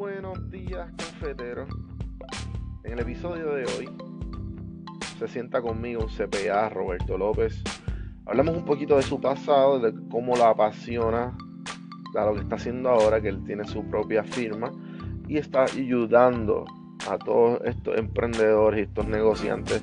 buenos 0.00 0.50
días, 0.50 0.90
cafeteros. 0.96 1.68
En 2.84 2.94
el 2.94 3.00
episodio 3.00 3.52
de 3.52 3.64
hoy 3.66 3.86
se 5.18 5.28
sienta 5.28 5.60
conmigo 5.60 6.04
un 6.04 6.08
CPA, 6.08 6.70
Roberto 6.70 7.18
López. 7.18 7.62
Hablamos 8.24 8.56
un 8.56 8.64
poquito 8.64 8.96
de 8.96 9.02
su 9.02 9.20
pasado, 9.20 9.78
de 9.78 9.92
cómo 10.10 10.36
la 10.36 10.48
apasiona 10.48 11.36
a 12.16 12.24
lo 12.24 12.32
que 12.32 12.40
está 12.40 12.56
haciendo 12.56 12.88
ahora, 12.88 13.20
que 13.20 13.28
él 13.28 13.44
tiene 13.44 13.66
su 13.66 13.84
propia 13.90 14.24
firma 14.24 14.72
y 15.28 15.36
está 15.36 15.64
ayudando 15.64 16.64
a 17.06 17.18
todos 17.18 17.60
estos 17.66 17.98
emprendedores 17.98 18.80
y 18.80 18.82
estos 18.84 19.06
negociantes 19.06 19.82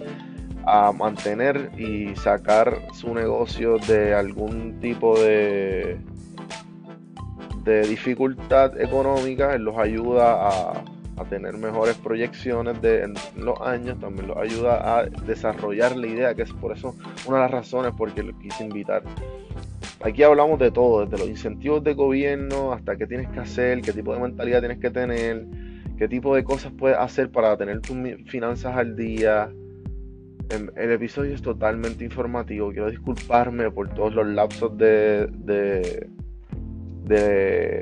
a 0.66 0.92
mantener 0.94 1.70
y 1.78 2.16
sacar 2.16 2.76
su 2.92 3.14
negocio 3.14 3.78
de 3.88 4.16
algún 4.16 4.80
tipo 4.80 5.20
de 5.20 6.00
de 7.68 7.82
dificultad 7.82 8.80
económica, 8.80 9.54
él 9.54 9.64
los 9.64 9.78
ayuda 9.78 10.48
a, 10.48 10.84
tener 11.30 11.58
mejores 11.58 11.96
proyecciones 11.98 12.80
de, 12.82 13.02
en 13.02 13.16
los 13.36 13.60
años, 13.60 14.00
también 14.00 14.28
los 14.28 14.38
ayuda 14.38 15.00
a 15.00 15.06
desarrollar 15.06 15.98
la 15.98 16.08
idea, 16.08 16.36
que 16.36 16.44
es 16.44 16.54
por 16.54 16.72
eso 16.72 16.96
una 17.26 17.38
de 17.38 17.44
las 17.44 17.52
razones 17.52 17.92
por 17.98 18.14
que 18.14 18.24
lo 18.24 18.38
quise 18.38 18.64
invitar. 18.64 19.02
Aquí 20.02 20.24
hablamos 20.24 20.60
de 20.60 20.72
todo, 20.72 21.06
desde 21.06 21.18
los 21.18 21.28
incentivos 21.28 21.84
de 21.84 21.96
gobierno 21.96 22.72
hasta 22.72 22.96
qué 22.96 23.08
tienes 23.08 23.28
que 23.30 23.40
hacer, 23.40 23.82
qué 23.82 23.92
tipo 23.92 24.14
de 24.14 24.22
mentalidad 24.22 24.60
tienes 24.60 24.78
que 24.78 24.92
tener, 24.92 25.46
qué 25.98 26.08
tipo 26.08 26.36
de 26.36 26.44
cosas 26.44 26.72
puedes 26.78 26.98
hacer 26.98 27.32
para 27.32 27.58
tener 27.58 27.82
tus 27.82 27.98
finanzas 28.28 28.78
al 28.78 28.96
día. 28.96 29.50
Em, 30.50 30.70
el 30.78 30.92
episodio 30.92 31.34
es 31.34 31.42
totalmente 31.42 32.06
informativo. 32.06 32.70
Quiero 32.70 32.92
disculparme 32.92 33.70
por 33.72 33.90
todos 33.90 34.14
los 34.14 34.28
lapsos 34.28 34.78
de 34.78 36.08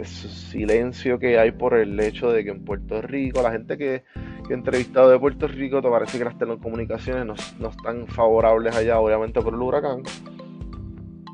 silencio 0.04 1.20
que 1.20 1.40
hay 1.40 1.52
por 1.52 1.74
el 1.74 2.00
hecho 2.00 2.32
de 2.32 2.44
que 2.44 2.52
en 2.52 2.64
Puerto 2.64 3.02
Rico, 3.02 3.42
la 3.42 3.52
gente 3.52 3.78
que, 3.78 4.04
he 4.50 4.54
entrevistado 4.54 5.10
de 5.10 5.20
Puerto 5.20 5.48
Rico, 5.48 5.82
te 5.82 5.90
parece 5.90 6.18
que 6.18 6.26
las 6.26 6.38
telecomunicaciones 6.38 7.26
no, 7.60 7.70
están 7.70 8.08
favorables 8.08 8.76
allá, 8.76 9.00
obviamente 9.00 9.42
por 9.42 9.54
el 9.54 9.62
huracán. 9.62 10.04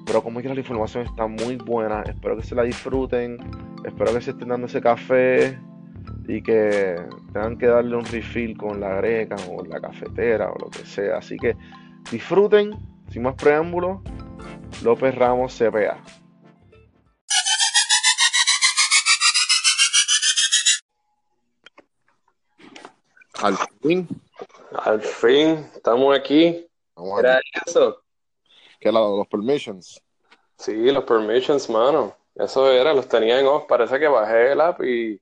Pero 0.06 0.24
como 0.24 0.42
que 0.42 0.50
la 0.50 0.56
información 0.56 1.04
está 1.04 1.28
muy 1.28 1.58
buena, 1.58 2.02
espero 2.04 2.38
que 2.38 2.44
se 2.44 2.56
la 2.56 2.64
disfruten, 2.64 3.38
espero 3.86 4.14
que 4.14 4.22
se 4.22 4.32
estén 4.32 4.50
dando 4.50 4.68
ese 4.68 4.82
café 4.82 5.60
y 6.28 6.42
que 6.42 6.96
tengan 7.34 7.58
que 7.58 7.68
darle 7.68 7.96
un 7.96 8.06
refill 8.06 8.58
con 8.58 8.80
la 8.80 8.96
greca 8.96 9.36
o 9.50 9.64
la 9.66 9.80
cafetera 9.80 10.52
o 10.52 10.58
lo 10.58 10.70
que 10.70 10.86
sea. 10.86 11.18
Así 11.18 11.38
que 11.38 11.56
disfruten, 12.12 12.72
sin 13.10 13.24
más 13.24 13.36
preámbulos, 13.36 14.00
López 14.84 15.14
Ramos 15.16 15.58
CPA. 15.58 16.21
Al 23.42 23.58
fin. 23.82 24.08
Al 24.72 25.02
fin, 25.02 25.70
estamos 25.76 26.18
aquí. 26.18 26.68
¿Era 27.20 27.42
eso? 27.66 28.04
¿Qué 28.80 28.92
lado? 28.92 29.18
¿Los 29.18 29.28
permissions? 29.28 30.02
Sí, 30.58 30.92
los 30.92 31.04
permissions, 31.04 31.70
mano. 31.70 32.16
Eso 32.36 32.72
era, 32.72 32.94
los 32.94 33.08
tenía 33.08 33.40
en 33.40 33.48
off. 33.48 33.66
Parece 33.68 34.00
que 34.00 34.08
bajé 34.08 34.52
el 34.52 34.62
app 34.62 34.82
y 34.84 35.20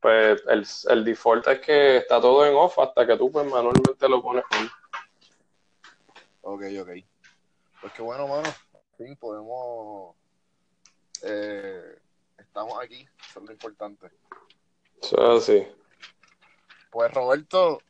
pues 0.00 0.42
el, 0.48 0.66
el 0.90 1.04
default 1.04 1.46
es 1.48 1.60
que 1.60 1.96
está 1.98 2.20
todo 2.20 2.44
en 2.44 2.54
off 2.54 2.78
hasta 2.78 3.06
que 3.06 3.16
tú 3.16 3.30
pues 3.30 3.46
manualmente 3.46 4.08
lo 4.08 4.20
pones 4.20 4.44
on. 4.58 4.70
Ok, 6.42 6.62
ok. 6.80 6.90
Pues 7.80 7.92
qué 7.94 8.02
bueno, 8.02 8.28
mano. 8.28 8.48
Al 8.48 8.96
fin 8.96 9.16
podemos... 9.16 10.14
Eh, 11.22 11.98
estamos 12.36 12.78
aquí, 12.82 13.06
eso 13.30 13.40
es 13.40 13.46
lo 13.46 13.52
importante. 13.52 14.10
Eso 15.00 15.36
es 15.36 15.42
así. 15.42 15.66
Pues 16.92 17.10
Roberto, 17.10 17.80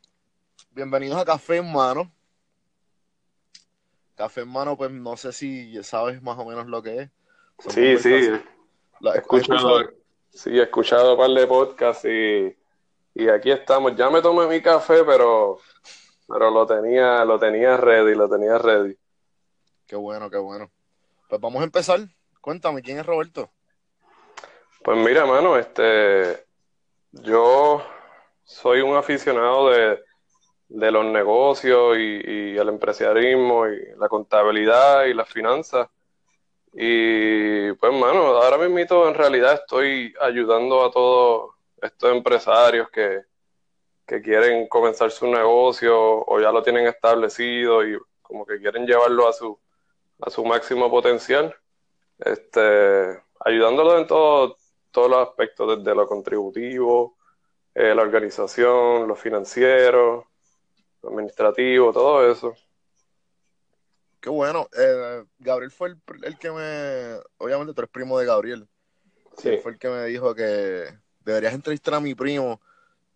bienvenidos 0.70 1.20
a 1.20 1.24
Café 1.24 1.56
en 1.56 1.72
Mano. 1.72 2.08
Café 4.14 4.42
en 4.42 4.48
Mano, 4.48 4.76
pues 4.76 4.92
no 4.92 5.16
sé 5.16 5.32
si 5.32 5.82
sabes 5.82 6.22
más 6.22 6.38
o 6.38 6.44
menos 6.44 6.68
lo 6.68 6.80
que 6.80 7.00
es. 7.00 7.10
sí, 7.66 7.98
sí. 7.98 8.30
he 9.02 9.18
escuchado, 9.18 9.90
sí, 10.30 10.50
he 10.56 10.62
escuchado 10.62 11.14
un 11.14 11.18
par 11.18 11.30
de 11.30 11.46
podcasts 11.48 12.04
y, 12.04 12.56
y, 13.14 13.28
aquí 13.28 13.50
estamos. 13.50 13.96
Ya 13.96 14.08
me 14.08 14.22
tomé 14.22 14.46
mi 14.46 14.62
café, 14.62 15.02
pero, 15.02 15.58
pero 16.28 16.52
lo 16.52 16.64
tenía, 16.64 17.24
lo 17.24 17.40
tenía 17.40 17.76
ready, 17.76 18.14
lo 18.14 18.28
tenía 18.28 18.56
ready. 18.56 18.96
Qué 19.84 19.96
bueno, 19.96 20.30
qué 20.30 20.38
bueno. 20.38 20.70
Pues 21.28 21.40
vamos 21.40 21.60
a 21.60 21.64
empezar. 21.64 21.98
Cuéntame, 22.40 22.82
¿quién 22.82 23.00
es 23.00 23.06
Roberto? 23.06 23.50
Pues 24.84 24.96
mira, 24.96 25.26
mano, 25.26 25.58
este, 25.58 26.46
yo 27.10 27.82
soy 28.44 28.80
un 28.80 28.96
aficionado 28.96 29.70
de, 29.70 30.90
los 30.90 31.04
negocios 31.04 31.96
y, 31.98 32.56
el 32.56 32.68
empresarialismo 32.68 33.66
y 33.68 33.78
la 33.98 34.08
contabilidad 34.08 35.04
y 35.04 35.14
las 35.14 35.28
finanzas. 35.28 35.88
Y 36.72 37.72
pues, 37.74 37.92
mano, 37.92 38.20
ahora 38.36 38.56
mismo 38.56 39.08
en 39.08 39.14
realidad 39.14 39.54
estoy 39.54 40.14
ayudando 40.20 40.84
a 40.84 40.90
todos 40.90 41.54
estos 41.80 42.12
empresarios 42.12 42.88
que, 42.90 43.22
quieren 44.22 44.68
comenzar 44.68 45.10
su 45.10 45.26
negocio 45.26 45.96
o 45.96 46.38
ya 46.38 46.52
lo 46.52 46.62
tienen 46.62 46.86
establecido 46.86 47.82
y 47.82 47.96
como 48.20 48.44
que 48.44 48.58
quieren 48.58 48.86
llevarlo 48.86 49.26
a 49.26 49.32
su, 49.32 49.58
a 50.20 50.28
su 50.28 50.44
máximo 50.44 50.90
potencial. 50.90 51.54
Este, 52.18 53.22
ayudándolo 53.40 53.96
en 53.96 54.06
todo, 54.06 54.58
todos 54.90 55.10
los 55.10 55.28
aspectos, 55.28 55.78
desde 55.78 55.94
lo 55.94 56.06
contributivo, 56.06 57.16
eh, 57.74 57.94
la 57.94 58.02
organización, 58.02 59.08
lo 59.08 59.16
financiero, 59.16 60.28
lo 61.02 61.08
administrativo, 61.08 61.92
todo 61.92 62.30
eso. 62.30 62.54
Qué 64.20 64.30
bueno. 64.30 64.68
Eh, 64.78 65.24
Gabriel 65.38 65.70
fue 65.70 65.94
el, 66.22 66.38
que 66.38 66.50
me. 66.50 67.18
Obviamente 67.38 67.74
tú 67.74 67.80
eres 67.80 67.90
primo 67.90 68.18
de 68.18 68.26
Gabriel. 68.26 68.68
Sí. 69.36 69.56
Fue 69.62 69.72
el 69.72 69.78
que 69.78 69.88
me 69.88 70.04
dijo 70.04 70.34
que 70.34 70.86
deberías 71.24 71.54
entrevistar 71.54 71.94
a 71.94 72.00
mi 72.00 72.14
primo 72.14 72.60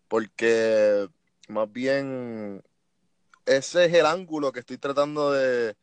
porque 0.07 1.07
más 1.47 1.71
bien 1.71 2.63
ese 3.45 3.85
es 3.85 3.93
el 3.93 4.05
ángulo 4.05 4.51
que 4.51 4.61
estoy 4.61 4.77
tratando 4.77 5.31
de, 5.31 5.75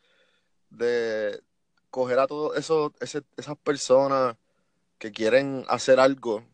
de 0.71 1.41
coger 1.91 2.19
a 2.19 2.27
todas 2.27 2.59
esas 2.59 3.59
personas 3.63 4.37
que 4.99 5.13
quieren 5.13 5.65
hacer 5.69 6.01
algo 6.01 6.45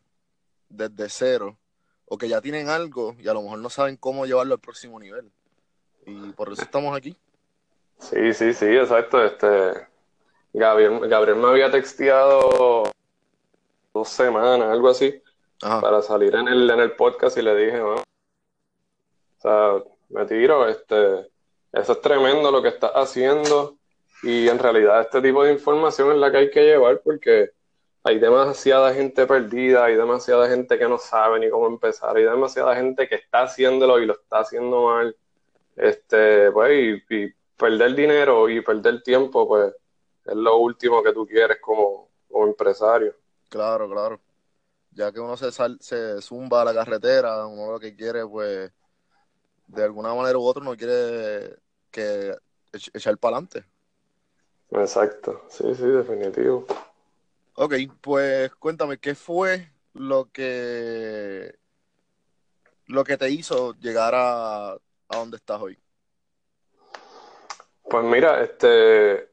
desde 0.68 1.08
cero 1.08 1.59
o 2.12 2.18
que 2.18 2.28
ya 2.28 2.40
tienen 2.40 2.68
algo 2.68 3.14
y 3.20 3.28
a 3.28 3.32
lo 3.32 3.40
mejor 3.40 3.60
no 3.60 3.70
saben 3.70 3.96
cómo 3.96 4.26
llevarlo 4.26 4.54
al 4.54 4.60
próximo 4.60 4.98
nivel. 4.98 5.30
Y 6.04 6.32
por 6.32 6.52
eso 6.52 6.62
estamos 6.62 6.96
aquí. 6.96 7.16
Sí, 8.00 8.34
sí, 8.34 8.52
sí, 8.52 8.66
exacto. 8.66 9.24
Este, 9.24 9.86
Gabriel, 10.52 11.08
Gabriel 11.08 11.38
me 11.38 11.46
había 11.46 11.70
texteado 11.70 12.82
dos 13.94 14.08
semanas, 14.08 14.68
algo 14.68 14.88
así, 14.88 15.22
para 15.60 16.02
salir 16.02 16.34
en 16.34 16.48
el, 16.48 16.68
en 16.68 16.80
el 16.80 16.92
podcast 16.96 17.38
y 17.38 17.42
le 17.42 17.54
dije, 17.54 17.80
o 17.80 18.02
sea, 19.38 19.74
me 20.08 20.26
tiro, 20.26 20.66
este, 20.66 21.30
eso 21.72 21.92
es 21.92 22.00
tremendo 22.00 22.50
lo 22.50 22.60
que 22.60 22.70
estás 22.70 22.90
haciendo 22.92 23.76
y 24.24 24.48
en 24.48 24.58
realidad 24.58 25.02
este 25.02 25.22
tipo 25.22 25.44
de 25.44 25.52
información 25.52 26.10
es 26.10 26.18
la 26.18 26.32
que 26.32 26.38
hay 26.38 26.50
que 26.50 26.64
llevar 26.64 27.00
porque 27.04 27.52
hay 28.02 28.18
demasiada 28.18 28.94
gente 28.94 29.26
perdida, 29.26 29.84
hay 29.84 29.96
demasiada 29.96 30.48
gente 30.48 30.78
que 30.78 30.88
no 30.88 30.98
sabe 30.98 31.40
ni 31.40 31.50
cómo 31.50 31.66
empezar, 31.66 32.16
hay 32.16 32.24
demasiada 32.24 32.74
gente 32.74 33.08
que 33.08 33.16
está 33.16 33.42
haciéndolo 33.42 33.98
y 33.98 34.06
lo 34.06 34.14
está 34.14 34.40
haciendo 34.40 34.84
mal. 34.84 35.16
Este, 35.76 36.50
pues, 36.50 37.02
y, 37.08 37.34
perder 37.56 37.94
dinero 37.94 38.48
y 38.48 38.62
perder 38.62 39.02
tiempo, 39.02 39.46
pues, 39.46 39.74
es 40.24 40.34
lo 40.34 40.56
último 40.56 41.02
que 41.02 41.12
tú 41.12 41.26
quieres 41.26 41.58
como, 41.60 42.08
empresario. 42.30 43.14
Claro, 43.50 43.88
claro. 43.90 44.20
Ya 44.92 45.12
que 45.12 45.20
uno 45.20 45.36
se, 45.36 45.50
se 45.80 46.22
zumba 46.22 46.62
a 46.62 46.64
la 46.64 46.74
carretera, 46.74 47.46
uno 47.46 47.72
lo 47.72 47.80
que 47.80 47.94
quiere, 47.94 48.26
pues, 48.26 48.72
de 49.66 49.84
alguna 49.84 50.14
manera 50.14 50.38
u 50.38 50.42
otra, 50.42 50.62
uno 50.62 50.76
quiere 50.76 51.56
que 51.90 52.34
echar 52.94 53.18
para 53.18 53.36
adelante. 53.36 53.64
Exacto, 54.70 55.44
sí, 55.48 55.74
sí, 55.74 55.84
definitivo. 55.84 56.66
Ok, 57.62 57.74
pues 58.00 58.54
cuéntame, 58.54 58.96
¿qué 58.96 59.14
fue 59.14 59.70
lo 59.92 60.30
que 60.32 61.58
lo 62.86 63.04
que 63.04 63.18
te 63.18 63.28
hizo 63.28 63.74
llegar 63.74 64.14
a, 64.14 64.70
a 64.72 65.16
donde 65.18 65.36
estás 65.36 65.60
hoy? 65.60 65.78
Pues 67.82 68.02
mira, 68.02 68.40
este 68.42 69.28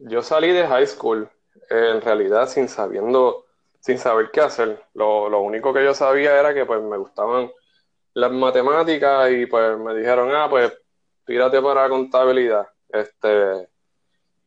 yo 0.00 0.20
salí 0.20 0.48
de 0.50 0.66
high 0.66 0.88
school 0.88 1.30
en 1.70 2.00
realidad 2.00 2.48
sin 2.48 2.68
sabiendo, 2.68 3.44
sin 3.78 3.98
saber 3.98 4.32
qué 4.32 4.40
hacer. 4.40 4.84
Lo, 4.94 5.28
lo 5.28 5.42
único 5.42 5.72
que 5.72 5.84
yo 5.84 5.94
sabía 5.94 6.36
era 6.40 6.52
que 6.52 6.66
pues 6.66 6.82
me 6.82 6.96
gustaban 6.96 7.52
las 8.14 8.32
matemáticas 8.32 9.30
y 9.30 9.46
pues 9.46 9.78
me 9.78 9.94
dijeron, 9.94 10.34
ah, 10.34 10.48
pues 10.50 10.76
tírate 11.24 11.62
para 11.62 11.88
contabilidad. 11.88 12.66
Este, 12.88 13.68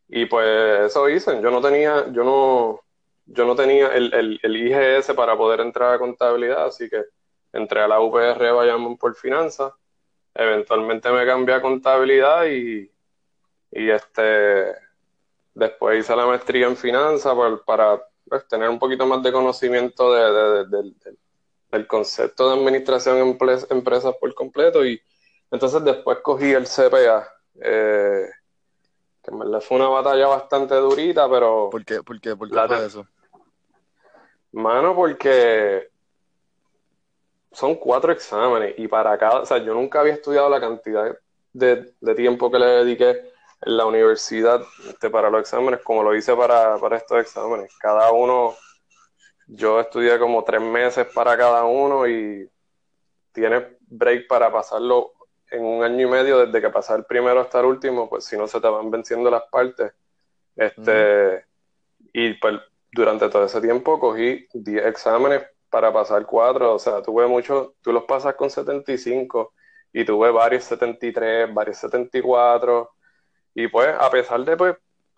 y 0.08 0.26
pues 0.26 0.92
eso 0.92 1.10
hice, 1.10 1.42
yo 1.42 1.52
no 1.52 1.62
tenía, 1.62 2.06
yo 2.12 2.24
no, 2.24 2.82
yo 3.26 3.46
no 3.46 3.56
tenía 3.56 3.88
el, 3.88 4.14
el, 4.14 4.40
el, 4.44 4.56
IGS 4.58 5.14
para 5.16 5.38
poder 5.38 5.62
entrar 5.62 5.94
a 5.96 6.00
contabilidad, 6.00 6.66
así 6.66 6.90
que 6.90 7.04
entré 7.54 7.82
a 7.82 7.88
la 7.88 8.00
UPR 8.00 8.52
Bayamón 8.54 8.98
por 8.98 9.16
finanzas. 9.16 9.74
Eventualmente 10.34 11.10
me 11.12 11.26
cambié 11.26 11.56
a 11.56 11.62
contabilidad 11.62 12.46
y, 12.46 12.92
y 13.72 13.90
este 13.90 14.76
después 15.54 16.00
hice 16.00 16.16
la 16.16 16.26
maestría 16.28 16.68
en 16.68 16.76
finanzas 16.78 17.34
para, 17.66 18.02
pues, 18.28 18.48
tener 18.48 18.70
un 18.70 18.78
poquito 18.78 19.06
más 19.08 19.24
de 19.24 19.32
conocimiento 19.32 20.14
de, 20.14 20.94
del 21.72 21.88
concepto 21.88 22.50
de 22.50 22.60
administración 22.60 23.18
en 23.18 23.38
empresas 23.70 24.16
por 24.20 24.34
completo 24.36 24.86
y 24.86 25.02
entonces 25.52 25.84
después 25.84 26.20
cogí 26.20 26.52
el 26.52 26.66
CPA. 26.68 27.28
Eh, 27.62 28.28
que 29.26 29.32
en 29.32 29.40
verdad 29.40 29.60
fue 29.60 29.78
una 29.78 29.90
batalla 29.90 30.28
bastante 30.28 30.76
durita, 30.76 31.28
pero... 31.30 31.70
¿Por 31.72 31.84
qué, 31.84 32.04
por 32.04 32.22
qué, 32.22 32.36
por 32.36 32.50
qué 32.50 32.68
fue 32.68 32.86
eso? 32.86 33.08
Mano, 34.52 34.96
porque 34.96 35.90
son 37.52 37.76
cuatro 37.76 38.12
exámenes 38.12 38.76
y 38.78 38.88
para 38.88 39.18
cada, 39.18 39.42
o 39.42 39.46
sea, 39.46 39.58
yo 39.58 39.74
nunca 39.74 40.02
había 40.02 40.14
estudiado 40.14 40.50
la 40.50 40.60
cantidad 40.60 41.18
de, 41.54 41.94
tiempo 42.16 42.52
que 42.52 42.60
le 42.60 42.66
dediqué 42.66 43.10
en 43.62 43.78
la 43.78 43.86
universidad 43.86 44.62
este, 44.88 45.10
para 45.10 45.30
los 45.30 45.42
exámenes 45.42 45.82
como 45.82 46.04
lo 46.04 46.16
hice 46.16 46.36
para, 46.36 46.78
para 46.78 46.98
estos 46.98 47.20
exámenes. 47.20 47.74
Cada 47.80 48.12
uno, 48.12 48.54
yo 49.48 49.80
estudié 49.80 50.20
como 50.20 50.44
tres 50.44 50.62
meses 50.62 51.08
para 51.14 51.36
cada 51.36 51.64
uno 51.66 52.08
y 52.08 52.50
tiene 53.32 53.78
break 53.88 54.28
para 54.28 54.52
pasarlo 54.52 55.14
en 55.56 55.64
un 55.64 55.84
año 55.84 56.08
y 56.08 56.12
medio 56.12 56.46
desde 56.46 56.62
que 56.62 56.70
pasar 56.70 57.00
el 57.00 57.06
primero 57.06 57.40
hasta 57.42 57.60
el 57.60 57.66
último, 57.66 58.10
pues 58.10 58.26
si 58.26 58.38
no 58.38 58.48
se 58.48 58.60
te 58.62 58.68
van 58.68 58.92
venciendo 58.92 59.30
las 59.30 59.44
partes. 59.52 59.94
Este, 60.56 61.46
Y 62.14 62.34
pues 62.36 62.60
durante 62.92 63.30
todo 63.30 63.46
ese 63.46 63.62
tiempo 63.62 64.00
cogí 64.00 64.48
10 64.54 64.86
exámenes 64.86 65.44
para 65.70 65.92
pasar 65.92 66.26
4, 66.26 66.76
o 66.76 66.80
sea, 66.80 67.02
tuve 67.02 67.28
muchos, 67.28 67.72
tú 67.82 67.92
los 67.92 68.06
pasas 68.06 68.36
con 68.36 68.50
75 68.50 69.54
y 69.92 70.06
tuve 70.06 70.32
varios 70.32 70.64
73, 70.66 71.54
varios 71.54 71.78
74 71.78 72.90
y 73.56 73.68
pues 73.68 73.90
a 74.00 74.10
pesar 74.10 74.46
de 74.46 74.56
pues 74.58 74.78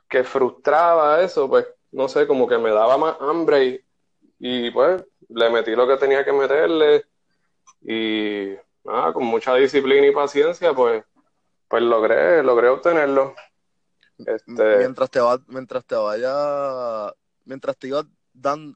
que 0.10 0.24
frustraba 0.24 1.22
eso, 1.22 1.48
pues 1.50 1.68
no 1.92 2.08
sé, 2.08 2.26
como 2.28 2.48
que 2.48 2.58
me 2.58 2.72
daba 2.72 2.98
más 2.98 3.18
hambre 3.20 3.66
y, 3.66 3.86
y 4.40 4.72
pues 4.72 5.04
le 5.30 5.50
metí 5.52 5.76
lo 5.76 5.88
que 5.88 5.98
tenía 5.98 6.24
que 6.26 6.34
meterle 6.34 7.06
y 7.82 8.56
nada, 8.88 9.14
con 9.14 9.26
mucha 9.26 9.54
disciplina 9.56 10.08
y 10.08 10.12
paciencia, 10.12 10.74
pues, 10.74 11.04
pues 11.68 11.84
logré, 11.84 12.42
logré 12.44 12.70
obtenerlo. 12.70 13.36
Este... 14.18 14.78
Mientras 14.78 15.12
te 15.12 15.20
va, 15.20 15.40
mientras 15.48 15.86
te 15.86 15.96
vaya, 15.96 17.14
mientras 17.46 17.78
te 17.78 17.88
ibas 17.88 18.06
dan, 18.34 18.76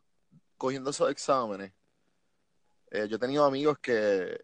cogiendo 0.57 0.91
esos 0.91 1.09
exámenes, 1.09 1.73
eh, 2.91 3.07
yo 3.09 3.15
he 3.15 3.19
tenido 3.19 3.45
amigos 3.45 3.79
que 3.79 4.43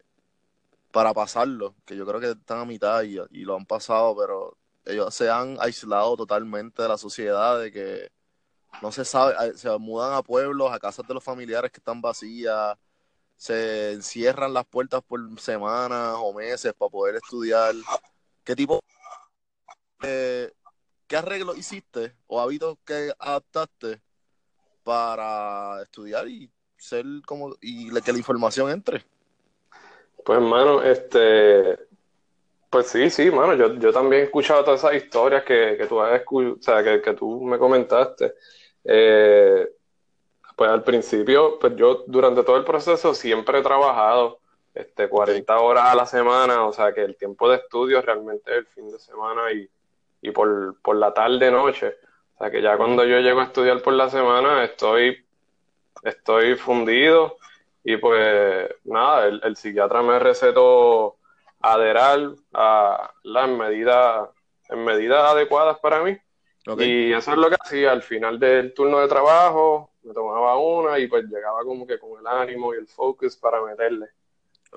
para 0.90 1.12
pasarlo, 1.12 1.74
que 1.84 1.96
yo 1.96 2.06
creo 2.06 2.18
que 2.18 2.30
están 2.30 2.60
a 2.60 2.64
mitad 2.64 3.02
y 3.02 3.44
lo 3.44 3.56
han 3.56 3.66
pasado, 3.66 4.16
pero 4.16 4.56
ellos 4.88 5.14
se 5.14 5.30
han 5.30 5.58
aislado 5.60 6.16
totalmente 6.16 6.82
de 6.82 6.88
la 6.88 6.96
sociedad, 6.96 7.60
de 7.60 7.70
que 7.70 8.10
no 8.80 8.90
se 8.90 9.04
sabe, 9.04 9.56
se 9.56 9.76
mudan 9.78 10.14
a 10.14 10.22
pueblos, 10.22 10.72
a 10.72 10.78
casas 10.78 11.06
de 11.06 11.14
los 11.14 11.22
familiares 11.22 11.70
que 11.70 11.78
están 11.78 12.00
vacías, 12.00 12.76
se 13.38 13.92
encierran 13.92 14.52
las 14.52 14.66
puertas 14.66 15.00
por 15.06 15.20
semanas 15.40 16.16
o 16.18 16.34
meses 16.34 16.74
para 16.74 16.90
poder 16.90 17.16
estudiar. 17.16 17.72
¿Qué 18.44 18.56
tipo 18.56 18.80
de 20.00 20.52
qué 21.06 21.16
arreglo 21.16 21.54
hiciste 21.54 22.14
o 22.26 22.40
hábitos 22.40 22.76
que 22.84 23.12
adaptaste 23.18 24.02
para 24.82 25.82
estudiar 25.82 26.28
y 26.28 26.50
ser 26.76 27.04
como 27.24 27.54
y 27.60 27.88
que 28.00 28.12
la 28.12 28.18
información 28.18 28.70
entre? 28.70 29.04
Pues 30.24 30.36
hermano, 30.36 30.82
este 30.82 31.78
pues 32.70 32.88
sí, 32.88 33.08
sí, 33.08 33.30
mano, 33.30 33.54
yo, 33.54 33.74
yo 33.76 33.92
también 33.92 34.22
he 34.22 34.24
escuchado 34.24 34.64
todas 34.64 34.80
esas 34.80 34.94
historias 34.96 35.44
que, 35.44 35.76
que 35.78 35.86
tú 35.86 36.00
has 36.00 36.22
o 36.28 36.56
sea, 36.60 36.82
que, 36.82 37.00
que 37.00 37.16
me 37.40 37.56
comentaste. 37.56 38.34
Eh, 38.84 39.68
pues 40.58 40.68
al 40.70 40.82
principio, 40.82 41.56
pues 41.60 41.76
yo 41.76 42.02
durante 42.08 42.42
todo 42.42 42.56
el 42.56 42.64
proceso 42.64 43.14
siempre 43.14 43.60
he 43.60 43.62
trabajado 43.62 44.40
este, 44.74 45.08
40 45.08 45.56
horas 45.60 45.84
a 45.86 45.94
la 45.94 46.04
semana, 46.04 46.66
o 46.66 46.72
sea 46.72 46.92
que 46.92 47.02
el 47.04 47.16
tiempo 47.16 47.48
de 47.48 47.58
estudio 47.58 48.02
realmente 48.02 48.50
es 48.50 48.58
el 48.58 48.66
fin 48.66 48.90
de 48.90 48.98
semana 48.98 49.52
y, 49.52 49.70
y 50.20 50.32
por, 50.32 50.76
por 50.82 50.96
la 50.96 51.14
tarde 51.14 51.52
noche. 51.52 51.94
O 52.34 52.38
sea 52.38 52.50
que 52.50 52.60
ya 52.60 52.76
cuando 52.76 53.04
yo 53.04 53.20
llego 53.20 53.40
a 53.40 53.44
estudiar 53.44 53.80
por 53.82 53.92
la 53.92 54.10
semana 54.10 54.64
estoy, 54.64 55.24
estoy 56.02 56.56
fundido 56.56 57.36
y 57.84 57.96
pues 57.96 58.68
nada, 58.82 59.28
el, 59.28 59.40
el 59.44 59.56
psiquiatra 59.56 60.02
me 60.02 60.18
recetó 60.18 61.18
Aderal 61.60 62.36
a 62.52 63.12
las 63.22 63.48
medidas 63.48 64.28
en 64.68 64.84
medidas 64.84 65.24
adecuadas 65.24 65.78
para 65.78 66.02
mí. 66.02 66.16
Y 66.78 67.12
eso 67.12 67.30
es 67.32 67.38
lo 67.38 67.48
que 67.48 67.56
hacía 67.58 67.92
al 67.92 68.02
final 68.02 68.38
del 68.38 68.74
turno 68.74 68.98
de 68.98 69.08
trabajo, 69.08 69.90
me 70.02 70.14
tomaba 70.14 70.58
una 70.58 70.98
y 70.98 71.06
pues 71.06 71.24
llegaba 71.24 71.62
como 71.62 71.86
que 71.86 71.98
con 71.98 72.18
el 72.20 72.26
ánimo 72.26 72.74
y 72.74 72.78
el 72.78 72.86
focus 72.86 73.36
para 73.36 73.62
meterle. 73.62 74.06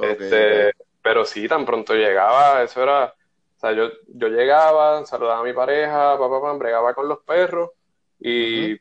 este, 0.02 0.72
Pero 1.02 1.26
sí, 1.26 1.48
tan 1.48 1.66
pronto 1.66 1.94
llegaba, 1.94 2.64
eso 2.64 2.82
era, 2.82 3.06
o 3.06 3.60
sea, 3.60 3.72
yo, 3.74 3.90
yo 4.08 4.28
llegaba, 4.28 5.06
saludaba 5.06 5.40
a 5.40 5.44
mi 5.44 5.54
pareja, 5.54 6.18
papá, 6.18 6.42
papá, 6.42 6.54
bregaba 6.54 6.94
con 6.94 7.08
los 7.08 7.20
perros 7.20 7.72
y, 8.20 8.74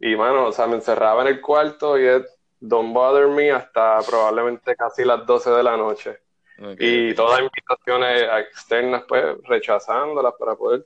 y, 0.00 0.16
mano, 0.16 0.46
o 0.46 0.52
sea, 0.52 0.66
me 0.66 0.74
encerraba 0.76 1.22
en 1.22 1.28
el 1.28 1.40
cuarto 1.40 1.98
y 1.98 2.06
es 2.06 2.36
don't 2.60 2.92
bother 2.92 3.28
me 3.28 3.50
hasta 3.50 3.98
probablemente 4.08 4.74
casi 4.74 5.04
las 5.04 5.24
12 5.26 5.50
de 5.50 5.62
la 5.62 5.76
noche. 5.76 6.18
y 6.78 7.14
todas 7.14 7.40
las 7.40 7.50
invitaciones 7.50 8.22
externas, 8.46 9.04
pues, 9.06 9.36
rechazándolas 9.44 10.34
para 10.38 10.56
poder 10.56 10.84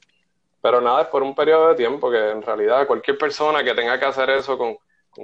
pero 0.60 0.80
nada, 0.80 1.02
es 1.02 1.08
por 1.08 1.22
un 1.22 1.34
periodo 1.34 1.68
de 1.68 1.74
tiempo 1.74 2.10
que 2.10 2.30
en 2.30 2.42
realidad 2.42 2.86
cualquier 2.86 3.16
persona 3.16 3.64
que 3.64 3.74
tenga 3.74 3.98
que 3.98 4.04
hacer 4.04 4.28
eso 4.30 4.58
con, 4.58 4.76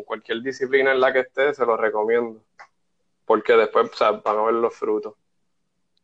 cualquier 0.04 0.42
disciplina 0.42 0.92
en 0.92 1.00
la 1.00 1.12
que 1.12 1.20
esté, 1.20 1.54
se 1.54 1.64
lo 1.64 1.76
recomiendo. 1.76 2.42
Porque 3.24 3.54
después 3.54 3.90
van 4.00 4.38
a 4.38 4.42
ver 4.42 4.54
los 4.54 4.74
frutos. 4.74 5.14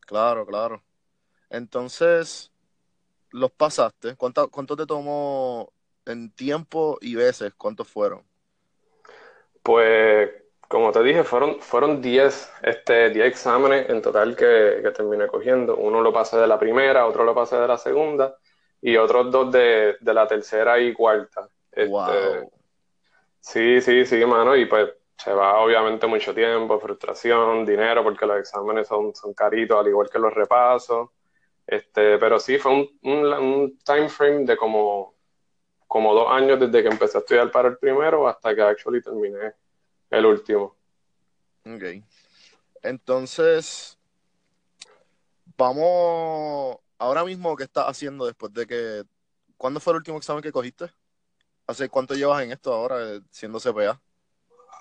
Claro, 0.01 0.45
claro. 0.45 0.83
Entonces, 1.49 2.51
los 3.31 3.51
pasaste. 3.53 4.17
¿Cuánto, 4.17 4.49
cuánto 4.51 4.77
te 4.77 4.87
tomó 4.87 5.73
en 6.05 6.31
tiempo 6.33 6.99
y 7.01 7.15
veces? 7.15 7.55
¿Cuántos 7.57 7.89
fueron? 7.89 8.23
Pues, 9.63 10.31
como 10.69 10.91
te 10.91 11.03
dije, 11.03 11.23
fueron 11.23 11.61
fueron 11.61 12.03
10 12.03 12.53
este, 12.63 13.11
diez 13.11 13.27
exámenes 13.27 13.89
en 13.89 14.03
total 14.03 14.37
que, 14.37 14.81
que 14.83 14.91
terminé 14.91 15.27
cogiendo. 15.29 15.77
Uno 15.77 16.01
lo 16.01 16.13
pasé 16.13 16.37
de 16.39 16.47
la 16.47 16.59
primera, 16.59 17.07
otro 17.07 17.25
lo 17.25 17.35
pasé 17.35 17.57
de 17.57 17.69
la 17.69 17.79
segunda 17.79 18.37
y 18.83 18.97
otros 18.97 19.31
dos 19.31 19.51
de, 19.53 19.97
la 20.03 20.27
tercera 20.27 20.79
y 20.79 20.93
cuarta. 20.93 21.49
Este, 21.71 22.51
sí, 23.41 23.81
sí, 23.81 24.05
sí, 24.05 24.27
mano, 24.27 24.57
y 24.57 24.67
pues 24.67 24.91
se 25.17 25.33
va 25.33 25.61
obviamente 25.61 26.09
mucho 26.09 26.35
tiempo, 26.35 26.81
frustración, 26.81 27.65
dinero, 27.65 28.03
porque 28.03 28.27
los 28.27 28.41
exámenes 28.41 28.89
son, 28.89 29.15
son 29.15 29.33
caritos, 29.35 29.79
al 29.79 29.87
igual 29.87 30.11
que 30.11 30.19
los 30.19 30.35
repasos. 30.35 31.11
Este, 31.65 32.19
pero 32.19 32.41
sí, 32.41 32.59
fue 32.59 32.73
un, 32.73 32.89
un, 33.03 33.79
time 33.85 34.09
frame 34.09 34.45
de 34.45 34.57
como, 34.57 35.15
como 35.87 36.13
dos 36.13 36.27
años 36.33 36.59
desde 36.59 36.83
que 36.83 36.89
empecé 36.89 37.19
a 37.19 37.21
estudiar 37.21 37.53
para 37.53 37.69
el 37.69 37.79
primero 37.79 38.27
hasta 38.27 38.53
que 38.53 38.63
actually 38.63 39.01
terminé 39.01 39.55
el 40.11 40.27
último. 40.27 40.77
Ok. 41.65 42.03
Entonces, 42.83 43.97
vamos 45.57 46.82
ahora 47.03 47.25
mismo, 47.25 47.57
¿qué 47.57 47.65
estás 47.65 47.87
haciendo 47.87 48.27
después 48.27 48.53
de 48.53 48.67
que... 48.67 49.03
¿Cuándo 49.57 49.81
fue 49.81 49.93
el 49.93 49.99
último 49.99 50.19
examen 50.19 50.43
que 50.43 50.53
cogiste? 50.53 50.91
¿Hace 51.67 51.89
cuánto 51.89 52.15
llevas 52.15 52.43
en 52.43 52.53
esto 52.53 52.73
ahora, 52.73 53.03
eh, 53.03 53.21
siendo 53.31 53.59
CPA? 53.59 54.01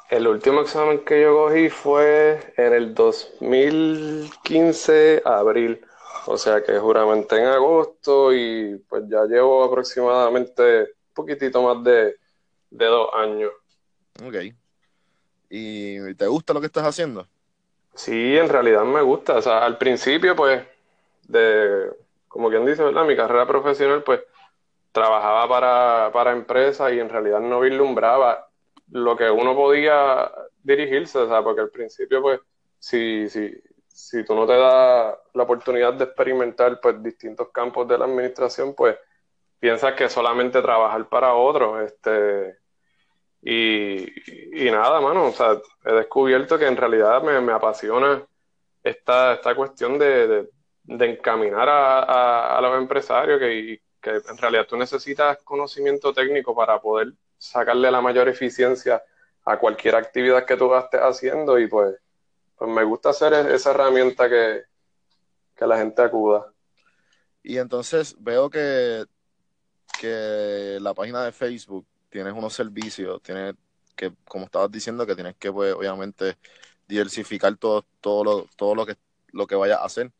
El 0.09 0.27
último 0.27 0.61
examen 0.61 1.03
que 1.03 1.21
yo 1.21 1.35
cogí 1.35 1.69
fue 1.69 2.53
en 2.57 2.73
el 2.73 2.93
2015, 2.93 5.23
abril. 5.25 5.81
O 6.27 6.37
sea 6.37 6.63
que 6.63 6.77
juramenté 6.77 7.37
en 7.37 7.45
agosto 7.45 8.33
y 8.33 8.75
pues 8.87 9.03
ya 9.07 9.23
llevo 9.25 9.63
aproximadamente 9.63 10.81
un 10.81 11.13
poquitito 11.13 11.63
más 11.63 11.83
de, 11.83 12.17
de 12.69 12.85
dos 12.85 13.09
años. 13.13 13.51
Ok. 14.23 14.35
¿Y 15.49 16.13
te 16.15 16.27
gusta 16.27 16.53
lo 16.53 16.59
que 16.59 16.67
estás 16.67 16.85
haciendo? 16.85 17.27
Sí, 17.95 18.37
en 18.37 18.49
realidad 18.49 18.83
me 18.83 19.01
gusta. 19.01 19.37
O 19.37 19.41
sea, 19.41 19.65
al 19.65 19.77
principio, 19.77 20.35
pues, 20.35 20.63
de 21.27 21.89
como 22.31 22.49
quien 22.49 22.65
dice, 22.65 22.83
¿verdad? 22.83 23.05
Mi 23.05 23.15
carrera 23.15 23.45
profesional, 23.45 24.03
pues 24.03 24.21
trabajaba 24.91 25.47
para, 25.47 26.11
para 26.13 26.31
empresas 26.31 26.93
y 26.93 26.99
en 26.99 27.09
realidad 27.09 27.39
no 27.41 27.59
vislumbraba 27.59 28.47
lo 28.91 29.15
que 29.17 29.29
uno 29.29 29.55
podía 29.55 30.31
dirigirse, 30.63 31.19
o 31.19 31.27
sea, 31.27 31.43
porque 31.43 31.61
al 31.61 31.69
principio, 31.69 32.21
pues, 32.21 32.39
si, 32.79 33.29
si, 33.29 33.53
si 33.87 34.23
tú 34.23 34.35
no 34.35 34.45
te 34.47 34.53
das 34.53 35.15
la 35.33 35.43
oportunidad 35.43 35.93
de 35.93 36.05
experimentar, 36.05 36.79
pues, 36.81 37.01
distintos 37.03 37.49
campos 37.49 37.87
de 37.87 37.97
la 37.97 38.05
administración, 38.05 38.73
pues, 38.75 38.97
piensas 39.59 39.93
que 39.93 40.09
solamente 40.09 40.61
trabajar 40.61 41.07
para 41.09 41.33
otros, 41.33 41.81
este, 41.81 42.57
Y, 43.43 44.69
nada, 44.71 45.01
mano, 45.01 45.27
o 45.27 45.31
sea, 45.31 45.59
he 45.85 45.93
descubierto 45.93 46.57
que 46.57 46.67
en 46.67 46.77
realidad 46.77 47.21
me, 47.23 47.51
apasiona 47.51 48.23
esta, 48.83 49.33
esta 49.33 49.55
cuestión 49.55 49.97
de, 49.99 50.49
encaminar 50.87 51.67
a, 51.69 52.59
los 52.61 52.77
empresarios, 52.77 53.39
que, 53.39 53.81
que 54.01 54.09
en 54.09 54.37
realidad 54.37 54.65
tú 54.67 54.77
necesitas 54.77 55.37
conocimiento 55.43 56.13
técnico 56.13 56.55
para 56.55 56.79
poder 56.79 57.13
sacarle 57.37 57.91
la 57.91 58.01
mayor 58.01 58.27
eficiencia 58.29 59.03
a 59.45 59.57
cualquier 59.57 59.95
actividad 59.95 60.45
que 60.45 60.57
tú 60.57 60.73
estés 60.75 61.01
haciendo 61.01 61.57
y 61.59 61.67
pues, 61.67 61.95
pues 62.55 62.69
me 62.69 62.83
gusta 62.83 63.09
hacer 63.09 63.33
e-, 63.33 63.55
esa 63.55 63.71
herramienta 63.71 64.29
que, 64.29 64.63
que 65.55 65.67
la 65.67 65.77
gente 65.77 66.01
acuda. 66.01 66.51
Y 67.43 67.57
entonces 67.57 68.15
veo 68.19 68.49
que, 68.49 69.05
que 69.99 70.77
la 70.79 70.93
página 70.93 71.23
de 71.23 71.31
Facebook 71.31 71.87
tienes 72.09 72.33
unos 72.33 72.53
servicios, 72.53 73.21
tienes 73.23 73.55
que, 73.95 74.13
como 74.25 74.45
estabas 74.45 74.71
diciendo, 74.71 75.07
que 75.07 75.15
tienes 75.15 75.35
que, 75.37 75.51
pues, 75.51 75.73
obviamente, 75.73 76.37
diversificar 76.87 77.55
todo, 77.57 77.83
todo, 77.99 78.23
lo, 78.23 78.47
todo 78.55 78.75
lo 78.75 78.85
que 78.85 78.95
lo 79.31 79.47
que 79.47 79.55
vayas 79.55 79.79
a 79.79 79.85
hacer. 79.85 80.11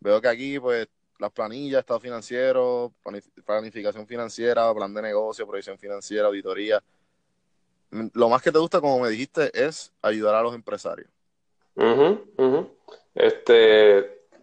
Veo 0.00 0.20
que 0.20 0.28
aquí, 0.28 0.58
pues, 0.60 0.88
las 1.18 1.30
planillas, 1.30 1.80
estado 1.80 2.00
financiero, 2.00 2.92
planificación 3.44 4.06
financiera, 4.06 4.72
plan 4.74 4.92
de 4.92 5.02
negocio, 5.02 5.46
proyección 5.46 5.78
financiera, 5.78 6.26
auditoría. 6.26 6.82
Lo 8.12 8.28
más 8.28 8.42
que 8.42 8.50
te 8.50 8.58
gusta, 8.58 8.80
como 8.80 9.00
me 9.00 9.08
dijiste, 9.08 9.50
es 9.54 9.92
ayudar 10.02 10.34
a 10.34 10.42
los 10.42 10.54
empresarios. 10.54 11.08
Este, 13.14 13.98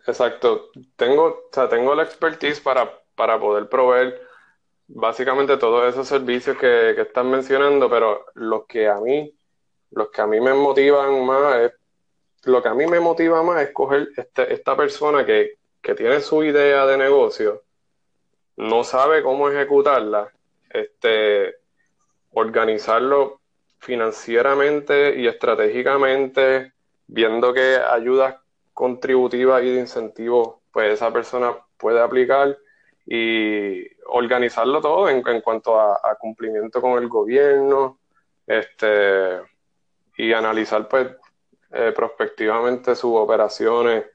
exacto. 0.07 0.69
Tengo, 0.95 1.25
o 1.25 1.49
sea, 1.51 1.67
tengo 1.67 1.93
la 1.93 2.03
expertise 2.03 2.61
para, 2.61 3.01
para 3.15 3.39
poder 3.39 3.67
proveer 3.67 4.21
básicamente 4.87 5.57
todos 5.57 5.87
esos 5.87 6.07
servicios 6.07 6.57
que, 6.57 6.93
que 6.95 7.01
están 7.01 7.29
mencionando, 7.29 7.89
pero 7.89 8.25
los 8.35 8.65
que 8.65 8.87
a 8.87 8.99
mí, 8.99 9.33
los 9.91 10.09
que 10.09 10.21
a 10.21 10.27
mí 10.27 10.39
me 10.39 10.53
motivan 10.53 11.25
más 11.25 11.57
es, 11.57 11.73
lo 12.43 12.61
que 12.61 12.69
a 12.69 12.73
mí 12.73 12.87
me 12.87 12.99
motiva 12.99 13.43
más 13.43 13.61
es 13.61 13.71
coger 13.71 14.09
este, 14.17 14.53
esta 14.53 14.75
persona 14.75 15.25
que, 15.25 15.57
que 15.81 15.95
tiene 15.95 16.21
su 16.21 16.43
idea 16.43 16.85
de 16.85 16.97
negocio, 16.97 17.63
no 18.57 18.83
sabe 18.83 19.23
cómo 19.23 19.49
ejecutarla, 19.49 20.31
este, 20.69 21.55
organizarlo 22.31 23.41
financieramente 23.79 25.15
y 25.17 25.27
estratégicamente, 25.27 26.73
viendo 27.07 27.53
qué 27.53 27.77
ayudas 27.77 28.35
contributivas 28.73 29.63
y 29.63 29.71
de 29.71 29.79
incentivos 29.79 30.61
pues 30.71 30.93
esa 30.93 31.11
persona 31.11 31.53
puede 31.77 32.01
aplicar 32.01 32.57
y 33.05 33.83
organizarlo 34.05 34.79
todo 34.79 35.09
en, 35.09 35.21
cuanto 35.41 35.79
a, 35.79 36.15
cumplimiento 36.19 36.79
con 36.79 37.01
el 37.01 37.09
gobierno, 37.09 37.99
este, 38.47 39.41
y 40.17 40.31
analizar 40.33 40.87
pues 40.87 41.07
eh, 41.73 41.93
prospectivamente 41.95 42.95
sus 42.95 43.15
operaciones, 43.15 44.05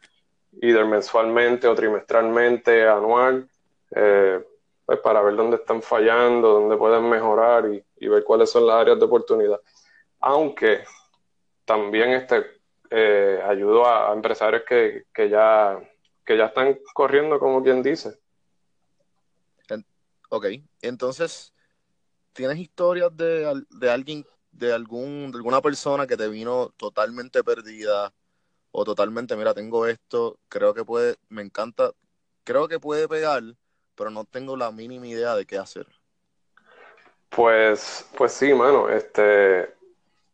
mensualmente 0.61 1.67
o 1.69 1.75
trimestralmente, 1.75 2.87
anual, 2.87 3.49
eh, 3.91 4.45
pues 4.85 5.01
para 5.01 5.23
ver 5.23 5.37
dónde 5.37 5.57
están 5.57 5.83
fallando, 5.83 6.61
dónde 6.61 6.77
pueden 6.77 7.09
mejorar 7.09 7.67
y, 7.73 8.09
ver 8.09 8.25
cuáles 8.25 8.51
son 8.51 8.67
las 8.67 8.77
áreas 8.77 8.99
de 8.99 9.05
oportunidad. 9.05 9.61
Aunque 10.21 10.85
también 11.65 12.11
este, 12.11 12.45
eh, 12.91 13.41
ayudo 13.45 13.87
a, 13.87 14.13
empresarios 14.13 14.63
que, 14.69 15.05
que, 15.13 15.29
ya, 15.29 15.79
que 16.25 16.37
ya 16.37 16.47
están 16.47 16.79
corriendo, 16.95 17.39
como 17.39 17.63
quien 17.63 17.83
dice. 17.83 18.19
Ok, 20.29 20.47
entonces, 20.83 21.55
¿tienes 22.33 22.59
historias 22.59 23.17
de, 23.17 23.63
de 23.71 23.91
alguien, 23.91 24.27
de, 24.59 24.73
algún, 24.73 25.31
de 25.31 25.39
alguna 25.39 25.61
persona 25.61 26.07
que 26.07 26.17
te 26.17 26.29
vino 26.29 26.73
totalmente 26.77 27.45
perdida 27.45 28.13
o 28.71 28.85
totalmente, 28.85 29.37
mira, 29.37 29.55
tengo 29.55 29.87
esto, 29.87 30.39
creo 30.49 30.75
que 30.75 30.85
puede, 30.85 31.17
me 31.29 31.43
encanta, 31.43 31.93
creo 32.45 32.69
que 32.69 32.79
puede 32.79 33.09
pegar, 33.09 33.43
pero 33.95 34.11
no 34.11 34.25
tengo 34.25 34.57
la 34.57 34.71
mínima 34.71 35.07
idea 35.07 35.35
de 35.35 35.47
qué 35.47 35.59
hacer? 35.59 35.87
Pues, 37.29 38.09
pues 38.17 38.33
sí, 38.33 38.53
mano, 38.53 38.89
este, 38.89 39.75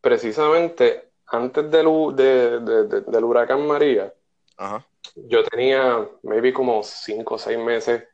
precisamente 0.01 1.11
antes 1.27 1.71
del, 1.71 1.87
del 2.17 3.25
huracán 3.25 3.67
María, 3.67 4.13
yo 5.15 5.45
tenía 5.45 6.09
maybe 6.23 6.53
como 6.53 6.83
cinco 6.83 7.35
o 7.35 7.39
seis 7.39 7.59
meses 7.59 8.05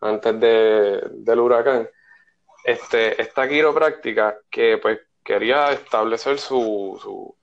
antes 0.00 0.40
de, 0.40 1.02
del 1.12 1.40
huracán, 1.40 1.88
este, 2.64 3.20
esta 3.20 3.48
quiropráctica 3.48 4.38
que 4.50 4.78
pues 4.78 5.00
quería 5.28 5.72
establecer 5.72 6.38
su, 6.38 6.98
su, 7.02 7.36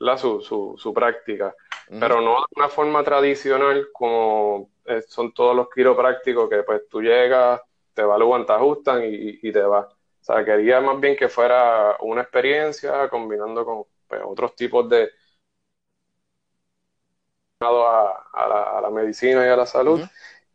la, 0.00 0.18
su, 0.18 0.40
su, 0.76 0.92
práctica, 0.92 1.54
pero 1.88 2.20
no 2.20 2.32
de 2.40 2.46
una 2.56 2.68
forma 2.68 3.04
tradicional 3.04 3.90
como 3.92 4.70
eh, 4.84 5.02
son 5.02 5.32
todos 5.32 5.54
los 5.54 5.68
quiroprácticos 5.70 6.50
que 6.50 6.64
pues 6.64 6.88
tú 6.88 7.00
llegas, 7.00 7.60
te 7.94 8.02
evalúan, 8.02 8.44
te 8.44 8.52
ajustan 8.54 9.04
y, 9.04 9.38
y 9.40 9.52
te 9.52 9.62
vas. 9.62 9.86
O 9.86 10.24
sea, 10.24 10.44
quería 10.44 10.80
más 10.80 10.98
bien 10.98 11.14
que 11.14 11.28
fuera 11.28 11.96
una 12.00 12.22
experiencia 12.22 13.08
combinando 13.08 13.64
con 13.64 13.84
pues, 14.08 14.20
otros 14.24 14.56
tipos 14.56 14.88
de, 14.88 15.08
a, 17.60 17.66
a, 18.32 18.48
la, 18.48 18.62
a, 18.78 18.80
la, 18.80 18.90
medicina 18.90 19.46
y 19.46 19.48
a 19.48 19.56
la 19.56 19.66
salud, 19.66 20.00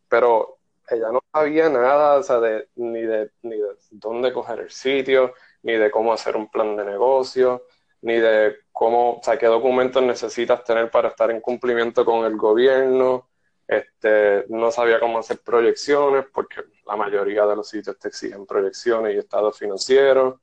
pero 0.09 0.57
ella 0.89 1.13
no 1.13 1.21
sabía 1.31 1.69
nada, 1.69 2.17
o 2.17 2.23
sea, 2.23 2.41
de, 2.41 2.67
ni, 2.75 3.03
de, 3.03 3.31
ni 3.43 3.55
de 3.55 3.69
dónde 3.91 4.33
coger 4.33 4.59
el 4.59 4.69
sitio, 4.69 5.33
ni 5.63 5.73
de 5.73 5.89
cómo 5.89 6.13
hacer 6.13 6.35
un 6.35 6.49
plan 6.49 6.75
de 6.75 6.85
negocio, 6.85 7.63
ni 8.01 8.15
de 8.19 8.57
cómo, 8.71 9.13
o 9.13 9.23
sea, 9.23 9.37
qué 9.37 9.47
documentos 9.47 10.03
necesitas 10.03 10.63
tener 10.63 10.91
para 10.91 11.09
estar 11.09 11.31
en 11.31 11.41
cumplimiento 11.41 12.05
con 12.05 12.25
el 12.25 12.35
gobierno. 12.37 13.29
Este, 13.67 14.45
no 14.49 14.71
sabía 14.71 14.99
cómo 14.99 15.19
hacer 15.19 15.39
proyecciones, 15.39 16.25
porque 16.33 16.61
la 16.85 16.97
mayoría 16.97 17.45
de 17.45 17.55
los 17.55 17.69
sitios 17.69 17.97
te 17.97 18.09
exigen 18.09 18.45
proyecciones 18.45 19.15
y 19.15 19.17
estados 19.17 19.57
financieros, 19.57 20.35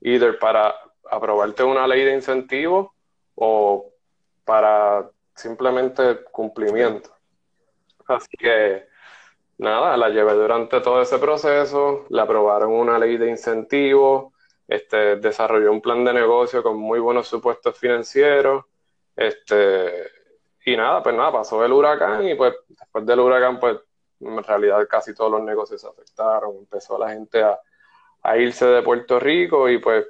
either 0.00 0.38
para 0.38 0.74
aprobarte 1.10 1.64
una 1.64 1.86
ley 1.86 2.04
de 2.04 2.14
incentivos 2.14 2.90
o 3.34 3.90
para 4.44 5.10
simplemente 5.34 6.22
cumplimiento. 6.30 7.10
Así 8.06 8.36
que 8.38 8.86
nada, 9.58 9.96
la 9.96 10.08
llevé 10.08 10.32
durante 10.34 10.80
todo 10.80 11.02
ese 11.02 11.18
proceso, 11.18 12.06
le 12.10 12.20
aprobaron 12.20 12.72
una 12.72 12.98
ley 12.98 13.16
de 13.16 13.28
incentivos, 13.28 14.32
este, 14.68 15.16
desarrolló 15.16 15.72
un 15.72 15.80
plan 15.80 16.04
de 16.04 16.12
negocio 16.12 16.62
con 16.62 16.76
muy 16.76 17.00
buenos 17.00 17.26
supuestos 17.26 17.76
financieros, 17.76 18.66
este, 19.16 20.10
y 20.64 20.76
nada, 20.76 21.02
pues 21.02 21.16
nada, 21.16 21.32
pasó 21.32 21.64
el 21.64 21.72
huracán 21.72 22.28
y 22.28 22.34
pues 22.34 22.54
después 22.68 23.04
del 23.06 23.20
huracán, 23.20 23.58
pues 23.58 23.78
en 24.20 24.42
realidad 24.44 24.86
casi 24.88 25.14
todos 25.14 25.30
los 25.30 25.42
negocios 25.42 25.80
se 25.80 25.88
afectaron, 25.88 26.56
empezó 26.56 26.98
la 26.98 27.10
gente 27.10 27.42
a, 27.42 27.58
irse 28.36 28.66
de 28.66 28.82
Puerto 28.82 29.18
Rico 29.18 29.70
y 29.70 29.78
pues 29.78 30.06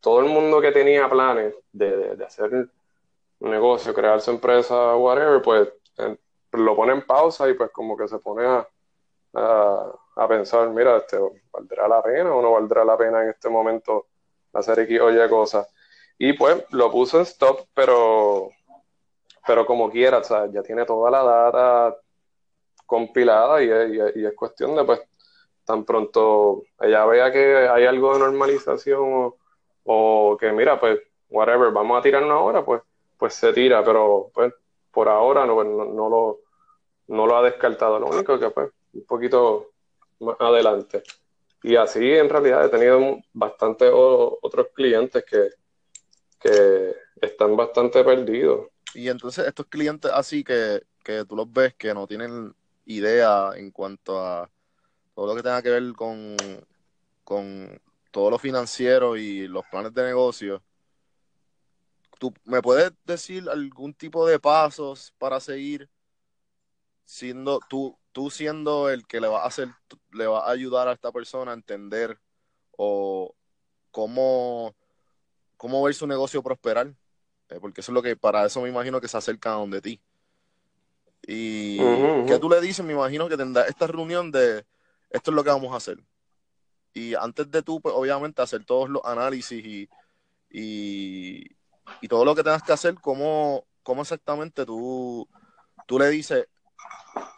todo 0.00 0.20
el 0.20 0.26
mundo 0.26 0.60
que 0.60 0.70
tenía 0.70 1.10
planes 1.10 1.54
de, 1.72 2.14
de 2.14 2.24
hacer 2.24 2.52
un 2.52 3.50
negocio, 3.50 3.92
crear 3.92 4.20
su 4.20 4.30
empresa, 4.30 4.94
whatever, 4.96 5.42
pues 5.42 5.68
lo 6.52 6.76
pone 6.76 6.92
en 6.92 7.02
pausa 7.02 7.48
y 7.48 7.54
pues 7.54 7.70
como 7.70 7.96
que 7.96 8.08
se 8.08 8.18
pone 8.18 8.46
a, 8.46 8.68
a, 9.34 9.92
pensar, 10.28 10.68
mira, 10.70 10.96
este, 10.96 11.18
¿valdrá 11.52 11.86
la 11.86 12.02
pena 12.02 12.34
o 12.34 12.40
no 12.40 12.52
valdrá 12.52 12.84
la 12.84 12.96
pena 12.96 13.22
en 13.22 13.30
este 13.30 13.48
momento 13.48 14.06
hacer 14.52 14.80
X 14.80 15.00
o 15.00 15.10
Y 15.10 15.28
cosas? 15.28 15.68
Y 16.18 16.32
pues 16.32 16.64
lo 16.70 16.90
puso 16.90 17.18
en 17.18 17.24
stop, 17.24 17.66
pero, 17.74 18.48
pero 19.46 19.66
como 19.66 19.90
quiera, 19.90 20.18
o 20.18 20.24
sea, 20.24 20.46
ya 20.46 20.62
tiene 20.62 20.86
toda 20.86 21.10
la 21.10 21.22
data 21.22 21.96
compilada 22.86 23.62
y, 23.62 23.68
y, 24.20 24.24
es 24.24 24.34
cuestión 24.34 24.74
de 24.76 24.84
pues 24.84 25.00
tan 25.64 25.84
pronto 25.84 26.62
ella 26.80 27.04
vea 27.04 27.32
que 27.32 27.68
hay 27.68 27.84
algo 27.84 28.14
de 28.14 28.20
normalización 28.20 29.00
o, 29.02 29.36
o 29.84 30.36
que 30.38 30.52
mira, 30.52 30.80
pues 30.80 31.00
whatever, 31.28 31.72
vamos 31.72 31.98
a 31.98 32.02
tirarnos 32.02 32.30
ahora, 32.30 32.64
pues, 32.64 32.82
pues 33.18 33.34
se 33.34 33.52
tira, 33.52 33.84
pero 33.84 34.30
pues 34.32 34.54
por 34.90 35.08
ahora 35.08 35.44
no, 35.44 35.62
no, 35.62 36.08
lo, 36.08 36.38
no 37.08 37.26
lo 37.26 37.36
ha 37.36 37.42
descartado. 37.42 37.98
Lo 37.98 38.06
único 38.06 38.38
que 38.38 38.50
pues 38.50 38.70
un 38.94 39.04
poquito 39.04 39.72
más 40.20 40.36
adelante. 40.38 41.02
Y 41.62 41.76
así 41.76 42.12
en 42.12 42.28
realidad 42.28 42.64
he 42.64 42.68
tenido 42.68 43.18
bastante 43.32 43.88
otros 43.90 44.68
clientes 44.74 45.24
que, 45.24 45.50
que 46.40 46.94
están 47.20 47.56
bastante 47.56 48.04
perdidos. 48.04 48.68
Y 48.94 49.08
entonces 49.08 49.46
estos 49.46 49.66
clientes 49.66 50.10
así 50.12 50.44
que, 50.44 50.82
que 51.02 51.24
tú 51.24 51.36
los 51.36 51.52
ves 51.52 51.74
que 51.74 51.92
no 51.92 52.06
tienen 52.06 52.54
idea 52.84 53.50
en 53.56 53.70
cuanto 53.70 54.24
a 54.24 54.48
todo 55.14 55.26
lo 55.26 55.34
que 55.34 55.42
tenga 55.42 55.62
que 55.62 55.70
ver 55.70 55.92
con, 55.94 56.36
con 57.24 57.80
todo 58.10 58.30
lo 58.30 58.38
financiero 58.38 59.16
y 59.16 59.48
los 59.48 59.64
planes 59.66 59.92
de 59.92 60.04
negocio, 60.04 60.62
¿Tú 62.18 62.32
me 62.44 62.62
puedes 62.62 62.92
decir 63.04 63.48
algún 63.48 63.92
tipo 63.92 64.26
de 64.26 64.38
pasos 64.38 65.12
para 65.18 65.38
seguir 65.38 65.88
siendo 67.04 67.60
tú, 67.68 67.96
tú 68.12 68.30
siendo 68.30 68.88
el 68.88 69.06
que 69.06 69.20
le 69.20 69.28
va 69.28 69.42
a 69.42 69.46
hacer, 69.46 69.68
le 70.16 70.26
va 70.26 70.46
a 70.46 70.50
ayudar 70.50 70.88
a 70.88 70.92
esta 70.92 71.12
persona 71.12 71.52
a 71.52 71.54
entender 71.54 72.18
o 72.76 73.34
cómo, 73.90 74.74
cómo 75.56 75.82
ver 75.82 75.94
su 75.94 76.06
negocio 76.06 76.42
prosperar, 76.42 76.94
eh, 77.48 77.58
porque 77.60 77.80
eso 77.80 77.92
es 77.92 77.94
lo 77.94 78.02
que, 78.02 78.16
para 78.16 78.44
eso 78.44 78.60
me 78.60 78.68
imagino 78.68 79.00
que 79.00 79.08
se 79.08 79.16
acerca 79.16 79.50
a 79.50 79.58
donde 79.58 79.80
ti. 79.80 80.00
Y 81.26 81.78
¿qué 82.26 82.38
tú 82.38 82.48
le 82.48 82.60
dices? 82.60 82.84
Me 82.84 82.92
imagino 82.92 83.28
que 83.28 83.36
tendrá 83.36 83.64
esta 83.64 83.86
reunión 83.86 84.30
de 84.30 84.64
esto 85.10 85.30
es 85.30 85.34
lo 85.34 85.42
que 85.42 85.50
vamos 85.50 85.72
a 85.72 85.76
hacer. 85.76 85.98
Y 86.92 87.14
antes 87.14 87.50
de 87.50 87.62
tú, 87.62 87.80
pues, 87.80 87.94
obviamente, 87.94 88.42
hacer 88.42 88.64
todos 88.64 88.88
los 88.88 89.02
análisis 89.04 89.64
y, 89.64 89.88
y, 90.50 92.08
todo 92.08 92.24
lo 92.24 92.34
que 92.34 92.42
tengas 92.42 92.62
que 92.62 92.72
hacer, 92.72 92.94
¿cómo, 92.94 93.66
cómo 93.82 94.02
exactamente 94.02 94.64
tú, 94.64 95.28
tú 95.86 95.98
le 95.98 96.08
dices 96.08 96.46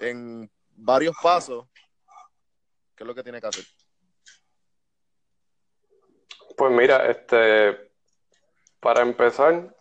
en 0.01 0.51
varios 0.77 1.17
pasos 1.23 1.67
qué 2.99 3.05
es 3.05 3.09
lo 3.09 3.15
que 3.15 3.23
tiene 3.23 3.41
que 3.41 3.47
hacer? 3.47 3.65
Pues 6.57 6.73
mira, 6.73 7.09
este, 7.09 7.93
para 8.81 9.03
empezar, 9.03 9.73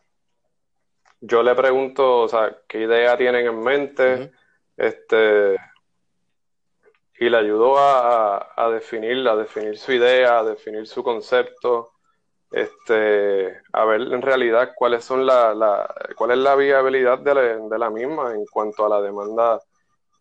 yo 1.19 1.41
le 1.41 1.55
pregunto, 1.55 2.21
o 2.21 2.27
sea, 2.27 2.61
qué 2.67 2.81
idea 2.81 3.17
tienen 3.17 3.47
en 3.47 3.59
mente, 3.59 4.31
este, 4.77 5.57
y 7.19 7.27
le 7.27 7.37
ayudo 7.37 7.79
a, 7.79 8.53
a, 8.55 8.69
definir, 8.69 9.27
a 9.27 9.35
definir 9.35 9.79
su 9.79 9.93
idea, 9.93 10.37
a 10.37 10.43
definir 10.43 10.85
su 10.85 11.03
concepto, 11.03 11.93
este, 12.51 13.61
a 13.73 13.85
ver 13.85 14.01
en 14.01 14.21
realidad 14.21 14.73
cuáles 14.75 15.03
son 15.03 15.25
la, 15.25 15.53
la 15.53 15.93
cuál 16.15 16.31
es 16.31 16.37
la 16.37 16.55
viabilidad 16.55 17.19
de 17.19 17.33
la, 17.33 17.41
de 17.41 17.77
la, 17.77 17.89
misma 17.89 18.33
en 18.33 18.45
cuanto 18.45 18.85
a 18.85 18.89
la 18.89 19.01
demanda 19.01 19.59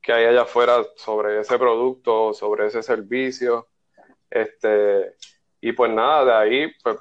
que 0.06 0.12
hay 0.12 0.26
allá 0.26 0.42
afuera 0.42 0.86
sobre 0.94 1.40
ese 1.40 1.58
producto, 1.58 2.32
sobre 2.32 2.68
ese 2.68 2.80
servicio, 2.80 3.66
este, 4.30 5.16
y 5.60 5.72
pues 5.72 5.90
nada, 5.90 6.24
de 6.24 6.32
ahí 6.32 6.72
pues 6.80 6.96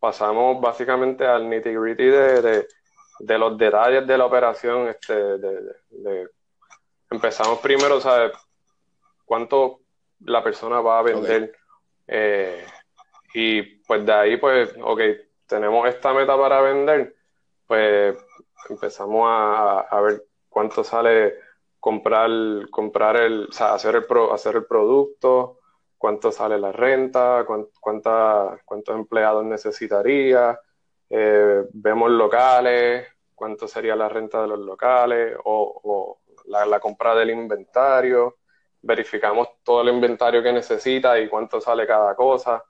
pasamos 0.00 0.60
básicamente 0.60 1.24
al 1.24 1.48
nitty 1.48 1.72
gritty 1.72 2.06
de, 2.06 2.66
de, 3.20 3.38
los 3.38 3.56
detalles 3.56 4.04
de 4.08 4.18
la 4.18 4.26
operación, 4.26 4.88
este, 4.88 5.14
de, 5.14 6.28
empezamos 7.08 7.60
primero, 7.60 8.00
¿sabes? 8.00 8.32
cuánto 9.24 9.82
la 10.24 10.42
persona 10.42 10.80
va 10.80 10.98
a 10.98 11.02
vender. 11.02 11.56
Eh, 12.08 12.66
y 13.34 13.62
pues 13.86 14.04
de 14.04 14.12
ahí, 14.12 14.36
pues, 14.36 14.74
ok, 14.82 15.00
tenemos 15.46 15.88
esta 15.88 16.12
meta 16.12 16.36
para 16.36 16.60
vender, 16.60 17.14
pues 17.68 18.16
empezamos 18.68 19.28
a, 19.30 20.00
ver 20.00 20.24
cuánto 20.48 20.82
sale 20.82 21.47
comprar, 21.80 22.30
comprar 22.70 23.16
el, 23.16 23.46
o 23.48 23.52
sea, 23.52 23.74
hacer 23.74 23.96
el, 23.96 24.04
hacer 24.32 24.56
el 24.56 24.66
producto, 24.66 25.58
cuánto 25.96 26.32
sale 26.32 26.58
la 26.58 26.72
renta, 26.72 27.44
cuánta, 27.80 28.60
cuántos 28.64 28.96
empleados 28.96 29.44
necesitaría, 29.44 30.58
eh, 31.10 31.64
vemos 31.72 32.10
locales, 32.10 33.06
cuánto 33.34 33.68
sería 33.68 33.96
la 33.96 34.08
renta 34.08 34.42
de 34.42 34.48
los 34.48 34.58
locales 34.58 35.36
o, 35.44 36.18
la, 36.46 36.66
la, 36.66 36.80
compra 36.80 37.14
del 37.14 37.30
inventario, 37.30 38.36
verificamos 38.82 39.48
todo 39.62 39.82
el 39.82 39.88
inventario 39.88 40.42
que 40.42 40.52
necesita 40.52 41.18
y 41.18 41.28
cuánto 41.28 41.60
sale 41.60 41.86
cada 41.86 42.14
cosa. 42.14 42.62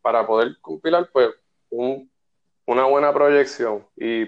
Para 0.00 0.24
poder 0.26 0.60
compilar 0.60 1.10
pues 1.12 1.30
una 1.70 2.84
buena 2.84 3.12
proyección. 3.12 3.86
Y 3.96 4.24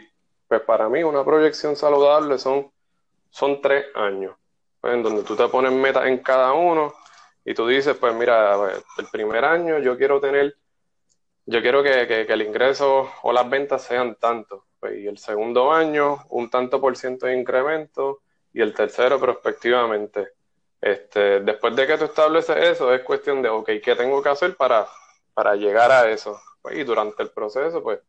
pues 0.48 0.60
para 0.62 0.88
mí 0.88 1.02
una 1.02 1.24
proyección 1.24 1.76
saludable 1.76 2.38
son, 2.38 2.70
son 3.30 3.60
tres 3.60 3.86
años 3.94 4.36
pues, 4.80 4.94
en 4.94 5.02
donde 5.02 5.22
tú 5.22 5.36
te 5.36 5.48
pones 5.48 5.72
metas 5.72 6.06
en 6.06 6.18
cada 6.18 6.52
uno 6.52 6.94
y 7.44 7.54
tú 7.54 7.66
dices 7.66 7.96
pues 7.96 8.14
mira 8.14 8.56
el 8.98 9.06
primer 9.10 9.44
año 9.44 9.78
yo 9.78 9.96
quiero 9.96 10.20
tener 10.20 10.56
yo 11.46 11.62
quiero 11.62 11.82
que, 11.82 12.06
que, 12.06 12.32
el 12.32 12.42
ingreso 12.42 13.10
o 13.22 13.32
las 13.32 13.48
ventas 13.48 13.82
sean 13.82 14.16
tanto 14.16 14.66
pues, 14.80 14.98
y 14.98 15.06
el 15.06 15.18
segundo 15.18 15.72
año 15.72 16.18
un 16.30 16.50
tanto 16.50 16.80
por 16.80 16.96
ciento 16.96 17.26
de 17.26 17.38
incremento 17.38 18.20
y 18.52 18.60
el 18.60 18.74
tercero 18.74 19.18
prospectivamente 19.18 20.38
este, 20.80 21.40
después 21.40 21.74
de 21.74 21.86
que 21.86 21.98
tú 21.98 22.04
estableces 22.04 22.56
eso, 22.56 22.92
es 22.92 23.02
cuestión 23.02 23.42
de, 23.42 23.48
ok, 23.48 23.70
¿qué 23.82 23.96
tengo 23.96 24.22
que 24.22 24.28
hacer 24.28 24.56
para, 24.56 24.86
para 25.34 25.56
llegar 25.56 25.90
a 25.90 26.08
eso? 26.10 26.40
Pues, 26.62 26.78
y 26.78 26.84
durante 26.84 27.22
el 27.22 27.30
proceso, 27.30 27.82
pues, 27.82 28.00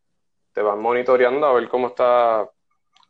te 0.53 0.61
vas 0.61 0.77
monitoreando 0.77 1.47
a 1.47 1.53
ver 1.53 1.67
cómo 1.67 1.87
está, 1.87 2.49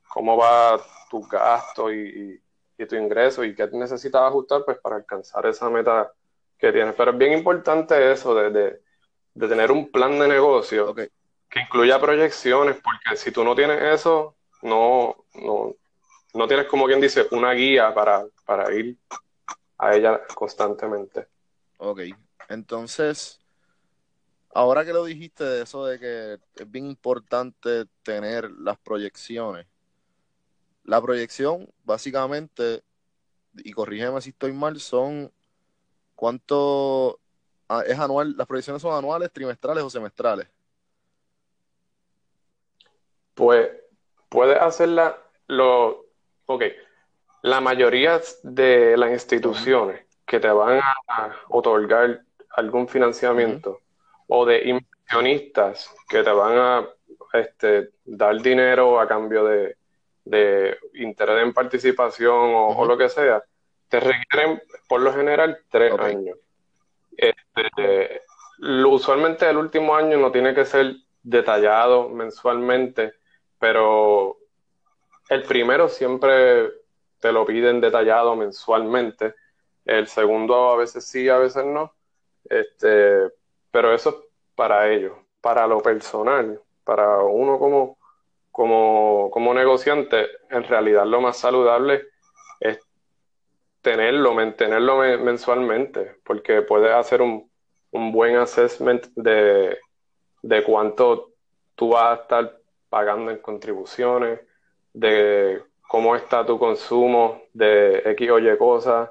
cómo 0.09 0.35
va 0.35 0.81
tu 1.09 1.21
gasto 1.21 1.93
y, 1.93 2.41
tu 2.87 2.95
ingreso 2.95 3.43
y 3.43 3.53
qué 3.53 3.67
necesitas 3.73 4.21
ajustar, 4.21 4.63
pues, 4.65 4.77
para 4.79 4.95
alcanzar 4.97 5.45
esa 5.45 5.69
meta 5.69 6.11
que 6.57 6.71
tienes. 6.71 6.95
Pero 6.95 7.11
es 7.11 7.17
bien 7.17 7.33
importante 7.33 8.11
eso 8.11 8.33
de, 8.33 8.51
de, 9.33 9.47
tener 9.47 9.71
un 9.71 9.91
plan 9.91 10.17
de 10.17 10.27
negocio 10.27 10.95
que 10.95 11.11
incluya 11.55 11.99
proyecciones, 11.99 12.77
porque 12.77 13.17
si 13.17 13.31
tú 13.31 13.43
no 13.43 13.55
tienes 13.55 13.81
eso, 13.81 14.37
no, 14.61 15.25
no, 15.35 15.75
no 16.33 16.47
tienes 16.47 16.67
como 16.67 16.85
quien 16.85 17.01
dice 17.01 17.27
una 17.31 17.51
guía 17.51 17.93
para, 17.93 18.25
para 18.45 18.73
ir 18.73 18.97
a 19.77 19.95
ella 19.95 20.21
constantemente. 20.33 21.27
Ok, 21.77 22.01
entonces, 22.49 23.39
ahora 24.53 24.85
que 24.85 24.93
lo 24.93 25.05
dijiste 25.05 25.43
de 25.43 25.63
eso 25.63 25.85
de 25.85 25.99
que 25.99 26.39
es 26.61 26.71
bien 26.71 26.85
importante 26.85 27.85
tener 28.03 28.51
las 28.51 28.77
proyecciones, 28.79 29.67
la 30.89 30.99
proyección 30.99 31.69
básicamente, 31.84 32.82
y 33.54 33.71
corrígeme 33.73 34.19
si 34.21 34.32
estoy 34.32 34.54
mal, 34.54 34.80
son 34.80 35.32
cuánto 36.15 37.19
ah, 37.69 37.84
es 37.86 37.99
anual, 37.99 38.36
las 38.36 38.47
proyecciones 38.47 38.82
son 38.82 38.95
anuales, 38.95 39.32
trimestrales 39.32 39.84
o 39.84 39.89
semestrales. 39.91 40.47
Pues 43.36 43.69
puedes 44.30 44.60
hacerla 44.60 45.15
lo, 45.45 46.08
ok, 46.47 46.63
la 47.43 47.62
mayoría 47.62 48.19
de 48.41 48.97
las 48.97 49.12
instituciones 49.12 50.08
que 50.25 50.39
te 50.39 50.49
van 50.49 50.82
a 51.08 51.36
otorgar 51.49 52.23
algún 52.56 52.88
financiamiento 52.88 53.82
o 54.28 54.43
de 54.43 54.67
inversionistas 54.67 55.93
que 56.10 56.23
te 56.23 56.32
van 56.32 56.58
a 56.58 56.89
este, 57.34 57.91
dar 58.06 58.41
dinero 58.41 58.99
a 58.99 59.08
cambio 59.08 59.45
de, 59.45 59.78
interés 60.25 61.43
en 61.43 61.53
participación 61.53 62.36
o, 62.36 62.86
lo 62.86 62.97
que 62.97 63.10
sea, 63.10 63.43
te 63.88 63.99
requieren 63.99 64.62
por 64.88 65.01
lo 65.01 65.13
general 65.13 65.60
tres 65.69 65.93
años. 65.99 66.38
Este, 67.15 68.21
usualmente 68.88 69.49
el 69.49 69.58
último 69.58 69.95
año 69.95 70.17
no 70.17 70.32
tiene 70.32 70.53
que 70.53 70.65
ser 70.65 70.95
detallado 71.23 72.10
mensualmente, 72.10 73.13
pero 73.58 74.38
el 75.29 75.43
primero 75.43 75.89
siempre 75.89 76.69
te 77.19 77.32
lo 77.32 77.45
piden 77.45 77.82
detallado 77.82 78.36
mensualmente. 78.36 79.36
El 79.86 80.08
segundo 80.08 80.71
a 80.71 80.77
veces 80.77 81.05
sí, 81.05 81.29
a 81.29 81.38
veces 81.38 81.65
no. 81.65 81.93
Este, 82.45 83.29
pero 83.71 83.93
eso 83.93 84.10
es 84.10 84.15
para 84.55 84.89
ellos. 84.89 85.13
Para 85.41 85.67
lo 85.67 85.82
personal, 85.82 86.62
para 86.84 87.19
uno 87.19 87.60
como, 87.60 87.98
como, 88.59 89.31
como 89.31 89.53
negociante, 89.53 90.27
en 90.49 90.65
realidad 90.65 91.05
lo 91.05 91.21
más 91.21 91.37
saludable 91.37 92.07
es 92.59 92.77
tenerlo, 93.81 94.33
mantenerlo 94.33 94.97
mensualmente, 94.97 96.17
porque 96.25 96.61
puedes 96.63 96.91
hacer 96.91 97.21
un, 97.21 97.49
un 97.91 98.11
buen 98.11 98.35
assessment 98.35 99.05
de, 99.15 99.79
de 100.41 100.63
cuánto 100.65 101.35
tú 101.73 101.91
vas 101.91 102.19
a 102.19 102.21
estar 102.21 102.57
pagando 102.89 103.31
en 103.31 103.37
contribuciones, 103.37 104.41
de 104.91 105.63
cómo 105.87 106.17
está 106.17 106.45
tu 106.45 106.59
consumo 106.59 107.43
de 107.53 107.99
X 108.11 108.29
o 108.29 108.39
Y 108.39 108.57
cosas. 108.57 109.09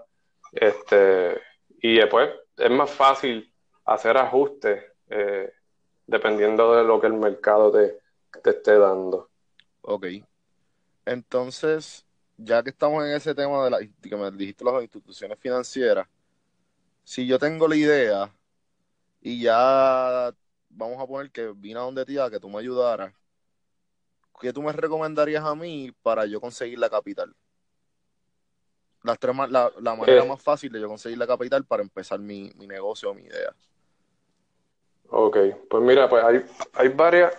Este, 0.52 1.40
y 1.80 1.96
después 1.96 2.28
es 2.54 2.70
más 2.70 2.90
fácil 2.90 3.50
hacer 3.87 4.18
ajustes 4.18 4.84
eh, 5.08 5.50
dependiendo 6.06 6.76
de 6.76 6.84
lo 6.84 7.00
que 7.00 7.06
el 7.06 7.14
mercado 7.14 7.72
te, 7.72 7.96
te 8.42 8.50
esté 8.50 8.78
dando. 8.78 9.30
Ok. 9.90 10.05
Entonces, 11.07 12.05
ya 12.37 12.62
que 12.62 12.68
estamos 12.68 13.03
en 13.07 13.12
ese 13.12 13.35
tema 13.35 13.64
de 13.64 13.70
la 13.70 13.79
que 13.79 14.16
me 14.16 14.31
dijiste 14.33 14.62
las 14.62 14.83
instituciones 14.83 15.38
financieras, 15.38 16.07
si 17.05 17.27
yo 17.27 17.38
tengo 17.38 17.66
la 17.66 17.74
idea 17.74 18.31
y 19.22 19.40
ya 19.40 20.31
vamos 20.68 21.03
a 21.03 21.07
poner 21.07 21.31
que 21.31 21.53
vine 21.57 21.81
a 21.81 21.85
donde 21.85 22.05
ti 22.05 22.18
a 22.18 22.29
que 22.29 22.38
tú 22.38 22.51
me 22.51 22.59
ayudaras, 22.59 23.14
¿qué 24.38 24.53
tú 24.53 24.61
me 24.61 24.72
recomendarías 24.72 25.42
a 25.42 25.55
mí 25.55 25.90
para 26.03 26.27
yo 26.27 26.38
conseguir 26.38 26.79
la 26.79 26.90
capital? 26.90 27.35
Las 29.05 29.18
tres, 29.18 29.35
la, 29.48 29.72
la 29.81 29.94
manera 29.94 30.22
eh. 30.22 30.29
más 30.29 30.42
fácil 30.42 30.70
de 30.70 30.83
yo 30.83 30.88
conseguir 30.88 31.16
la 31.16 31.27
capital 31.27 31.64
para 31.64 31.83
empezar 31.83 32.18
mi, 32.18 32.53
mi 32.59 32.66
negocio 32.66 33.11
o 33.11 33.14
mi 33.14 33.22
idea. 33.22 33.55
Ok, 35.09 35.38
pues 35.70 35.83
mira, 35.83 36.11
pues 36.11 36.22
hay, 36.22 36.44
hay 36.74 36.88
varias, 36.88 37.35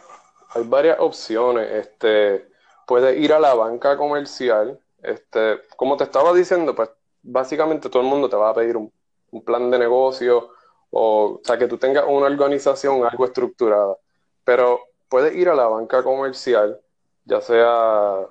hay 0.50 0.64
varias 0.64 1.00
opciones. 1.00 1.72
Este, 1.72 2.48
puedes 2.86 3.18
ir 3.18 3.34
a 3.34 3.40
la 3.40 3.54
banca 3.54 3.98
comercial. 3.98 4.80
Este, 5.02 5.62
como 5.76 5.98
te 5.98 6.04
estaba 6.04 6.34
diciendo, 6.34 6.76
pues 6.76 6.90
básicamente 7.22 7.90
todo 7.90 8.02
el 8.02 8.10
mundo 8.10 8.30
te 8.30 8.36
va 8.36 8.50
a 8.50 8.54
pedir 8.54 8.78
un, 8.78 8.92
un 9.32 9.44
plan 9.44 9.70
de 9.70 9.80
negocio 9.80 10.52
o, 10.92 11.40
o 11.40 11.42
sea, 11.44 11.58
que 11.58 11.68
tú 11.68 11.78
tengas 11.78 12.06
una 12.08 12.28
organización 12.28 13.06
algo 13.06 13.26
estructurada. 13.26 13.96
Pero 14.44 14.82
puedes 15.08 15.36
ir 15.36 15.50
a 15.50 15.56
la 15.56 15.68
banca 15.68 16.04
comercial, 16.04 16.80
ya 17.26 17.42
sea, 17.42 18.28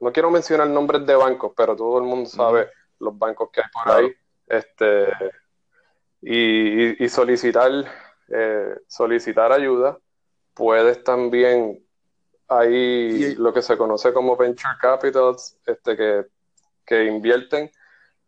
no 0.00 0.12
quiero 0.12 0.30
mencionar 0.30 0.68
nombres 0.68 1.04
de 1.06 1.14
bancos, 1.14 1.52
pero 1.56 1.76
todo 1.76 1.98
el 1.98 2.04
mundo 2.04 2.28
sabe 2.28 2.68
los 2.98 3.16
bancos 3.18 3.50
que 3.50 3.60
hay 3.60 3.66
por 3.72 3.94
ahí, 3.94 4.12
este, 4.46 5.08
y, 6.22 7.08
solicitar, 7.08 7.70
eh, 8.28 8.76
solicitar 8.86 9.52
ayuda. 9.52 9.98
Puedes 10.58 11.04
también, 11.04 11.86
hay 12.48 13.36
lo 13.36 13.52
que 13.54 13.62
se 13.62 13.78
conoce 13.78 14.12
como 14.12 14.36
venture 14.36 14.74
capitals, 14.80 15.56
este, 15.64 15.96
que, 15.96 16.26
que 16.84 17.04
invierten 17.04 17.70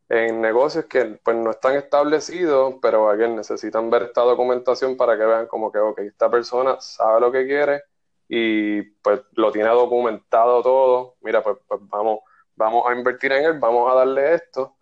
en 0.08 0.40
negocios 0.40 0.84
que 0.84 1.18
pues 1.24 1.36
no 1.36 1.50
están 1.50 1.74
establecidos, 1.74 2.76
pero 2.80 3.10
alguien 3.10 3.34
necesitan 3.34 3.90
ver 3.90 4.04
esta 4.04 4.20
documentación 4.20 4.96
para 4.96 5.18
que 5.18 5.24
vean 5.24 5.48
como 5.48 5.72
que, 5.72 5.78
ok, 5.80 5.98
esta 6.00 6.30
persona 6.30 6.80
sabe 6.80 7.20
lo 7.20 7.32
que 7.32 7.46
quiere 7.46 7.82
y 8.28 8.82
pues 8.82 9.22
lo 9.32 9.50
tiene 9.50 9.70
documentado 9.70 10.62
todo, 10.62 11.16
mira, 11.22 11.42
pues, 11.42 11.56
pues 11.66 11.80
vamos, 11.82 12.20
vamos 12.54 12.84
a 12.88 12.94
invertir 12.94 13.32
en 13.32 13.44
él, 13.44 13.58
vamos 13.58 13.90
a 13.90 13.96
darle 13.96 14.34
esto, 14.34 14.76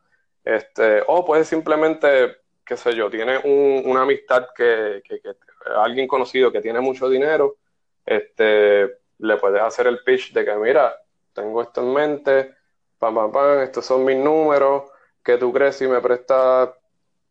este, 0.45 1.03
o 1.07 1.25
puede 1.25 1.45
simplemente, 1.45 2.37
qué 2.63 2.77
sé 2.77 2.95
yo, 2.95 3.09
tiene 3.09 3.39
una 3.87 4.03
amistad 4.03 4.49
que, 4.55 5.03
que, 5.03 5.21
que, 5.23 5.31
alguien 5.77 6.09
conocido 6.09 6.53
que 6.53 6.61
tiene 6.61 6.81
mucho 6.81 7.09
dinero, 7.09 7.57
este, 8.05 8.99
le 9.19 9.37
puedes 9.37 9.63
hacer 9.63 9.87
el 9.87 10.03
pitch 10.03 10.33
de 10.33 10.45
que, 10.45 10.55
mira, 10.57 10.95
tengo 11.33 11.63
esto 11.63 11.83
en 11.83 11.93
mente, 11.93 12.55
pam, 12.99 13.15
pam, 13.15 13.33
pam, 13.33 13.61
estos 13.61 13.85
son 13.85 14.05
mis 14.05 14.17
números, 14.17 14.91
¿qué 15.23 15.37
tú 15.37 15.53
crees 15.53 15.77
si 15.77 15.87
me 15.87 16.01
prestas 16.01 16.71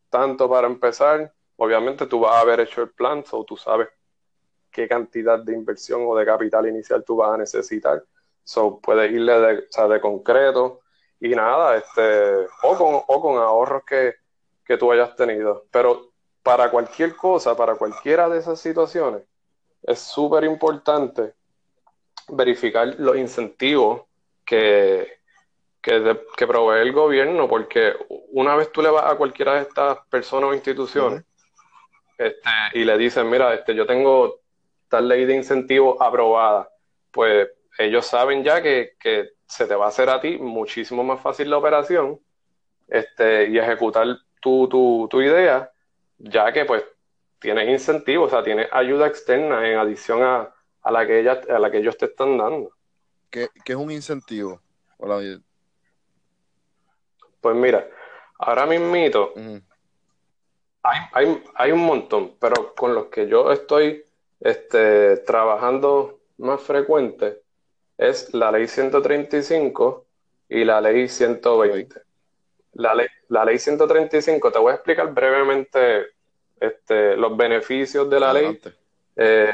tanto 0.10 0.50
para 0.50 0.67
empezar? 0.67 1.34
Obviamente 1.58 2.06
tú 2.06 2.19
vas 2.19 2.36
a 2.36 2.41
haber 2.41 2.60
hecho 2.62 2.84
el 2.84 2.89
plan, 2.91 3.23
o 3.32 3.43
tú 3.43 3.58
sabes 3.58 3.89
qué 4.71 4.88
cantidad 4.88 5.39
de 5.39 5.54
inversión 5.54 6.04
o 6.06 6.15
de 6.15 6.26
capital 6.26 6.67
inicial 6.67 7.04
tú 7.04 7.15
vas 7.15 7.34
a 7.34 7.38
necesitar. 7.38 8.04
So, 8.43 8.80
puedes 8.80 9.12
irle 9.12 9.34
de, 9.39 9.58
o 9.60 9.71
sea, 9.71 9.88
de 9.88 10.00
concreto 10.00 10.82
y 11.19 11.30
nada, 11.30 11.76
este, 11.78 12.45
o 12.63 12.78
con, 12.78 13.02
o 13.08 13.21
con 13.21 13.38
ahorros 13.38 13.84
que, 13.84 14.15
que 14.63 14.78
tú 14.78 14.91
hayas 14.91 15.15
tenido. 15.15 15.65
Pero 15.71 16.12
para 16.48 16.72
cualquier 16.72 17.14
cosa, 17.14 17.58
para 17.58 17.76
cualquiera 17.76 18.30
de 18.30 18.40
esas 18.40 18.58
situaciones, 18.58 19.22
es 19.84 20.00
súper 20.00 20.46
importante 20.46 21.34
verificar 22.30 22.88
los 23.00 23.18
incentivos 23.18 24.04
que, 24.46 25.20
que, 25.82 26.48
provee 26.48 26.80
el 26.80 26.94
gobierno, 26.94 27.50
porque 27.50 27.94
una 28.32 28.56
vez 28.56 28.72
tú 28.72 28.82
le 28.82 28.90
vas 28.90 29.12
a 29.12 29.18
cualquiera 29.18 29.56
de 29.56 29.64
estas 29.64 29.98
personas 30.10 30.50
o 30.50 30.54
instituciones 30.54 31.26
este, 32.18 32.50
y 32.76 32.86
le 32.86 32.98
dicen, 32.98 33.30
mira, 33.30 33.54
este, 33.54 33.76
yo 33.76 33.86
tengo 33.86 34.40
tal 34.88 35.10
ley 35.10 35.26
de 35.26 35.36
incentivos 35.36 35.98
aprobada, 36.00 36.70
pues 37.12 37.50
ellos 37.78 38.06
saben 38.06 38.42
ya 38.46 38.62
que, 38.62 38.96
se 39.46 39.66
te 39.68 39.76
va 39.76 39.86
a 39.86 39.90
hacer 39.90 40.10
a 40.10 40.22
ti 40.22 40.38
muchísimo 40.38 41.04
más 41.04 41.20
fácil 41.20 41.50
la 41.50 41.58
operación 41.58 42.22
este, 42.88 43.50
y 43.50 43.58
ejecutar 43.58 44.08
tu, 44.40 44.70
tu, 44.70 45.08
tu 45.10 45.22
idea, 45.22 45.72
ya 46.18 46.52
que 46.52 46.66
pues 46.66 46.84
tienes 47.40 47.70
incentivos, 47.70 48.28
o 48.28 48.30
sea, 48.36 48.44
tienes 48.44 48.68
ayuda 48.72 49.08
externa 49.08 49.68
en 49.68 49.78
adición 49.78 50.24
a, 50.24 50.54
a 50.82 50.92
la 50.92 51.06
que 51.06 51.20
ella, 51.20 51.42
a 51.50 51.60
la 51.60 51.70
que 51.72 51.78
ellos 51.78 51.98
te 51.98 52.06
están 52.06 52.38
dando. 52.38 52.72
¿Qué, 53.30 53.50
qué 53.64 53.74
es 53.74 53.78
un 53.78 53.92
incentivo? 53.92 54.62
Hola, 54.98 55.22
pues 57.42 57.56
mira, 57.56 57.88
ahora 58.40 58.66
mismito 58.66 59.34
hay, 60.84 61.00
hay, 61.14 61.44
hay, 61.56 61.72
un 61.72 61.86
montón, 61.86 62.36
pero 62.40 62.74
con 62.76 62.96
los 62.96 63.06
que 63.08 63.28
yo 63.28 63.52
estoy 63.52 64.04
este, 64.40 65.18
trabajando 65.18 66.20
más 66.38 66.62
frecuente 66.62 67.42
es 67.98 68.34
la 68.34 68.52
ley 68.52 68.68
135 68.68 70.06
y 70.50 70.64
la 70.64 70.82
ley 70.82 71.08
120. 71.08 72.02
La 72.74 72.96
ley, 72.96 73.08
la 73.30 73.46
ley 73.46 73.60
135, 73.60 74.52
te 74.52 74.60
voy 74.60 74.72
a 74.72 74.76
explicar 74.76 75.13
brevemente 75.13 76.08
este, 76.60 77.16
los 77.18 77.36
beneficios 77.36 78.10
de 78.10 78.20
la 78.20 78.34
ley 78.34 78.60
eh, 79.16 79.52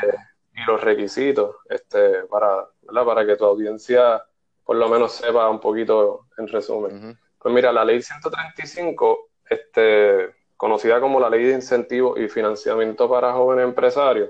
y 0.55 0.63
los 0.65 0.81
requisitos 0.81 1.57
este, 1.69 2.23
para, 2.23 2.67
para 3.05 3.25
que 3.25 3.35
tu 3.35 3.45
audiencia 3.45 4.23
por 4.63 4.77
lo 4.77 4.87
menos 4.87 5.13
sepa 5.13 5.49
un 5.49 5.59
poquito 5.59 6.27
en 6.37 6.47
resumen. 6.47 7.19
Pues 7.37 7.53
mira, 7.53 7.71
la 7.73 7.83
ley 7.83 8.01
135, 8.01 9.29
este, 9.49 10.33
conocida 10.55 11.01
como 11.01 11.19
la 11.19 11.29
ley 11.29 11.43
de 11.43 11.53
incentivos 11.55 12.17
y 12.19 12.29
financiamiento 12.29 13.09
para 13.09 13.33
jóvenes 13.33 13.65
empresarios, 13.65 14.29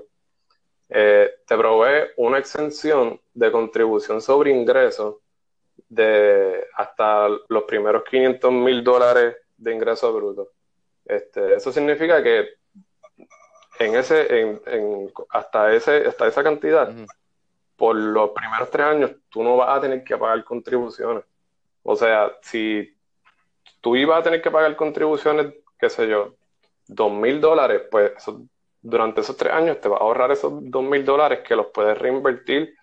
eh, 0.88 1.30
te 1.46 1.56
provee 1.56 2.08
una 2.16 2.38
exención 2.38 3.20
de 3.32 3.52
contribución 3.52 4.20
sobre 4.20 4.50
ingresos 4.50 5.16
de 5.94 6.66
hasta 6.74 7.28
los 7.48 7.62
primeros 7.64 8.04
500 8.04 8.52
mil 8.52 8.82
dólares 8.82 9.36
de 9.56 9.74
ingresos 9.74 10.14
brutos. 10.14 10.48
Este, 11.04 11.54
eso 11.54 11.70
significa 11.70 12.22
que 12.22 12.48
en 13.78 13.94
ese, 13.94 14.40
en, 14.40 14.60
hasta, 15.30 15.72
ese, 15.72 16.06
hasta 16.06 16.26
esa 16.26 16.42
cantidad, 16.42 16.92
por 17.76 17.96
los 17.96 18.30
primeros 18.30 18.70
tres 18.70 18.86
años, 18.86 19.12
tú 19.28 19.42
no 19.42 19.56
vas 19.56 19.76
a 19.76 19.80
tener 19.80 20.04
que 20.04 20.16
pagar 20.16 20.44
contribuciones. 20.44 21.24
O 21.82 21.96
sea, 21.96 22.32
si 22.42 22.96
tú 23.80 23.96
ibas 23.96 24.20
a 24.20 24.22
tener 24.22 24.40
que 24.40 24.50
pagar 24.50 24.74
contribuciones, 24.76 25.54
qué 25.78 25.90
sé 25.90 26.08
yo, 26.08 26.34
dos 26.86 27.12
mil 27.12 27.40
dólares, 27.40 27.82
pues 27.90 28.12
durante 28.80 29.20
esos 29.22 29.36
tres 29.36 29.52
años 29.52 29.80
te 29.80 29.88
vas 29.88 30.00
a 30.00 30.04
ahorrar 30.04 30.30
esos 30.30 30.52
dos 30.70 30.84
mil 30.84 31.04
dólares 31.04 31.40
que 31.46 31.56
los 31.56 31.66
puedes 31.66 31.98
reinvertir 31.98 32.74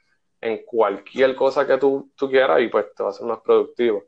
en 0.42 0.64
cualquier 0.66 1.36
cosa 1.36 1.66
que 1.68 1.78
tú, 1.78 2.12
quieras 2.18 2.62
y 2.62 2.68
pues 2.68 2.94
te 2.96 3.04
va 3.04 3.10
a 3.10 3.14
ser 3.14 3.28
más 3.28 3.40
productivo. 3.40 4.04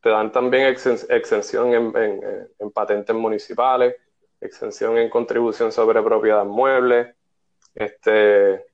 Te 0.00 0.10
dan 0.10 0.30
también 0.30 0.66
exención 0.66 1.72
en, 1.96 2.70
patentes 2.72 3.16
municipales, 3.16 3.96
exención 4.40 4.98
en 4.98 5.08
contribución 5.08 5.72
sobre 5.72 6.02
propiedad 6.02 6.44
mueble, 6.44 7.14
este, 7.74 8.66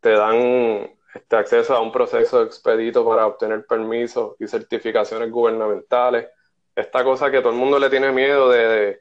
te 0.00 0.10
dan 0.10 0.90
este 1.14 1.36
acceso 1.36 1.74
a 1.74 1.80
un 1.80 1.90
proceso 1.90 2.42
expedito 2.42 3.06
para 3.08 3.26
obtener 3.26 3.64
permisos 3.66 4.36
y 4.38 4.46
certificaciones 4.46 5.30
gubernamentales, 5.30 6.28
esta 6.74 7.02
cosa 7.02 7.30
que 7.30 7.40
todo 7.40 7.52
el 7.52 7.58
mundo 7.58 7.78
le 7.78 7.88
tiene 7.88 8.12
miedo 8.12 8.50
de, 8.50 8.68
de, 8.68 9.00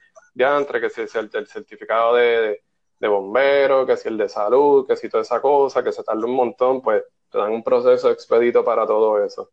que 0.81 0.89
si 0.89 1.01
es 1.01 1.15
el, 1.15 1.29
certificado 1.47 2.15
de, 2.15 2.63
de, 2.99 3.07
bombero, 3.07 3.85
que 3.85 3.97
si 3.97 4.07
el 4.07 4.17
de 4.17 4.29
salud, 4.29 4.87
que 4.87 4.95
si 4.95 5.09
toda 5.09 5.23
esa 5.23 5.41
cosa, 5.41 5.83
que 5.83 5.91
se 5.91 6.03
tarda 6.03 6.25
un 6.25 6.33
montón, 6.33 6.81
pues 6.81 7.03
te 7.29 7.37
dan 7.37 7.51
un 7.51 7.63
proceso 7.63 8.09
expedito 8.09 8.63
para 8.63 8.85
todo 8.85 9.23
eso. 9.23 9.51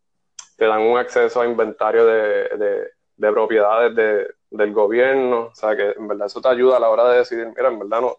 Te 0.57 0.67
dan 0.67 0.83
un 0.83 0.99
acceso 0.99 1.41
a 1.41 1.47
inventario 1.47 2.07
de, 2.07 2.91
de 3.17 3.33
propiedades 3.33 3.95
del 4.51 4.73
gobierno, 4.73 5.51
o 5.53 5.55
sea 5.55 5.77
que 5.77 5.91
en 5.91 6.09
verdad 6.09 6.27
eso 6.27 6.41
te 6.41 6.49
ayuda 6.49 6.77
a 6.77 6.81
la 6.81 6.91
hora 6.91 7.09
de 7.11 7.19
decidir, 7.19 7.47
mira, 7.47 7.69
en 7.69 7.79
verdad 7.79 8.01
no, 8.01 8.17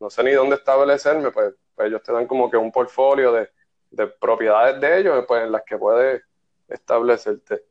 no 0.00 0.10
sé 0.10 0.22
ni 0.22 0.32
dónde 0.32 0.56
establecerme, 0.56 1.30
pues, 1.30 1.54
pues 1.74 1.88
ellos 1.88 2.02
te 2.02 2.12
dan 2.12 2.26
como 2.26 2.50
que 2.50 2.56
un 2.56 2.72
portfolio 2.72 3.32
de, 3.32 3.50
de 3.90 4.06
propiedades 4.06 4.80
de 4.80 4.98
ellos, 5.00 5.24
pues 5.26 5.44
en 5.44 5.52
las 5.52 5.62
que 5.64 5.76
puedes 5.76 6.22
establecerte. 6.68 7.64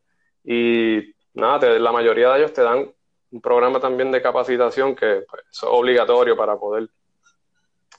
Y 0.44 1.16
nada, 1.34 1.80
la 1.80 1.92
mayoría 1.92 2.32
de 2.32 2.40
ellos 2.40 2.54
te 2.54 2.62
dan 2.62 2.94
un 3.32 3.42
programa 3.42 3.80
también 3.80 4.12
de 4.12 4.22
capacitación 4.22 4.96
que 4.96 5.26
pues, 5.30 5.44
es 5.52 5.64
obligatorio 5.64 6.36
para 6.36 6.58
poder, 6.58 6.90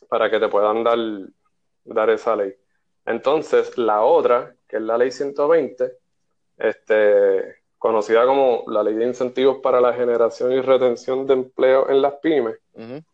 para 0.08 0.30
que 0.30 0.38
te 0.38 0.48
puedan 0.48 0.84
dar, 0.84 0.98
dar 1.84 2.10
esa 2.10 2.36
ley. 2.36 2.54
Entonces, 3.10 3.76
la 3.76 4.02
otra, 4.02 4.54
que 4.68 4.76
es 4.76 4.82
la 4.82 4.96
ley 4.96 5.10
120, 5.10 5.92
este, 6.58 7.56
conocida 7.76 8.24
como 8.24 8.64
la 8.68 8.84
ley 8.84 8.94
de 8.94 9.04
incentivos 9.04 9.58
para 9.60 9.80
la 9.80 9.92
generación 9.92 10.52
y 10.52 10.60
retención 10.60 11.26
de 11.26 11.34
empleo 11.34 11.90
en 11.90 12.02
las 12.02 12.14
pymes, 12.22 12.56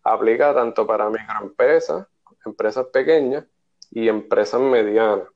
aplica 0.02 0.54
tanto 0.54 0.86
para 0.86 1.08
microempresas, 1.08 2.06
empresas 2.44 2.86
pequeñas 2.92 3.44
y 3.90 4.08
empresas 4.08 4.60
medianas. 4.60 5.28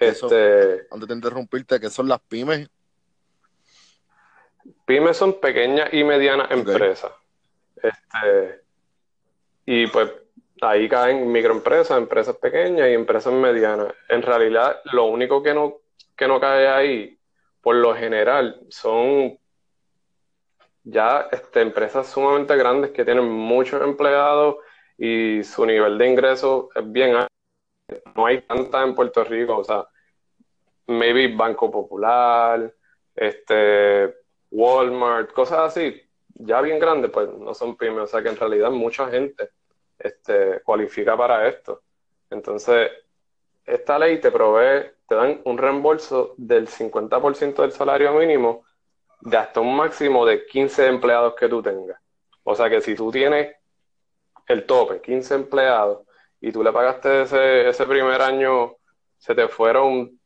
este, 0.00 0.86
antes 0.90 1.08
de 1.08 1.14
interrumpirte, 1.14 1.78
¿qué 1.78 1.90
son 1.90 2.08
las 2.08 2.20
pymes? 2.20 2.68
Pymes 4.86 5.16
son 5.16 5.38
pequeñas 5.38 5.92
y 5.92 6.02
medianas 6.02 6.50
empresas. 6.50 7.12
Este, 7.76 8.62
y 9.66 9.86
pues 9.88 10.10
ahí 10.60 10.88
caen 10.88 11.30
microempresas, 11.30 11.98
empresas 11.98 12.36
pequeñas 12.36 12.88
y 12.88 12.92
empresas 12.94 13.32
medianas. 13.32 13.92
En 14.08 14.22
realidad, 14.22 14.80
lo 14.92 15.04
único 15.04 15.42
que 15.42 15.54
no, 15.54 15.80
que 16.16 16.28
no 16.28 16.40
cae 16.40 16.68
ahí, 16.68 17.18
por 17.60 17.76
lo 17.76 17.94
general, 17.94 18.60
son 18.68 19.38
ya 20.84 21.28
este, 21.32 21.62
empresas 21.62 22.08
sumamente 22.08 22.56
grandes 22.56 22.90
que 22.90 23.04
tienen 23.04 23.28
muchos 23.28 23.82
empleados 23.82 24.56
y 24.98 25.42
su 25.42 25.64
nivel 25.66 25.98
de 25.98 26.08
ingreso 26.08 26.68
es 26.74 26.92
bien 26.92 27.16
alto. 27.16 27.28
No 28.14 28.26
hay 28.26 28.42
tantas 28.42 28.84
en 28.86 28.94
Puerto 28.94 29.24
Rico, 29.24 29.58
o 29.58 29.64
sea, 29.64 29.86
maybe 30.86 31.34
Banco 31.34 31.70
Popular, 31.70 32.72
este, 33.14 34.14
Walmart, 34.50 35.32
cosas 35.32 35.58
así, 35.60 36.00
ya 36.34 36.60
bien 36.60 36.78
grandes, 36.78 37.10
pues 37.10 37.28
no 37.28 37.54
son 37.54 37.76
pymes. 37.76 38.04
O 38.04 38.06
sea 38.06 38.22
que 38.22 38.28
en 38.28 38.36
realidad 38.36 38.70
mucha 38.70 39.08
gente 39.08 39.50
este, 40.04 40.60
cualifica 40.60 41.16
para 41.16 41.48
esto. 41.48 41.82
Entonces, 42.30 42.90
esta 43.64 43.98
ley 43.98 44.20
te 44.20 44.30
provee, 44.30 44.90
te 45.08 45.14
dan 45.14 45.40
un 45.44 45.56
reembolso 45.56 46.34
del 46.36 46.68
50% 46.68 47.62
del 47.62 47.72
salario 47.72 48.12
mínimo 48.12 48.64
de 49.22 49.36
hasta 49.38 49.60
un 49.60 49.74
máximo 49.74 50.26
de 50.26 50.44
15 50.44 50.86
empleados 50.86 51.34
que 51.34 51.48
tú 51.48 51.62
tengas. 51.62 51.98
O 52.42 52.54
sea 52.54 52.68
que 52.68 52.82
si 52.82 52.94
tú 52.94 53.10
tienes 53.10 53.56
el 54.46 54.66
tope, 54.66 55.00
15 55.00 55.34
empleados, 55.34 56.06
y 56.38 56.52
tú 56.52 56.62
le 56.62 56.72
pagaste 56.72 57.22
ese, 57.22 57.68
ese 57.70 57.86
primer 57.86 58.20
año, 58.20 58.76
se 59.16 59.34
te 59.34 59.48
fueron 59.48 60.20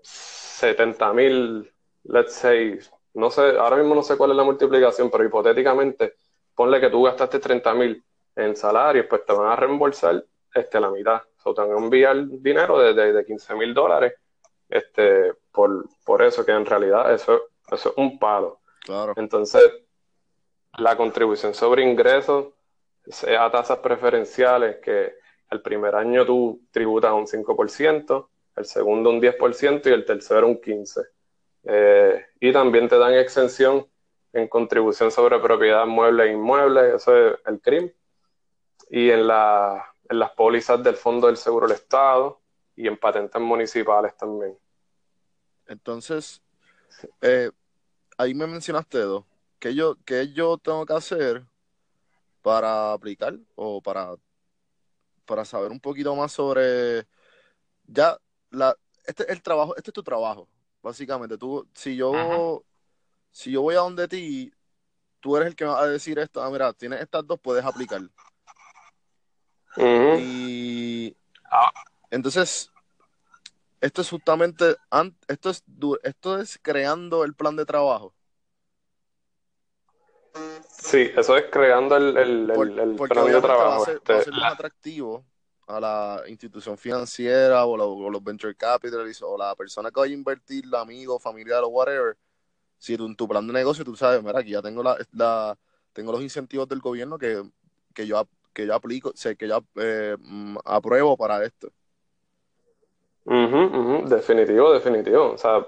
70 0.00 1.12
mil, 1.12 1.70
let's 2.04 2.32
say, 2.32 2.78
no 3.12 3.30
sé, 3.30 3.58
ahora 3.58 3.76
mismo 3.76 3.94
no 3.94 4.02
sé 4.02 4.16
cuál 4.16 4.30
es 4.30 4.36
la 4.38 4.44
multiplicación, 4.44 5.10
pero 5.10 5.26
hipotéticamente, 5.26 6.14
ponle 6.54 6.80
que 6.80 6.88
tú 6.88 7.02
gastaste 7.02 7.38
30 7.38 7.74
mil 7.74 8.02
en 8.36 8.56
salarios, 8.56 9.06
pues 9.08 9.24
te 9.24 9.32
van 9.32 9.50
a 9.50 9.56
reembolsar 9.56 10.24
este, 10.54 10.80
la 10.80 10.90
mitad. 10.90 11.22
O 11.44 11.54
te 11.54 11.60
van 11.60 11.72
a 11.72 11.78
enviar 11.78 12.16
dinero 12.28 12.78
de, 12.78 13.12
de, 13.12 13.24
15 13.24 13.54
mil 13.54 13.74
dólares 13.74 14.14
este, 14.68 15.34
por, 15.50 15.86
por 16.04 16.22
eso, 16.22 16.44
que 16.44 16.52
en 16.52 16.64
realidad 16.64 17.12
eso, 17.12 17.42
eso 17.70 17.90
es 17.90 17.94
un 17.96 18.18
palo. 18.18 18.60
Claro. 18.84 19.12
Entonces, 19.16 19.62
la 20.78 20.96
contribución 20.96 21.54
sobre 21.54 21.82
ingresos 21.82 22.48
sea 23.04 23.50
tasas 23.50 23.78
preferenciales 23.78 24.76
que 24.76 25.14
el 25.50 25.60
primer 25.60 25.94
año 25.94 26.24
tú 26.24 26.62
tributas 26.70 27.12
un 27.12 27.26
5%, 27.26 28.28
el 28.56 28.64
segundo 28.64 29.10
un 29.10 29.20
10% 29.20 29.86
y 29.86 29.92
el 29.92 30.04
tercero 30.04 30.46
un 30.46 30.60
15%. 30.60 31.06
Eh, 31.64 32.26
y 32.40 32.52
también 32.52 32.88
te 32.88 32.98
dan 32.98 33.14
exención 33.14 33.86
en 34.32 34.48
contribución 34.48 35.10
sobre 35.10 35.38
propiedad 35.38 35.86
mueble 35.86 36.24
e 36.24 36.32
inmueble, 36.32 36.96
eso 36.96 37.16
es 37.16 37.38
el 37.46 37.60
CRIM, 37.60 37.92
y 38.94 39.08
en, 39.08 39.26
la, 39.26 39.94
en 40.10 40.18
las 40.18 40.32
pólizas 40.32 40.82
del 40.82 40.96
Fondo 40.96 41.26
del 41.26 41.38
Seguro 41.38 41.66
del 41.66 41.76
Estado 41.76 42.42
y 42.76 42.86
en 42.86 42.98
patentes 42.98 43.40
municipales 43.40 44.14
también. 44.18 44.54
Entonces, 45.66 46.42
eh, 47.22 47.50
ahí 48.18 48.34
me 48.34 48.46
mencionaste 48.46 48.98
dos. 48.98 49.24
¿Qué 49.58 49.74
yo, 49.74 49.96
¿Qué 50.04 50.34
yo 50.34 50.58
tengo 50.58 50.84
que 50.84 50.92
hacer 50.92 51.42
para 52.42 52.92
aplicar 52.92 53.38
o 53.54 53.80
para, 53.80 54.14
para 55.24 55.46
saber 55.46 55.72
un 55.72 55.80
poquito 55.80 56.14
más 56.14 56.32
sobre 56.32 57.06
ya 57.86 58.18
la 58.50 58.76
este 59.06 59.22
es 59.22 59.30
el 59.30 59.42
trabajo, 59.42 59.74
este 59.74 59.88
es 59.88 59.94
tu 59.94 60.02
trabajo, 60.02 60.46
básicamente. 60.82 61.38
Tú, 61.38 61.66
si 61.72 61.96
yo, 61.96 62.62
si 63.30 63.52
yo 63.52 63.62
voy 63.62 63.74
a 63.74 63.78
donde 63.78 64.06
ti, 64.06 64.52
tú 65.20 65.34
eres 65.38 65.48
el 65.48 65.56
que 65.56 65.64
va 65.64 65.80
a 65.80 65.86
decir 65.86 66.18
esto, 66.18 66.42
ah, 66.42 66.50
mira, 66.50 66.74
tienes 66.74 67.00
estas 67.00 67.26
dos, 67.26 67.40
puedes 67.40 67.64
aplicar. 67.64 68.02
Y 69.76 71.16
ah. 71.50 71.72
entonces, 72.10 72.70
esto 73.80 74.02
es 74.02 74.10
justamente, 74.10 74.76
esto 75.28 75.50
es, 75.50 75.64
esto 76.02 76.38
es 76.38 76.58
creando 76.62 77.24
el 77.24 77.34
plan 77.34 77.56
de 77.56 77.64
trabajo. 77.64 78.14
Sí, 80.68 81.10
eso 81.16 81.36
es 81.36 81.44
creando 81.50 81.96
el, 81.96 82.16
el, 82.16 82.50
el, 82.50 82.96
plan 82.96 83.26
de 83.26 83.40
trabajo. 83.40 83.86
Va 84.08 84.18
a 84.18 84.22
ser, 84.22 84.32
más 84.32 84.52
atractivo 84.52 85.24
a 85.66 85.80
la 85.80 86.22
institución 86.28 86.76
financiera 86.76 87.64
o, 87.64 88.10
los 88.10 88.24
venture 88.24 88.54
capitalists 88.54 89.22
o 89.22 89.36
la 89.36 89.54
persona 89.54 89.90
que 89.90 90.00
vaya 90.00 90.12
a 90.12 90.16
invertir, 90.16 90.66
la 90.66 90.80
amigo, 90.80 91.18
familiar 91.18 91.62
o 91.62 91.68
whatever. 91.68 92.16
Si 92.78 92.96
tú, 92.96 93.06
en 93.06 93.14
tu 93.14 93.28
plan 93.28 93.46
de 93.46 93.52
negocio 93.52 93.84
tú 93.84 93.94
sabes, 93.94 94.22
mira, 94.22 94.40
aquí 94.40 94.50
ya 94.50 94.62
tengo 94.62 94.82
la, 94.82 95.56
tengo 95.92 96.12
los 96.12 96.22
incentivos 96.22 96.68
del 96.68 96.80
gobierno 96.80 97.18
que, 97.18 97.42
que 97.94 98.06
yo 98.06 98.26
que 98.52 98.66
yo 98.66 98.74
aplico, 98.74 99.12
sé 99.14 99.36
que 99.36 99.48
yo 99.48 99.64
eh, 99.76 100.16
mm, 100.18 100.58
apruebo 100.64 101.16
para 101.16 101.44
esto. 101.44 101.68
Definitivo, 104.08 104.72
definitivo. 104.72 105.32
O 105.32 105.38
sea, 105.38 105.66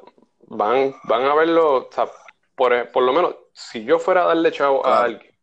van, 0.49 0.95
van 1.05 1.25
a 1.25 1.35
verlo, 1.35 1.89
o 1.89 1.89
sea, 1.91 2.09
por, 2.55 2.91
por 2.91 3.03
lo 3.03 3.13
menos, 3.13 3.37
si 3.53 3.85
yo 3.85 3.99
fuera 3.99 4.25
a 4.25 4.27
darle 4.27 4.51
chavo 4.51 4.85
a 4.85 5.05
alguien 5.05 5.35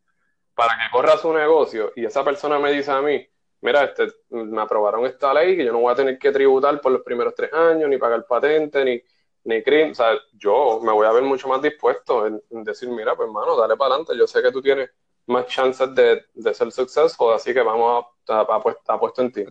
para 0.53 0.75
que 0.77 0.91
corra 0.91 1.17
su 1.17 1.33
negocio 1.33 1.91
y 1.95 2.05
esa 2.05 2.23
persona 2.23 2.59
me 2.59 2.71
dice 2.71 2.91
a 2.91 3.01
mí, 3.01 3.25
mira, 3.61 3.83
este, 3.83 4.07
me 4.29 4.61
aprobaron 4.61 5.05
esta 5.05 5.33
ley 5.33 5.55
que 5.55 5.65
yo 5.65 5.71
no 5.71 5.79
voy 5.79 5.91
a 5.91 5.95
tener 5.95 6.19
que 6.19 6.31
tributar 6.31 6.79
por 6.81 6.91
los 6.91 7.01
primeros 7.01 7.33
tres 7.35 7.51
años, 7.53 7.89
ni 7.89 7.97
pagar 7.97 8.25
patente, 8.27 8.83
ni, 8.83 9.01
ni 9.45 9.63
crimen. 9.63 9.91
O 9.91 9.95
sea, 9.95 10.13
yo 10.33 10.79
me 10.83 10.91
voy 10.91 11.07
a 11.07 11.11
ver 11.11 11.23
mucho 11.23 11.47
más 11.47 11.61
dispuesto 11.61 12.27
en, 12.27 12.41
decir, 12.63 12.89
mira, 12.89 13.15
pues 13.15 13.27
hermano, 13.27 13.55
dale 13.55 13.75
para 13.77 13.95
adelante. 13.95 14.17
Yo 14.17 14.27
sé 14.27 14.41
que 14.41 14.51
tú 14.51 14.61
tienes 14.61 14.89
más 15.31 15.47
chances 15.47 15.93
de, 15.95 16.25
de 16.33 16.53
ser 16.53 16.71
successful, 16.71 17.33
así 17.33 17.53
que 17.53 17.61
vamos 17.61 18.05
a, 18.27 18.99
puesto 18.99 19.21
en 19.21 19.31
ti. 19.31 19.45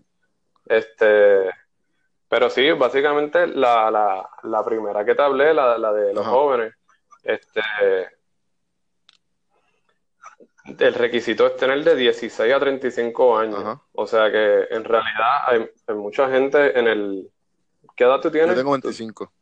Este, 0.66 1.50
pero 2.28 2.48
sí, 2.48 2.70
básicamente 2.72 3.46
la, 3.46 3.90
la, 3.90 4.30
la 4.44 4.64
primera 4.64 5.04
que 5.04 5.14
te 5.14 5.22
hablé, 5.22 5.52
la, 5.52 5.76
la 5.78 5.92
de 5.92 6.14
los 6.14 6.26
jóvenes, 6.26 6.74
este, 7.22 7.60
el 10.78 10.94
requisito 10.94 11.46
es 11.46 11.56
tener 11.56 11.82
de 11.82 11.96
16 11.96 12.52
a 12.52 12.60
35 12.60 13.38
años. 13.38 13.78
O 13.92 14.06
sea 14.06 14.30
que 14.30 14.66
en 14.70 14.84
realidad 14.84 15.44
hay, 15.46 15.94
mucha 15.94 16.30
gente 16.30 16.78
en 16.78 16.86
el... 16.86 17.30
¿Qué 17.96 18.04
edad 18.04 18.20
tú 18.20 18.30
tienes? 18.30 18.50
Yo 18.50 18.56
tengo 18.56 18.72
25. 18.72 19.32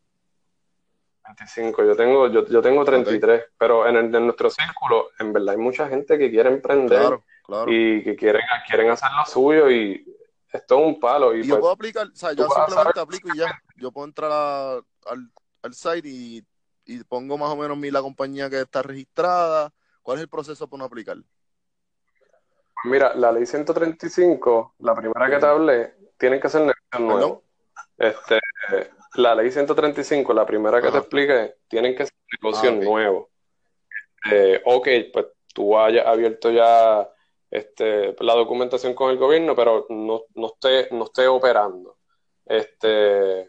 25, 1.29 1.85
yo 1.85 1.97
tengo, 1.97 2.27
yo, 2.29 2.47
yo 2.47 2.63
tengo 2.63 2.85
33, 2.85 3.45
pero 3.57 3.87
en, 3.87 3.97
el, 3.97 4.11
nuestro 4.11 4.51
círculo, 4.51 5.11
en 5.19 5.33
verdad 5.33 5.55
hay 5.55 5.61
mucha 5.61 5.89
gente 5.89 6.19
que 6.19 6.31
quiere 6.31 6.49
emprender 6.49 7.21
y 7.67 8.03
que 8.03 8.17
quieren, 8.17 8.43
quieren 8.67 8.91
hacer 8.91 9.09
lo 9.17 9.25
suyo 9.25 9.71
y 9.71 10.05
esto 10.53 10.79
es 10.79 10.87
un 10.87 11.01
palo. 11.01 11.35
Y, 11.35 11.43
yo 11.43 11.55
pues, 11.55 11.61
puedo 11.61 11.73
aplicar, 11.73 12.07
o 12.07 12.17
sea, 12.17 12.33
yo 12.33 12.49
simplemente 12.49 13.01
aplico 13.01 13.29
y 13.35 13.39
ya, 13.39 13.63
yo 13.77 13.93
puedo 13.93 14.07
entrar 14.07 14.33
al, 14.33 15.31
al 15.63 15.75
site 15.75 16.09
y, 16.09 16.45
y 16.87 17.05
pongo 17.05 17.39
más 17.39 17.51
o 17.51 17.57
menos 17.57 17.77
mi, 17.77 17.91
la 17.91 18.01
compañía 18.01 18.49
que 18.51 18.61
está 18.61 18.83
registrada, 18.83 19.73
¿Cuál 20.09 20.17
es 20.17 20.23
el 20.23 20.31
proceso 20.31 20.67
para 20.67 20.79
no 20.79 20.85
aplicar? 20.87 21.19
Mira, 22.85 23.15
la 23.15 23.31
ley 23.31 23.45
135, 23.45 24.77
la 24.79 24.95
primera 24.95 25.29
que 25.29 25.37
te 25.37 25.45
hablé, 25.45 25.95
tienen 26.17 26.41
que 26.41 26.49
ser 26.49 26.63
negocios 26.63 27.01
nuevos. 27.01 27.43
Este, 27.99 28.41
la 29.15 29.35
ley 29.35 29.51
135, 29.51 30.33
la 30.33 30.47
primera 30.47 30.81
que 30.81 30.91
te 30.91 30.99
expliqué, 30.99 31.57
tienen 31.69 31.95
que 31.95 32.07
ser 32.07 32.15
negocios 32.41 32.75
ah, 32.77 32.85
nuevos. 32.85 33.29
Eh, 34.31 34.61
ok, 34.65 34.89
pues 35.13 35.27
tú 35.55 35.79
hayas 35.79 36.07
abierto 36.07 36.51
ya 36.51 37.09
este, 37.51 38.15
la 38.21 38.35
documentación 38.35 38.95
con 38.95 39.11
el 39.11 39.19
gobierno, 39.19 39.55
pero 39.55 39.87
no, 39.89 40.23
no, 40.35 40.47
esté, 40.47 40.95
no 40.95 41.05
esté 41.05 41.27
operando. 41.27 41.99
Este, 42.45 43.47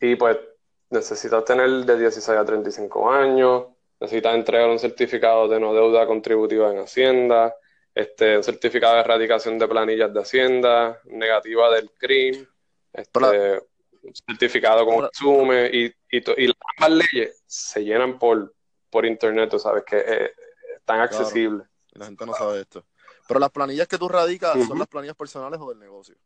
y 0.00 0.16
pues 0.16 0.38
necesitas 0.90 1.44
tener 1.44 1.68
de 1.68 1.98
16 1.98 2.38
a 2.38 2.44
35 2.44 3.10
años, 3.10 3.66
necesitas 4.00 4.34
entregar 4.34 4.68
un 4.68 4.78
certificado 4.78 5.48
de 5.48 5.60
no 5.60 5.74
deuda 5.74 6.06
contributiva 6.06 6.70
en 6.70 6.78
Hacienda, 6.78 7.54
este, 7.94 8.36
un 8.36 8.44
certificado 8.44 8.94
de 8.94 9.00
erradicación 9.00 9.58
de 9.58 9.68
planillas 9.68 10.12
de 10.12 10.20
Hacienda, 10.20 11.00
negativa 11.04 11.70
del 11.74 11.90
CRIM, 11.92 12.46
este, 12.92 13.62
certificado 14.14 14.84
con 14.86 15.04
resumen 15.04 15.70
y, 15.72 15.86
y, 15.86 16.18
y, 16.36 16.54
las 16.78 16.90
leyes 16.90 17.42
se 17.46 17.84
llenan 17.84 18.18
por, 18.18 18.54
por 18.90 19.04
internet, 19.06 19.50
tú 19.50 19.58
sabes 19.58 19.84
que 19.84 19.98
eh, 19.98 20.32
están 20.76 21.00
accesibles. 21.00 21.66
La 21.92 22.06
gente 22.06 22.26
no 22.26 22.34
sabe 22.34 22.60
esto. 22.60 22.84
Pero 23.26 23.40
las 23.40 23.50
planillas 23.50 23.86
que 23.88 23.98
tú 23.98 24.08
radicas 24.08 24.56
son 24.66 24.78
las 24.78 24.88
planillas 24.88 25.16
personales 25.16 25.60
o 25.60 25.68
del 25.68 25.78
negocio. 25.78 26.16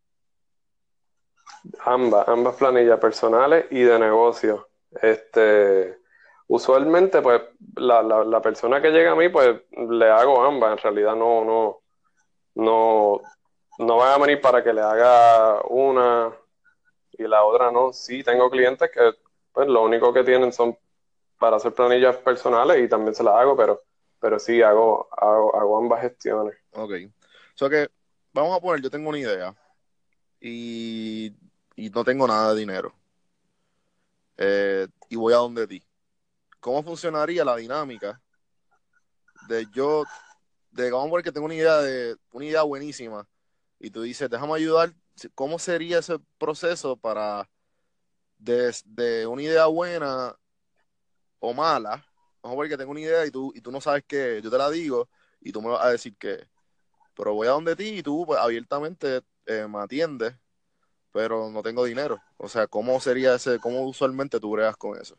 Ambas, 1.84 2.28
ambas 2.28 2.54
planillas 2.56 2.98
personales 3.00 3.66
y 3.70 3.80
de 3.80 3.98
negocio. 3.98 4.68
Este, 5.00 5.98
usualmente, 6.46 7.20
pues, 7.20 7.42
la, 7.76 8.02
la, 8.02 8.24
la, 8.24 8.40
persona 8.40 8.80
que 8.80 8.90
llega 8.90 9.12
a 9.12 9.16
mí, 9.16 9.28
pues, 9.28 9.62
le 9.70 10.10
hago 10.10 10.44
ambas. 10.44 10.72
En 10.72 10.78
realidad 10.78 11.16
no, 11.16 11.44
no, 11.44 11.82
no, 12.54 13.20
no 13.78 13.96
van 13.96 14.12
a 14.12 14.18
venir 14.18 14.40
para 14.40 14.62
que 14.62 14.72
le 14.72 14.80
haga 14.80 15.62
una 15.62 16.32
y 17.12 17.24
la 17.24 17.44
otra 17.44 17.70
no. 17.70 17.92
Sí, 17.92 18.22
tengo 18.22 18.50
clientes 18.50 18.90
que, 18.90 19.12
pues, 19.52 19.68
lo 19.68 19.82
único 19.82 20.12
que 20.12 20.24
tienen 20.24 20.52
son 20.52 20.76
para 21.38 21.56
hacer 21.56 21.74
planillas 21.74 22.16
personales 22.18 22.82
y 22.84 22.88
también 22.88 23.14
se 23.14 23.24
las 23.24 23.34
hago, 23.34 23.56
pero, 23.56 23.80
pero 24.20 24.38
sí, 24.38 24.62
hago, 24.62 25.08
hago, 25.12 25.78
ambas 25.78 26.02
gestiones. 26.02 26.56
Ok. 26.72 26.92
O 27.54 27.58
sea 27.58 27.68
que, 27.68 27.88
vamos 28.32 28.56
a 28.56 28.60
poner, 28.60 28.82
yo 28.82 28.90
tengo 28.90 29.08
una 29.08 29.18
idea 29.18 29.54
y, 30.40 31.34
y 31.76 31.90
no 31.90 32.04
tengo 32.04 32.26
nada 32.26 32.54
de 32.54 32.60
dinero. 32.60 32.94
Eh, 34.36 34.86
y 35.08 35.16
voy 35.16 35.34
a 35.34 35.36
donde 35.36 35.66
ti 35.66 35.82
cómo 36.62 36.80
funcionaría 36.84 37.44
la 37.44 37.56
dinámica 37.56 38.22
de 39.48 39.66
yo, 39.74 40.04
de 40.70 40.92
vamos 40.92 41.18
a 41.18 41.22
que 41.22 41.32
tengo 41.32 41.46
una 41.46 41.56
idea 41.56 41.78
de, 41.78 42.16
una 42.30 42.44
idea 42.44 42.62
buenísima, 42.62 43.26
y 43.80 43.90
tú 43.90 44.02
dices, 44.02 44.30
déjame 44.30 44.54
ayudar, 44.54 44.94
¿cómo 45.34 45.58
sería 45.58 45.98
ese 46.00 46.18
proceso 46.38 46.96
para 46.96 47.48
desde 48.38 49.26
una 49.26 49.42
idea 49.42 49.66
buena 49.66 50.36
o 51.40 51.52
mala, 51.54 52.04
vamos 52.42 52.58
a 52.58 52.60
ver 52.62 52.70
que 52.70 52.76
tengo 52.76 52.90
una 52.92 53.00
idea 53.00 53.26
y 53.26 53.30
tú, 53.30 53.52
y 53.54 53.60
tú 53.60 53.70
no 53.72 53.80
sabes 53.80 54.04
qué, 54.06 54.40
yo 54.42 54.50
te 54.50 54.58
la 54.58 54.70
digo 54.70 55.08
y 55.40 55.52
tú 55.52 55.60
me 55.62 55.70
vas 55.70 55.84
a 55.84 55.90
decir 55.90 56.16
que, 56.16 56.46
pero 57.14 57.34
voy 57.34 57.48
a 57.48 57.52
donde 57.52 57.76
ti 57.76 57.98
y 57.98 58.02
tú 58.02 58.24
pues, 58.26 58.40
abiertamente 58.40 59.22
eh, 59.46 59.66
me 59.68 59.80
atiendes, 59.80 60.34
pero 61.12 61.50
no 61.50 61.62
tengo 61.62 61.84
dinero. 61.84 62.20
O 62.38 62.48
sea, 62.48 62.66
¿cómo 62.68 63.00
sería 63.00 63.34
ese, 63.36 63.60
cómo 63.60 63.82
usualmente 63.86 64.40
tú 64.40 64.50
bregas 64.52 64.76
con 64.76 65.00
eso? 65.00 65.16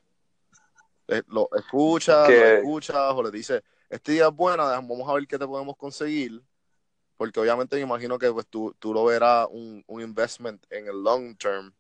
Eh, 1.07 1.21
¿Lo 1.27 1.49
escuchas, 1.55 2.33
lo 2.33 2.41
Que- 2.41 2.45
escuchas 2.45 2.95
o 3.13 3.23
le 3.23 3.31
dices, 3.31 3.61
este 3.89 4.13
día 4.13 4.27
es 4.27 4.33
buena, 4.35 4.63
vamos 4.65 5.07
a 5.09 5.13
ver 5.13 5.27
qué 5.27 5.37
te 5.37 5.45
podemos 5.47 5.75
conseguir? 5.77 6.41
Porque 7.17 7.39
obviamente 7.39 7.75
me 7.75 7.83
imagino 7.83 8.17
que 8.17 8.31
pues 8.31 8.47
tú, 8.47 8.75
tú 8.79 8.93
lo 8.93 9.05
verás 9.05 9.47
un, 9.51 9.83
un 9.87 10.01
investment 10.01 10.65
en 10.69 10.87
el 10.87 11.03
long 11.03 11.35
term, 11.37 11.73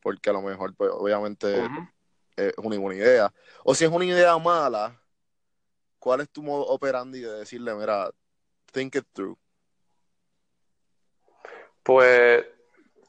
porque 0.00 0.30
a 0.30 0.32
lo 0.34 0.42
mejor 0.42 0.74
pues 0.74 0.90
obviamente 0.92 1.66
Ujú. 1.66 1.88
es 2.36 2.52
una 2.58 2.78
buena 2.78 3.00
idea. 3.00 3.32
O 3.64 3.74
si 3.74 3.84
es 3.84 3.90
una 3.90 4.04
idea 4.04 4.36
mala, 4.38 5.00
¿cuál 5.98 6.20
es 6.20 6.30
tu 6.30 6.42
modo 6.42 6.66
operandi 6.66 7.20
de 7.20 7.32
decirle, 7.32 7.74
mira, 7.74 8.10
think 8.72 8.94
it 8.94 9.06
through? 9.12 9.36
Pues, 11.82 12.44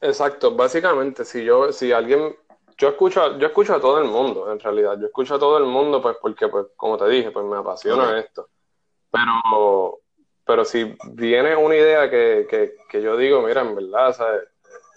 exacto, 0.00 0.54
básicamente, 0.54 1.24
si 1.24 1.44
yo, 1.44 1.72
si 1.72 1.92
alguien, 1.92 2.36
yo 2.76 2.88
escucho, 2.88 3.36
yo 3.38 3.48
escucho 3.48 3.74
a 3.74 3.80
todo 3.80 3.98
el 4.00 4.08
mundo, 4.08 4.52
en 4.52 4.60
realidad, 4.60 4.98
yo 5.00 5.06
escucho 5.06 5.34
a 5.34 5.38
todo 5.38 5.58
el 5.58 5.64
mundo, 5.64 6.00
pues, 6.00 6.16
porque, 6.20 6.48
pues, 6.48 6.66
como 6.76 6.96
te 6.96 7.08
dije, 7.08 7.30
pues 7.32 7.44
me 7.44 7.56
apasiona 7.56 8.18
esto. 8.20 8.48
Pero, 9.10 10.00
pero 10.48 10.64
si 10.64 10.96
viene 11.12 11.54
una 11.54 11.76
idea 11.76 12.08
que, 12.08 12.46
que, 12.48 12.74
que 12.88 13.02
yo 13.02 13.18
digo, 13.18 13.42
mira, 13.42 13.60
en 13.60 13.74
verdad. 13.76 14.16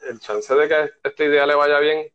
El 0.10 0.18
chance 0.20 0.56
de 0.56 0.68
que 0.70 0.92
esta 1.04 1.24
idea 1.26 1.46
le 1.46 1.56
vaya 1.56 1.80
bien 1.80 2.08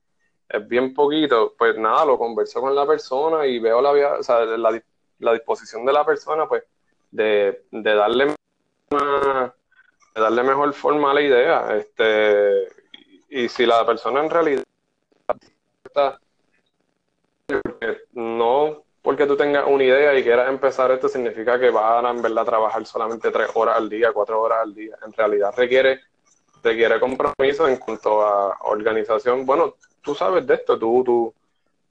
es 0.48 0.68
bien 0.68 0.94
poquito, 0.94 1.54
pues 1.58 1.76
nada, 1.76 2.06
lo 2.06 2.18
converso 2.18 2.62
con 2.62 2.74
la 2.74 2.86
persona 2.86 3.46
y 3.46 3.58
veo 3.58 3.82
la, 3.82 3.90
o 4.18 4.22
sea, 4.22 4.40
la, 4.46 4.72
di- 4.72 4.80
la 5.18 5.34
disposición 5.34 5.84
de 5.84 5.92
la 5.92 6.04
persona, 6.06 6.48
pues, 6.48 6.64
de, 7.10 7.66
de 7.70 7.94
darle 7.94 8.26
más, 8.90 9.52
de 10.14 10.20
darle 10.22 10.42
mejor 10.42 10.72
forma 10.72 11.10
a 11.10 11.14
la 11.14 11.20
idea. 11.20 11.76
Este, 11.76 12.68
y, 13.28 13.44
y 13.44 13.48
si 13.50 13.66
la 13.66 13.84
persona 13.84 14.20
en 14.24 14.30
realidad 14.30 14.64
está, 15.84 16.18
no 18.14 18.85
porque 19.06 19.24
tú 19.24 19.36
tengas 19.36 19.64
una 19.68 19.84
idea 19.84 20.18
y 20.18 20.24
quieras 20.24 20.48
empezar 20.48 20.90
esto 20.90 21.08
significa 21.08 21.60
que 21.60 21.70
vas 21.70 22.04
a 22.04 22.10
en 22.10 22.20
verdad 22.20 22.44
trabajar 22.44 22.84
solamente 22.84 23.30
tres 23.30 23.48
horas 23.54 23.76
al 23.76 23.88
día, 23.88 24.10
cuatro 24.12 24.42
horas 24.42 24.58
al 24.62 24.74
día. 24.74 24.98
En 25.06 25.12
realidad 25.12 25.54
requiere, 25.56 26.00
requiere 26.60 26.98
compromiso 26.98 27.68
en 27.68 27.76
cuanto 27.76 28.20
a 28.20 28.58
organización. 28.62 29.46
Bueno, 29.46 29.76
tú 30.02 30.12
sabes 30.12 30.44
de 30.44 30.54
esto, 30.54 30.76
tú, 30.76 31.04
tú, 31.04 31.32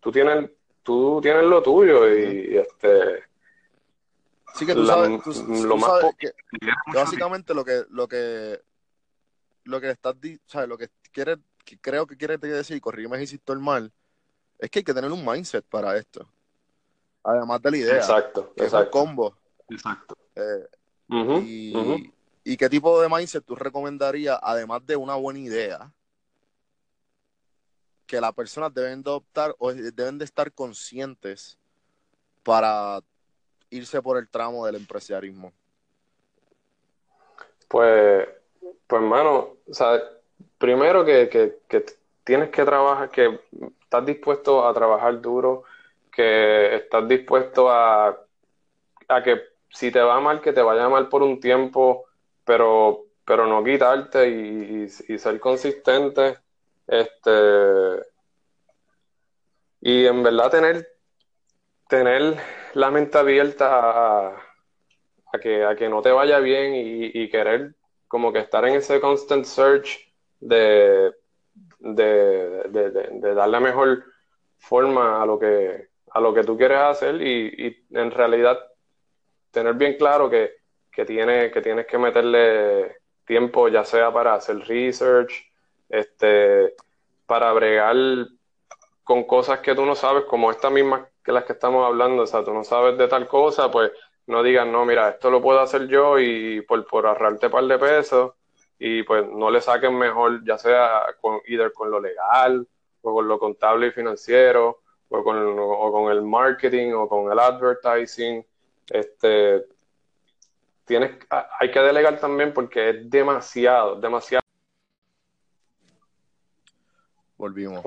tú 0.02 0.12
tienes, 0.12 0.52
tú 0.84 1.22
tienes 1.22 1.44
lo 1.46 1.64
tuyo 1.64 2.06
y 2.14 2.58
este 2.58 3.24
Así 4.48 4.66
que 4.66 4.74
tú 4.74 4.86
sabes, 4.86 5.24
tú, 5.24 5.32
lo 5.64 5.78
más 5.78 5.92
sabes 5.92 6.16
que, 6.20 6.34
que 6.60 6.68
básicamente 6.94 7.54
lo 7.54 7.64
que, 7.64 7.86
lo 7.92 8.10
que, 8.10 8.60
lo 9.64 9.80
que 9.80 9.90
estás, 9.92 10.20
di- 10.20 10.38
sabes, 10.48 10.68
lo 10.68 10.78
que 10.78 10.90
quiere, 11.14 11.38
que 11.64 11.80
creo 11.80 12.06
que 12.06 12.18
quiere 12.18 12.38
decir, 12.38 12.82
corrígeme 12.82 13.26
si 13.26 13.36
estoy 13.36 13.58
mal, 13.62 13.90
es 14.60 14.70
que 14.70 14.80
hay 14.80 14.84
que 14.84 14.94
tener 14.94 15.14
un 15.14 15.26
mindset 15.26 15.64
para 15.64 15.96
esto. 15.96 16.28
Además 17.26 17.62
de 17.62 17.72
la 17.72 17.78
idea, 17.78 17.96
Exacto, 17.96 18.54
que 18.56 18.66
es 18.66 18.74
un 18.74 18.86
combo. 18.86 19.36
exacto. 19.68 20.16
Eh, 20.36 20.68
y. 21.42 22.14
¿Y 22.48 22.58
qué 22.58 22.70
tipo 22.70 23.02
de 23.02 23.10
mindset 23.10 23.44
tú 23.44 23.56
recomendarías, 23.56 24.38
además 24.40 24.86
de 24.86 24.96
una 24.96 25.16
buena 25.16 25.40
idea, 25.40 25.92
que 28.06 28.22
las 28.22 28.34
personas 28.34 28.72
deben 28.72 29.02
de 29.02 29.10
optar 29.10 29.56
o 29.58 29.74
deben 29.74 30.20
de 30.20 30.26
estar 30.26 30.52
conscientes 30.52 31.58
para 32.44 33.02
irse 33.72 34.00
por 34.00 34.20
el 34.20 34.30
tramo 34.30 34.64
del 34.64 34.76
empresarialismo? 34.76 35.52
Pues, 37.68 38.30
pues, 38.86 39.02
hermano, 39.02 39.56
o 39.68 39.74
sea, 39.74 40.00
primero 40.60 41.04
que, 41.04 41.28
que, 41.28 41.58
que 41.68 41.84
tienes 42.24 42.52
que 42.52 42.64
trabajar, 42.64 43.10
que 43.10 43.40
estás 43.82 44.06
dispuesto 44.06 44.68
a 44.68 44.72
trabajar 44.72 45.20
duro, 45.20 45.64
que 46.16 46.76
estás 46.78 47.08
dispuesto 47.08 47.70
a, 47.72 48.10
a 49.10 49.24
que 49.24 49.42
si 49.70 49.92
te 49.92 50.02
va 50.02 50.20
mal, 50.22 50.42
que 50.42 50.54
te 50.54 50.62
vaya 50.62 50.90
mal 50.90 51.10
por 51.10 51.24
un 51.24 51.40
tiempo, 51.40 52.06
pero, 52.46 53.06
pero 53.26 53.48
no 53.48 53.64
quitarte 53.64 54.30
y, 54.30 54.88
y- 55.10 55.18
ser 55.20 55.40
consistente. 55.40 56.38
Este, 56.88 57.32
y 59.82 60.06
en 60.06 60.24
verdad 60.24 60.52
tener, 60.52 60.88
tener 61.88 62.38
la 62.74 62.92
mente 62.92 63.18
abierta 63.18 64.30
a, 64.30 65.40
que, 65.42 65.66
a 65.66 65.76
que 65.76 65.90
no 65.90 66.02
te 66.02 66.12
vaya 66.12 66.40
bien 66.40 66.74
y, 66.76 67.30
querer 67.30 67.76
como 68.08 68.32
que 68.34 68.40
estar 68.40 68.66
en 68.68 68.76
ese 68.76 69.02
constant 69.02 69.46
search 69.46 70.00
de, 70.40 71.14
de, 71.80 72.04
de, 72.70 72.92
de- 72.92 73.10
de 73.22 73.34
darle 73.34 73.60
mejor 73.60 74.04
forma 74.58 75.22
a 75.22 75.26
lo 75.26 75.40
que, 75.40 75.90
a 76.16 76.22
lo 76.22 76.34
que 76.34 76.46
tú 76.46 76.58
quieres 76.58 76.78
hacer 76.78 77.22
y, 77.22 77.54
y 77.58 77.86
en 77.92 78.10
realidad 78.10 78.58
tener 79.52 79.74
bien 79.74 79.98
claro 79.98 80.30
que, 80.30 80.54
que, 80.90 81.04
tiene, 81.04 81.52
que 81.52 81.62
tienes 81.62 81.86
que 81.86 81.98
meterle 81.98 83.00
tiempo 83.26 83.68
ya 83.68 83.84
sea 83.84 84.14
para 84.14 84.34
hacer 84.34 84.60
research, 84.60 85.52
este, 85.90 86.74
para 87.26 87.52
bregar 87.52 87.98
con 89.04 89.26
cosas 89.26 89.60
que 89.60 89.76
tú 89.76 89.86
no 89.86 89.94
sabes, 89.94 90.24
como 90.24 90.52
estas 90.52 90.72
mismas 90.72 91.06
que 91.22 91.34
las 91.34 91.44
que 91.44 91.52
estamos 91.52 91.86
hablando, 91.86 92.24
o 92.24 92.28
sea, 92.28 92.46
tú 92.46 92.54
no 92.54 92.64
sabes 92.64 92.98
de 92.98 93.10
tal 93.10 93.28
cosa, 93.28 93.70
pues 93.70 93.92
no 94.28 94.42
digas, 94.42 94.66
no, 94.66 94.86
mira, 94.86 95.10
esto 95.10 95.30
lo 95.30 95.42
puedo 95.42 95.60
hacer 95.60 95.86
yo 95.88 96.18
y 96.18 96.62
por, 96.62 96.88
por 96.88 97.08
ahorrarte 97.08 97.48
un 97.48 97.52
par 97.52 97.66
de 97.66 97.78
pesos 97.78 98.32
y 98.80 99.04
pues 99.04 99.28
no 99.28 99.52
le 99.52 99.60
saquen 99.60 99.98
mejor, 99.98 100.46
ya 100.46 100.58
sea 100.58 101.04
con, 101.20 101.42
either 101.46 101.74
con 101.74 101.92
lo 101.92 102.00
legal 102.00 102.66
o 103.02 103.14
con 103.14 103.28
lo 103.28 103.38
contable 103.38 103.88
y 103.88 103.92
financiero 103.92 104.85
o 105.16 105.24
con, 105.24 105.38
o 105.58 105.92
con 105.92 106.12
el 106.12 106.22
marketing 106.22 106.94
o 106.94 107.08
con 107.08 107.32
el 107.32 107.40
advertising. 107.40 108.46
Este, 108.90 109.66
tienes, 110.86 111.18
hay 111.60 111.72
que 111.72 111.80
delegar 111.80 112.20
también 112.20 112.54
porque 112.54 112.90
es 112.90 113.10
demasiado, 113.10 114.00
demasiado. 114.00 114.44
Volvimos. 117.38 117.84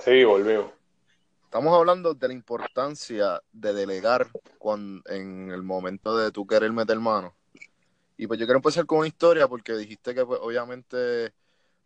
Sí, 0.00 0.24
volvimos. 0.24 0.66
Estamos 1.44 1.74
hablando 1.74 2.12
de 2.12 2.28
la 2.28 2.34
importancia 2.34 3.40
de 3.52 3.72
delegar 3.72 4.26
cuando, 4.58 5.02
en 5.10 5.50
el 5.50 5.62
momento 5.62 6.16
de 6.16 6.30
tú 6.30 6.46
querer 6.46 6.70
meter 6.72 7.00
mano. 7.00 7.34
Y 8.18 8.26
pues 8.26 8.38
yo 8.38 8.46
quiero 8.46 8.58
empezar 8.58 8.84
con 8.84 8.98
una 8.98 9.08
historia 9.08 9.48
porque 9.48 9.72
dijiste 9.72 10.14
que 10.14 10.26
pues, 10.26 10.38
obviamente 10.42 11.32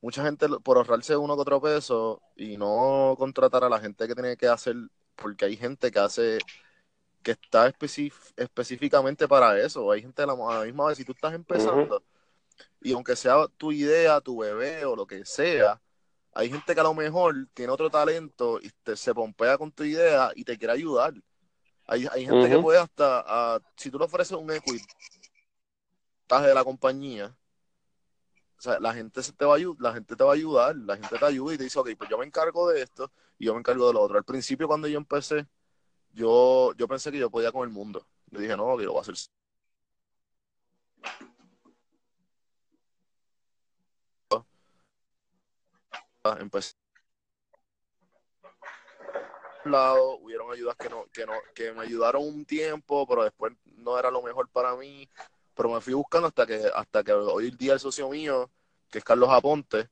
mucha 0.02 0.24
gente 0.24 0.48
por 0.64 0.78
ahorrarse 0.78 1.16
uno 1.16 1.36
que 1.36 1.42
otro 1.42 1.62
peso 1.62 2.22
y 2.36 2.58
no 2.58 3.16
contratar 3.18 3.64
a 3.64 3.70
la 3.70 3.80
gente 3.80 4.08
que 4.08 4.14
tiene 4.14 4.36
que 4.36 4.48
hacer, 4.48 4.76
porque 5.16 5.46
hay 5.46 5.56
gente 5.56 5.90
que 5.92 6.00
hace, 6.00 6.40
que 7.22 7.32
está 7.32 7.68
específ- 7.70 8.32
específicamente 8.36 9.28
para 9.28 9.58
eso. 9.60 9.90
Hay 9.92 10.02
gente 10.02 10.22
a 10.22 10.26
la, 10.26 10.34
a 10.34 10.60
la 10.60 10.64
misma 10.66 10.88
vez, 10.88 10.98
si 10.98 11.04
tú 11.04 11.12
estás 11.12 11.34
empezando, 11.34 12.04
y 12.82 12.92
aunque 12.92 13.16
sea 13.16 13.46
tu 13.58 13.72
idea, 13.72 14.20
tu 14.20 14.38
bebé 14.38 14.84
o 14.86 14.96
lo 14.96 15.06
que 15.06 15.24
sea, 15.24 15.80
hay 16.34 16.50
gente 16.50 16.74
que 16.74 16.80
a 16.80 16.84
lo 16.84 16.94
mejor 16.94 17.48
tiene 17.54 17.72
otro 17.72 17.90
talento 17.90 18.60
y 18.62 18.70
te, 18.84 18.96
se 18.96 19.14
pompea 19.14 19.58
con 19.58 19.72
tu 19.72 19.84
idea 19.84 20.32
y 20.36 20.44
te 20.44 20.58
quiere 20.58 20.74
ayudar. 20.74 21.14
Hay, 21.86 22.06
hay 22.12 22.24
gente 22.26 22.48
que 22.48 22.58
puede 22.58 22.78
hasta, 22.78 23.24
ah, 23.26 23.60
si 23.76 23.90
tú 23.90 23.98
le 23.98 24.06
ofreces 24.06 24.32
un 24.38 24.50
equity 24.52 24.84
de 26.28 26.54
la 26.54 26.64
compañía, 26.64 27.36
o 28.62 28.64
sea, 28.64 28.78
la 28.78 28.94
gente 28.94 29.24
se 29.24 29.32
te 29.32 29.44
va 29.44 29.56
a 29.56 29.58
la 29.80 29.92
gente 29.92 30.14
te 30.14 30.22
va 30.22 30.30
a 30.30 30.34
ayudar, 30.34 30.76
la 30.76 30.96
gente 30.96 31.18
te 31.18 31.24
ayuda 31.24 31.54
y 31.54 31.58
te 31.58 31.64
dice, 31.64 31.80
ok, 31.80 31.90
pues 31.98 32.08
yo 32.08 32.16
me 32.16 32.24
encargo 32.24 32.68
de 32.68 32.80
esto 32.82 33.10
y 33.36 33.46
yo 33.46 33.54
me 33.54 33.58
encargo 33.58 33.88
de 33.88 33.94
lo 33.94 34.00
otro. 34.02 34.18
Al 34.18 34.24
principio 34.24 34.68
cuando 34.68 34.86
yo 34.86 34.98
empecé, 34.98 35.48
yo, 36.12 36.72
yo 36.76 36.88
pensé 36.88 37.10
que 37.12 37.18
yo 37.18 37.30
podía 37.30 37.52
con 37.52 37.64
el 37.68 37.70
mundo. 37.74 38.06
Yo 38.30 38.40
dije, 38.40 38.56
no, 38.56 38.76
que 38.76 38.84
lo 38.84 38.92
voy 38.92 39.00
a 39.00 39.02
hacer. 39.02 39.16
Empecé 46.38 46.74
lado, 49.64 50.18
hubieron 50.18 50.52
ayudas 50.52 50.76
que 50.76 50.88
no, 50.88 51.06
que 51.12 51.26
no, 51.26 51.32
que 51.54 51.72
me 51.72 51.82
ayudaron 51.82 52.22
un 52.24 52.44
tiempo, 52.44 53.06
pero 53.06 53.24
después 53.24 53.52
no 53.64 53.98
era 53.98 54.10
lo 54.10 54.22
mejor 54.22 54.48
para 54.48 54.76
mí. 54.76 55.08
Pero 55.54 55.70
me 55.70 55.80
fui 55.80 55.94
buscando 55.94 56.28
hasta 56.28 56.46
que, 56.46 56.70
hasta 56.74 57.04
que 57.04 57.12
hoy 57.12 57.48
el 57.48 57.56
día 57.56 57.74
el 57.74 57.80
socio 57.80 58.08
mío, 58.08 58.50
que 58.90 58.98
es 58.98 59.04
Carlos 59.04 59.30
Aponte, 59.30 59.88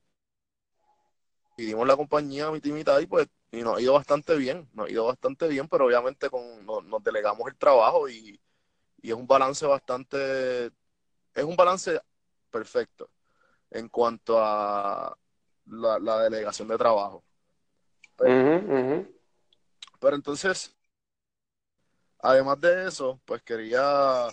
y 1.57 1.65
dimos 1.65 1.87
la 1.87 1.95
compañía 1.95 2.49
mitad 2.51 2.69
y 2.69 2.73
mitad 2.73 2.99
y 2.99 3.05
pues 3.05 3.27
y 3.51 3.61
nos 3.61 3.77
ha 3.77 3.81
ido 3.81 3.93
bastante 3.93 4.35
bien, 4.37 4.69
nos 4.73 4.87
ha 4.87 4.91
ido 4.91 5.05
bastante 5.05 5.47
bien, 5.47 5.67
pero 5.67 5.85
obviamente 5.85 6.29
con, 6.29 6.65
nos, 6.65 6.83
nos 6.85 7.03
delegamos 7.03 7.47
el 7.49 7.57
trabajo 7.57 8.07
y, 8.07 8.39
y 9.01 9.09
es 9.09 9.15
un 9.15 9.27
balance 9.27 9.65
bastante, 9.65 10.67
es 10.67 11.43
un 11.43 11.55
balance 11.57 11.99
perfecto 12.49 13.09
en 13.69 13.89
cuanto 13.89 14.39
a 14.39 15.17
la, 15.65 15.99
la 15.99 16.19
delegación 16.23 16.69
de 16.69 16.77
trabajo. 16.77 17.23
Ujú. 18.19 19.07
Pero 19.99 20.15
entonces, 20.15 20.75
además 22.19 22.59
de 22.59 22.87
eso, 22.87 23.19
pues 23.25 23.41
quería 23.43 24.27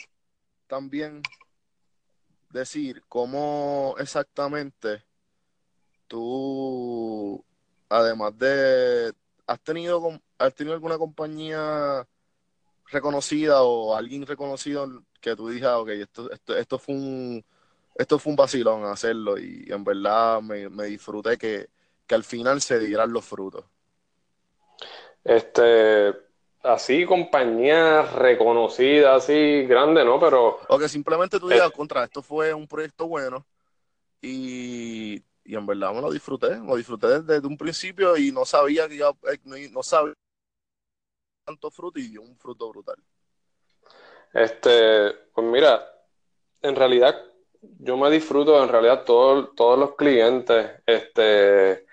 también 0.68 1.22
decir 2.50 3.02
cómo 3.08 3.94
exactamente 3.98 5.02
tú, 6.06 7.44
además 7.88 8.38
de, 8.38 9.12
has 9.46 9.60
tenido, 9.60 10.20
has 10.38 10.54
tenido 10.54 10.74
alguna 10.74 10.98
compañía 10.98 12.06
reconocida 12.86 13.62
o 13.62 13.96
alguien 13.96 14.26
reconocido 14.26 15.02
que 15.20 15.34
tú 15.34 15.48
digas, 15.48 15.74
ok, 15.74 15.88
esto, 15.88 16.30
esto, 16.30 16.56
esto 16.56 16.78
fue 16.78 16.94
un 16.94 17.44
esto 17.98 18.18
fue 18.20 18.30
un 18.30 18.36
vacilón 18.36 18.84
hacerlo 18.84 19.38
y 19.38 19.66
en 19.68 19.82
verdad 19.82 20.40
me, 20.40 20.68
me 20.68 20.84
disfruté 20.84 21.36
que, 21.36 21.68
que 22.06 22.14
al 22.14 22.22
final 22.22 22.60
se 22.60 22.78
dieran 22.78 23.12
los 23.12 23.24
frutos. 23.24 23.64
Este, 25.24 26.14
así, 26.62 27.04
compañía 27.04 28.02
reconocida, 28.02 29.16
así, 29.16 29.64
grande, 29.64 30.04
¿no? 30.04 30.18
Pero. 30.20 30.60
O 30.68 30.78
que 30.78 30.88
simplemente 30.88 31.38
tú 31.38 31.48
digas, 31.48 31.68
eh, 31.68 31.72
contra, 31.74 32.04
esto 32.04 32.22
fue 32.22 32.52
un 32.54 32.66
proyecto 32.66 33.06
bueno 33.06 33.46
y, 34.20 35.22
y 35.44 35.54
en 35.54 35.66
verdad 35.66 35.92
me 35.92 36.00
lo 36.00 36.10
disfruté, 36.10 36.56
lo 36.56 36.76
disfruté 36.76 37.20
desde, 37.20 37.46
un 37.46 37.56
principio 37.56 38.16
y 38.16 38.32
no 38.32 38.44
sabía 38.44 38.88
que 38.88 38.96
iba, 38.96 39.10
eh, 39.32 39.68
no 39.70 39.82
sabía 39.82 40.14
tanto 41.44 41.70
fruto 41.70 41.98
y 41.98 42.08
dio 42.08 42.22
un 42.22 42.36
fruto 42.36 42.68
brutal. 42.68 42.96
Este, 44.34 45.10
pues 45.32 45.46
mira, 45.46 45.82
en 46.60 46.76
realidad 46.76 47.16
yo 47.60 47.96
me 47.96 48.10
disfruto 48.10 48.62
en 48.62 48.68
realidad 48.68 49.04
todo, 49.04 49.48
todos 49.48 49.78
los 49.78 49.96
clientes, 49.96 50.82
este, 50.86 51.86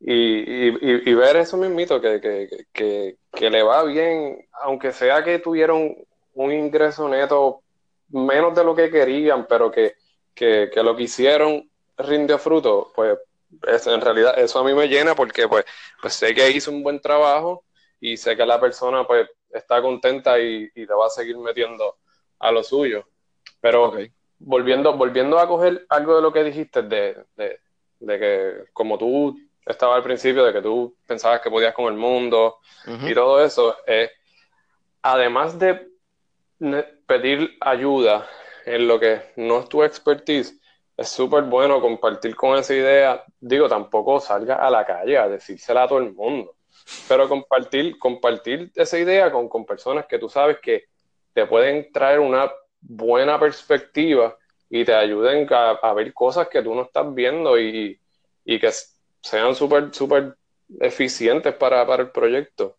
y, 0.00 1.10
y, 1.10 1.14
ver 1.14 1.36
eso 1.36 1.58
mismito, 1.58 2.00
que, 2.00 2.20
que, 2.20 2.66
que, 2.72 3.18
que, 3.30 3.50
le 3.50 3.62
va 3.62 3.84
bien, 3.84 4.48
aunque 4.62 4.92
sea 4.92 5.22
que 5.22 5.38
tuvieron 5.38 5.94
un 6.32 6.52
ingreso 6.52 7.06
neto 7.06 7.62
menos 8.08 8.54
de 8.54 8.64
lo 8.64 8.74
que 8.74 8.90
querían, 8.90 9.46
pero 9.46 9.70
que, 9.70 9.94
lo 10.74 10.96
que 10.96 11.02
hicieron 11.02 11.70
rindió 11.98 12.38
fruto, 12.38 12.92
pues 12.94 13.86
en 13.86 14.00
realidad 14.00 14.38
eso 14.38 14.58
a 14.58 14.64
mí 14.64 14.72
me 14.72 14.88
llena 14.88 15.14
porque 15.14 15.46
pues, 15.46 15.66
pues 16.00 16.14
sé 16.14 16.34
que 16.34 16.50
hizo 16.50 16.70
un 16.70 16.82
buen 16.82 17.00
trabajo 17.00 17.64
y 18.00 18.16
sé 18.16 18.36
que 18.36 18.46
la 18.46 18.58
persona 18.58 19.06
pues 19.06 19.28
está 19.50 19.82
contenta 19.82 20.40
y, 20.40 20.70
y 20.74 20.86
le 20.86 20.94
va 20.94 21.06
a 21.06 21.10
seguir 21.10 21.36
metiendo 21.36 21.98
a 22.38 22.50
lo 22.50 22.62
suyo. 22.62 23.06
Pero 23.60 23.92
volviendo, 24.38 24.96
volviendo 24.96 25.38
a 25.38 25.46
coger 25.46 25.84
algo 25.90 26.16
de 26.16 26.22
lo 26.22 26.32
que 26.32 26.44
dijiste, 26.44 26.82
de, 26.82 27.22
de, 27.36 27.60
de 27.98 28.18
que 28.18 28.64
como 28.72 28.96
tú 28.96 29.36
estaba 29.70 29.96
al 29.96 30.02
principio 30.02 30.44
de 30.44 30.52
que 30.52 30.62
tú 30.62 30.96
pensabas 31.06 31.40
que 31.40 31.50
podías 31.50 31.74
con 31.74 31.86
el 31.86 31.98
mundo 31.98 32.58
y 32.86 33.14
todo 33.14 33.44
eso, 33.44 33.76
eh, 33.86 34.10
además 35.02 35.58
de 35.58 35.88
pedir 37.06 37.56
ayuda 37.60 38.26
en 38.66 38.86
lo 38.86 39.00
que 39.00 39.32
no 39.36 39.60
es 39.60 39.68
tu 39.68 39.82
expertise, 39.82 40.60
es 40.96 41.08
súper 41.08 41.44
bueno 41.44 41.80
compartir 41.80 42.36
con 42.36 42.58
esa 42.58 42.74
idea. 42.74 43.24
Digo, 43.40 43.68
tampoco 43.68 44.20
salga 44.20 44.56
a 44.56 44.70
la 44.70 44.84
calle 44.84 45.16
a 45.16 45.28
decírsela 45.28 45.84
a 45.84 45.88
todo 45.88 45.98
el 45.98 46.12
mundo, 46.12 46.54
pero 47.08 47.28
compartir, 47.28 47.98
compartir 47.98 48.70
esa 48.74 48.98
idea 48.98 49.32
con, 49.32 49.48
con 49.48 49.64
personas 49.64 50.06
que 50.06 50.18
tú 50.18 50.28
sabes 50.28 50.58
que 50.60 50.84
te 51.32 51.46
pueden 51.46 51.90
traer 51.92 52.20
una 52.20 52.50
buena 52.80 53.38
perspectiva 53.38 54.36
y 54.68 54.84
te 54.84 54.94
ayuden 54.94 55.48
a, 55.50 55.92
ver 55.94 56.12
cosas 56.14 56.48
que 56.48 56.62
tú 56.62 56.74
no 56.74 56.82
estás 56.82 57.12
viendo 57.14 57.58
y, 57.58 57.98
y 58.44 58.60
que 58.60 58.70
sean 59.22 59.54
súper, 59.54 59.92
súper 59.92 60.36
eficientes 60.78 61.54
para, 61.54 61.82
el 61.94 62.10
proyecto. 62.10 62.76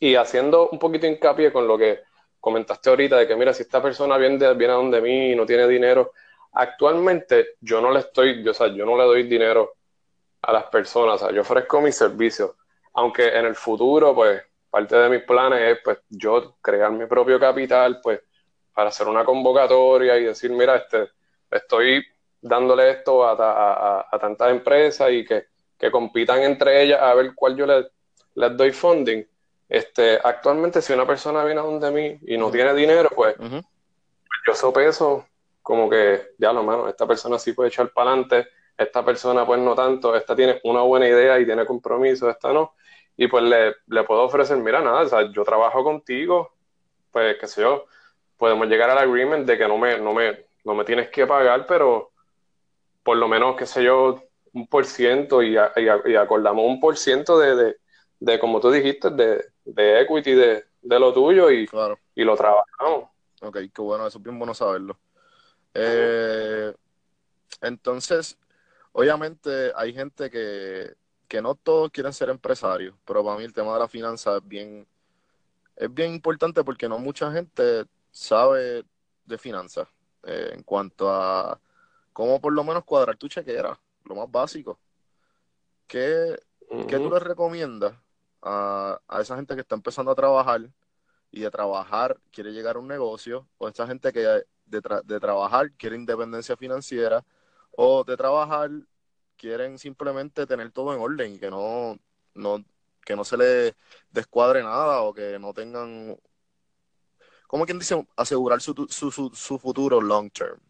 Y 0.00 0.14
haciendo 0.14 0.68
un 0.70 0.78
poquito 0.78 1.06
hincapié 1.06 1.52
con 1.52 1.66
lo 1.66 1.76
que 1.76 2.00
comentaste 2.40 2.90
ahorita, 2.90 3.16
de 3.16 3.26
que 3.26 3.36
mira, 3.36 3.52
si 3.52 3.62
esta 3.62 3.82
persona 3.82 4.16
viene, 4.16 4.54
viene 4.54 4.72
a 4.72 4.76
donde 4.76 5.00
mí 5.00 5.32
y 5.32 5.36
no 5.36 5.44
tiene 5.44 5.66
dinero, 5.66 6.12
actualmente 6.52 7.56
yo 7.60 7.80
no 7.80 7.90
le 7.90 8.00
estoy, 8.00 8.42
yo, 8.42 8.52
o 8.52 8.54
sea, 8.54 8.68
yo 8.68 8.86
no 8.86 8.96
le 8.96 9.04
doy 9.04 9.24
dinero 9.24 9.74
a 10.42 10.52
las 10.52 10.64
personas, 10.64 11.20
yo 11.34 11.40
ofrezco 11.40 11.80
mis 11.80 11.96
servicios, 11.96 12.52
aunque 12.94 13.26
en 13.26 13.46
el 13.46 13.56
futuro, 13.56 14.14
pues, 14.14 14.42
parte 14.70 14.96
de 14.96 15.08
mis 15.08 15.22
planes 15.22 15.60
es, 15.60 15.78
pues, 15.82 15.98
yo 16.08 16.56
crear 16.60 16.92
mi 16.92 17.06
propio 17.06 17.40
capital, 17.40 18.00
pues, 18.02 18.20
para 18.72 18.90
hacer 18.90 19.08
una 19.08 19.24
convocatoria 19.24 20.16
y 20.16 20.24
decir, 20.24 20.50
mira, 20.52 20.76
este, 20.76 21.08
estoy 21.50 22.04
dándole 22.40 22.90
esto 22.90 23.24
a, 23.24 24.06
a 24.08 24.18
tantas 24.20 24.50
empresas 24.52 25.10
y 25.10 25.24
que 25.24 25.48
que 25.78 25.90
compitan 25.90 26.42
entre 26.42 26.82
ellas 26.82 27.00
a 27.00 27.14
ver 27.14 27.32
cuál 27.34 27.56
yo 27.56 27.66
les, 27.66 27.86
les 28.34 28.56
doy 28.56 28.72
funding. 28.72 29.24
Este, 29.68 30.18
actualmente, 30.22 30.80
si 30.80 30.92
una 30.92 31.06
persona 31.06 31.44
viene 31.44 31.60
a 31.60 31.64
donde 31.64 31.90
mí 31.90 32.18
y 32.26 32.38
no 32.38 32.50
tiene 32.50 32.74
dinero, 32.74 33.10
pues, 33.14 33.36
yo 34.46 34.54
sopeso 34.54 35.26
como 35.62 35.90
que, 35.90 36.30
ya 36.38 36.52
lo 36.52 36.62
mano, 36.62 36.88
esta 36.88 37.06
persona 37.06 37.38
sí 37.38 37.52
puede 37.52 37.68
echar 37.68 37.90
para 37.90 38.10
adelante, 38.10 38.48
esta 38.78 39.04
persona 39.04 39.44
pues 39.44 39.60
no 39.60 39.74
tanto, 39.74 40.16
esta 40.16 40.34
tiene 40.34 40.60
una 40.64 40.80
buena 40.80 41.06
idea 41.06 41.38
y 41.38 41.44
tiene 41.44 41.66
compromiso, 41.66 42.30
esta 42.30 42.52
no. 42.52 42.74
Y 43.16 43.26
pues 43.26 43.44
le, 43.44 43.74
le 43.88 44.04
puedo 44.04 44.22
ofrecer, 44.22 44.56
mira, 44.56 44.80
nada, 44.80 45.02
o 45.02 45.06
sea, 45.06 45.30
yo 45.30 45.44
trabajo 45.44 45.84
contigo, 45.84 46.52
pues 47.10 47.36
qué 47.38 47.46
sé 47.46 47.62
yo, 47.62 47.84
podemos 48.38 48.68
llegar 48.68 48.88
al 48.88 48.98
agreement 48.98 49.46
de 49.46 49.58
que 49.58 49.68
no 49.68 49.76
me, 49.76 49.98
no 49.98 50.14
me, 50.14 50.46
no 50.64 50.74
me 50.74 50.84
tienes 50.84 51.10
que 51.10 51.26
pagar, 51.26 51.66
pero 51.66 52.12
por 53.02 53.16
lo 53.16 53.28
menos, 53.28 53.56
qué 53.56 53.66
sé 53.66 53.82
yo, 53.82 54.22
un 54.52 54.66
por 54.66 54.86
ciento 54.86 55.42
y, 55.42 55.56
acordamos 55.56 56.64
un 56.66 56.80
por 56.80 56.96
ciento 56.96 57.38
de, 57.38 57.76
de, 58.20 58.38
como 58.38 58.60
tú 58.60 58.70
dijiste, 58.70 59.10
de, 59.10 59.44
de 59.64 60.00
equity 60.00 60.34
de, 60.34 60.64
lo 60.82 61.12
tuyo 61.12 61.50
y, 61.50 61.68
y 62.14 62.24
lo 62.24 62.36
trabajamos. 62.36 63.10
Ok, 63.40 63.58
qué 63.72 63.82
bueno, 63.82 64.06
eso 64.06 64.18
es 64.18 64.24
bien 64.24 64.38
bueno 64.38 64.54
saberlo. 64.54 64.98
Eh, 65.74 66.72
entonces, 67.60 68.38
obviamente 68.92 69.72
hay 69.76 69.92
gente 69.92 70.30
que, 70.30 70.94
que 71.28 71.42
no 71.42 71.54
todos 71.54 71.90
quieren 71.90 72.12
ser 72.12 72.30
empresarios, 72.30 72.94
pero 73.04 73.24
para 73.24 73.36
mí 73.38 73.44
el 73.44 73.52
tema 73.52 73.74
de 73.74 73.80
la 73.80 73.88
finanza 73.88 74.38
es 74.38 74.48
bien, 74.48 74.86
es 75.76 75.92
bien 75.92 76.14
importante 76.14 76.64
porque 76.64 76.88
no 76.88 76.98
mucha 76.98 77.30
gente 77.30 77.84
sabe 78.10 78.84
de 79.24 79.38
finanzas 79.38 79.86
eh, 80.24 80.50
en 80.54 80.62
cuanto 80.62 81.10
a 81.10 81.60
cómo 82.12 82.40
por 82.40 82.52
lo 82.52 82.64
menos 82.64 82.84
cuadrar 82.84 83.16
tu 83.16 83.28
chequera 83.28 83.78
lo 84.08 84.14
más 84.14 84.30
básico. 84.30 84.78
¿Qué, 85.86 86.38
tú 86.68 87.10
le 87.10 87.18
recomiendas 87.18 87.94
a, 88.42 89.00
esa 89.20 89.36
gente 89.36 89.54
que 89.54 89.62
está 89.62 89.74
empezando 89.74 90.10
a 90.10 90.14
trabajar 90.14 90.70
y 91.30 91.40
de 91.40 91.50
trabajar 91.50 92.18
quiere 92.30 92.52
llegar 92.52 92.76
a 92.76 92.78
un 92.78 92.88
negocio, 92.88 93.48
o 93.58 93.68
esa 93.68 93.86
gente 93.86 94.12
que 94.12 94.20
de, 94.20 94.44
de 94.66 95.20
trabajar 95.20 95.72
quiere 95.72 95.96
independencia 95.96 96.56
financiera, 96.56 97.24
o 97.72 98.04
de 98.04 98.16
trabajar 98.16 98.70
quieren 99.36 99.78
simplemente 99.78 100.46
tener 100.46 100.70
todo 100.72 100.92
en 100.94 101.00
orden 101.00 101.34
y 101.34 101.38
que 101.38 101.50
no, 101.50 101.98
no, 102.34 102.64
que 103.04 103.16
no 103.16 103.24
se 103.24 103.36
le 103.36 103.76
descuadre 104.10 104.62
nada 104.62 105.02
o 105.02 105.14
que 105.14 105.38
no 105.38 105.54
tengan, 105.54 106.18
como 107.46 107.64
quien 107.64 107.78
dice, 107.78 108.06
asegurar 108.16 108.60
su, 108.60 108.74
su, 108.90 109.10
su, 109.10 109.58
futuro 109.58 110.00
long 110.00 110.30
term. 110.30 110.60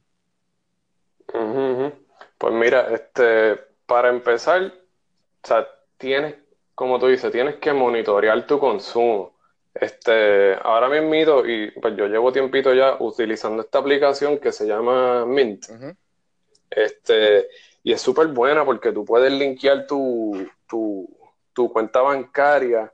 Pues 2.37 2.55
mira, 2.55 2.89
este, 2.93 3.59
para 3.87 4.09
empezar, 4.11 4.63
o 4.63 5.47
sea, 5.47 5.67
tienes, 5.97 6.37
como 6.75 6.99
tú 6.99 7.07
dices, 7.09 7.33
tienes 7.33 7.57
que 7.57 7.73
monitorear 7.73 8.47
tu 8.47 8.59
consumo. 8.59 9.37
Este, 9.75 10.55
ahora 10.63 10.89
mismo, 10.89 11.45
y 11.47 11.71
pues 11.81 11.97
yo 11.97 12.07
llevo 12.07 12.33
tiempito 12.33 12.75
ya 12.75 12.97
utilizando 12.99 13.63
esta 13.63 13.79
aplicación 13.79 14.39
que 14.39 14.53
se 14.53 14.67
llama 14.67 15.25
Mint. 15.25 15.67
Este, 16.71 17.49
y 17.83 17.93
es 17.93 18.01
súper 18.01 18.29
buena 18.29 18.65
porque 18.65 18.93
tú 18.93 19.05
puedes 19.05 19.33
linkear 19.33 19.87
tu, 19.87 20.47
tu, 20.69 21.09
tu 21.53 21.73
cuenta 21.73 22.03
bancaria 22.03 22.93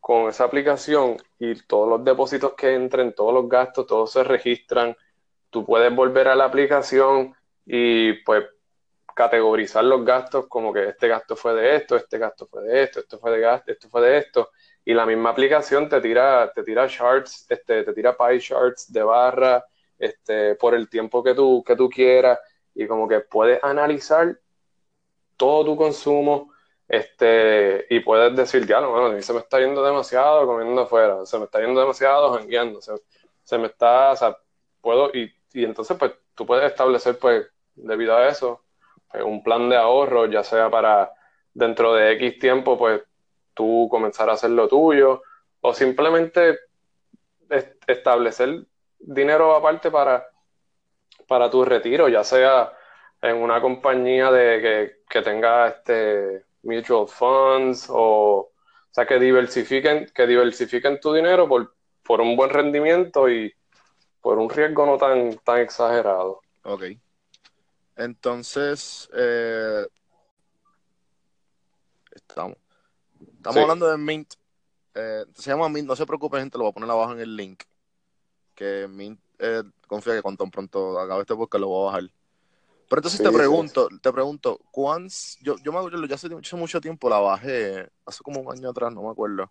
con 0.00 0.28
esa 0.28 0.44
aplicación 0.44 1.16
y 1.38 1.54
todos 1.62 1.88
los 1.88 2.04
depósitos 2.04 2.54
que 2.54 2.74
entren, 2.74 3.12
todos 3.12 3.34
los 3.34 3.48
gastos, 3.48 3.86
todos 3.86 4.12
se 4.12 4.22
registran. 4.22 4.96
Tú 5.50 5.64
puedes 5.64 5.94
volver 5.94 6.28
a 6.28 6.36
la 6.36 6.44
aplicación 6.44 7.34
y 7.64 8.12
pues 8.22 8.44
categorizar 9.16 9.82
los 9.82 10.04
gastos 10.04 10.46
como 10.46 10.74
que 10.74 10.90
este 10.90 11.08
gasto 11.08 11.36
fue 11.36 11.54
de 11.54 11.76
esto, 11.76 11.96
este 11.96 12.18
gasto 12.18 12.46
fue 12.46 12.62
de 12.64 12.82
esto, 12.82 13.00
esto 13.00 13.18
fue 13.18 13.30
de 13.32 13.40
gasto, 13.40 13.72
esto 13.72 13.88
fue 13.88 14.02
de 14.02 14.18
esto. 14.18 14.50
Y 14.84 14.92
la 14.92 15.06
misma 15.06 15.30
aplicación 15.30 15.88
te 15.88 16.02
tira, 16.02 16.52
te 16.54 16.62
tira 16.62 16.86
charts, 16.86 17.46
este, 17.48 17.82
te 17.82 17.94
tira 17.94 18.14
pie 18.14 18.38
charts 18.38 18.92
de 18.92 19.02
barra, 19.02 19.64
este, 19.98 20.54
por 20.56 20.74
el 20.74 20.90
tiempo 20.90 21.24
que 21.24 21.34
tú, 21.34 21.64
que 21.66 21.74
tú 21.76 21.88
quieras. 21.88 22.38
Y 22.74 22.86
como 22.86 23.08
que 23.08 23.20
puedes 23.20 23.58
analizar 23.64 24.38
todo 25.38 25.64
tu 25.64 25.76
consumo, 25.76 26.52
este, 26.86 27.86
y 27.88 28.00
puedes 28.00 28.36
decir, 28.36 28.66
ya, 28.66 28.82
no, 28.82 28.90
bueno, 28.90 29.22
se 29.22 29.32
me 29.32 29.38
está 29.40 29.58
yendo 29.60 29.82
demasiado 29.82 30.46
comiendo 30.46 30.82
afuera, 30.82 31.24
se 31.24 31.38
me 31.38 31.46
está 31.46 31.60
yendo 31.60 31.80
demasiado 31.80 32.34
jangueando, 32.34 32.82
se, 32.82 32.92
se 33.44 33.56
me 33.56 33.68
está, 33.68 34.12
o 34.12 34.16
sea, 34.16 34.36
puedo, 34.82 35.10
y, 35.14 35.32
y 35.54 35.64
entonces 35.64 35.96
pues 35.98 36.12
tú 36.34 36.44
puedes 36.46 36.70
establecer 36.70 37.18
pues 37.18 37.46
debido 37.74 38.14
a 38.14 38.28
eso 38.28 38.65
un 39.14 39.42
plan 39.42 39.68
de 39.68 39.76
ahorro, 39.76 40.26
ya 40.26 40.42
sea 40.42 40.70
para 40.70 41.12
dentro 41.54 41.94
de 41.94 42.12
X 42.12 42.38
tiempo, 42.38 42.78
pues 42.78 43.02
tú 43.54 43.88
comenzar 43.90 44.28
a 44.28 44.34
hacer 44.34 44.50
lo 44.50 44.68
tuyo, 44.68 45.22
o 45.60 45.72
simplemente 45.72 46.58
establecer 47.86 48.66
dinero 48.98 49.54
aparte 49.54 49.90
para, 49.90 50.26
para 51.26 51.50
tu 51.50 51.64
retiro, 51.64 52.08
ya 52.08 52.24
sea 52.24 52.72
en 53.22 53.36
una 53.36 53.60
compañía 53.60 54.30
de 54.30 54.96
que, 55.08 55.22
tenga 55.22 55.68
este 55.68 56.44
mutual 56.62 57.08
funds 57.08 57.86
o, 57.88 58.38
o 58.38 58.52
sea 58.90 59.06
que 59.06 59.18
diversifiquen, 59.18 60.10
que 60.14 60.26
diversifiquen 60.26 61.00
tu 61.00 61.14
dinero 61.14 61.48
por, 61.48 61.74
por 62.02 62.20
un 62.20 62.36
buen 62.36 62.50
rendimiento 62.50 63.30
y 63.30 63.52
por 64.20 64.38
un 64.38 64.50
riesgo 64.50 64.84
no 64.84 64.98
tan, 64.98 65.38
tan 65.38 65.60
exagerado. 65.60 66.40
Ok. 66.64 66.82
Entonces, 67.96 69.08
eh, 69.14 69.86
estamos, 72.12 72.56
estamos 73.36 73.56
hablando 73.56 73.90
de 73.90 73.96
Mint. 73.96 74.34
Eh, 74.94 75.24
se 75.34 75.50
llama 75.50 75.68
Mint, 75.68 75.88
no 75.88 75.96
se 75.96 76.06
preocupe, 76.06 76.38
gente, 76.38 76.58
lo 76.58 76.64
voy 76.64 76.70
a 76.70 76.74
poner 76.74 76.90
abajo 76.90 77.12
en 77.12 77.20
el 77.20 77.34
link. 77.34 77.62
Que 78.54 78.86
Mint, 78.88 79.18
eh, 79.38 79.62
confía 79.86 80.14
que 80.14 80.22
cuando 80.22 80.46
pronto 80.48 80.98
acabe 80.98 81.22
este 81.22 81.34
podcast 81.34 81.60
lo 81.60 81.68
voy 81.68 81.82
a 81.82 81.86
bajar. 81.86 82.10
Pero 82.88 83.00
entonces 83.00 83.20
te 83.20 83.32
pregunto, 83.32 83.88
te 84.00 84.12
pregunto, 84.12 84.60
¿cuáns, 84.70 85.38
yo, 85.40 85.56
yo 85.58 85.72
me 85.72 85.78
acuerdo, 85.78 86.06
ya 86.06 86.14
hace, 86.14 86.28
mucho 86.56 86.80
tiempo 86.80 87.08
la 87.10 87.18
bajé, 87.18 87.90
hace 88.04 88.22
como 88.22 88.40
un 88.40 88.52
año 88.52 88.70
atrás, 88.70 88.92
no 88.92 89.02
me 89.02 89.10
acuerdo. 89.10 89.50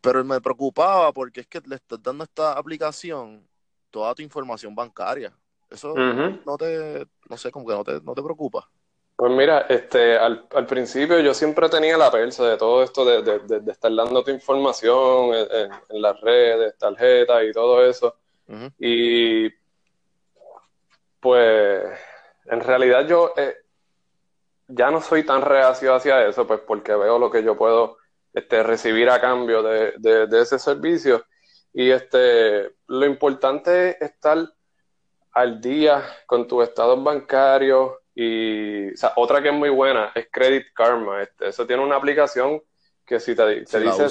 Pero 0.00 0.24
me 0.24 0.40
preocupaba 0.40 1.12
porque 1.12 1.40
es 1.42 1.46
que 1.46 1.60
le 1.64 1.76
estás 1.76 2.02
dando 2.02 2.22
a 2.22 2.26
esta 2.26 2.52
aplicación 2.52 3.46
toda 3.90 4.14
tu 4.14 4.22
información 4.22 4.74
bancaria. 4.74 5.32
Eso 5.76 5.94
no 5.94 6.56
te, 6.56 7.06
no 7.28 7.36
sé, 7.36 7.50
como 7.50 7.66
que 7.66 7.74
no 7.74 7.84
te, 7.84 8.00
no 8.00 8.14
te 8.14 8.22
preocupa. 8.22 8.66
Pues 9.14 9.30
mira, 9.30 9.66
este, 9.68 10.16
al, 10.16 10.46
al, 10.54 10.66
principio 10.66 11.20
yo 11.20 11.34
siempre 11.34 11.68
tenía 11.68 11.98
la 11.98 12.10
persa 12.10 12.48
de 12.48 12.56
todo 12.56 12.82
esto 12.82 13.04
de, 13.04 13.22
de, 13.22 13.60
de, 13.60 13.72
estar 13.72 13.94
dando 13.94 14.24
tu 14.24 14.30
información 14.30 15.34
en, 15.34 15.70
en, 15.90 16.02
las 16.02 16.18
redes, 16.22 16.78
tarjetas 16.78 17.44
y 17.44 17.52
todo 17.52 17.84
eso. 17.84 18.16
Y 18.78 19.50
pues 21.20 21.82
en 22.46 22.60
realidad 22.60 23.06
yo 23.06 23.34
eh, 23.36 23.54
ya 24.68 24.90
no 24.90 25.02
soy 25.02 25.24
tan 25.24 25.42
reacio 25.42 25.94
hacia 25.94 26.26
eso, 26.26 26.46
pues 26.46 26.60
porque 26.60 26.94
veo 26.94 27.18
lo 27.18 27.30
que 27.30 27.42
yo 27.42 27.56
puedo 27.56 27.98
este, 28.32 28.62
recibir 28.62 29.10
a 29.10 29.20
cambio 29.20 29.62
de, 29.62 29.92
de 29.98 30.40
ese 30.40 30.58
servicio. 30.58 31.22
Y 31.74 31.90
este, 31.90 32.76
lo 32.86 33.04
importante 33.04 33.90
es 33.90 34.00
estar 34.00 34.38
al 35.36 35.60
día 35.60 36.02
con 36.24 36.48
tus 36.48 36.64
estados 36.64 37.02
bancarios 37.04 37.92
y 38.14 38.90
o 38.90 38.96
sea, 38.96 39.12
otra 39.16 39.42
que 39.42 39.50
es 39.50 39.54
muy 39.54 39.68
buena 39.68 40.10
es 40.14 40.28
Credit 40.32 40.68
Karma. 40.74 41.22
Este, 41.22 41.48
eso 41.48 41.66
tiene 41.66 41.84
una 41.84 41.96
aplicación 41.96 42.62
que 43.04 43.20
si 43.20 43.36
te, 43.36 43.66
te 43.66 43.80
dice 43.80 44.08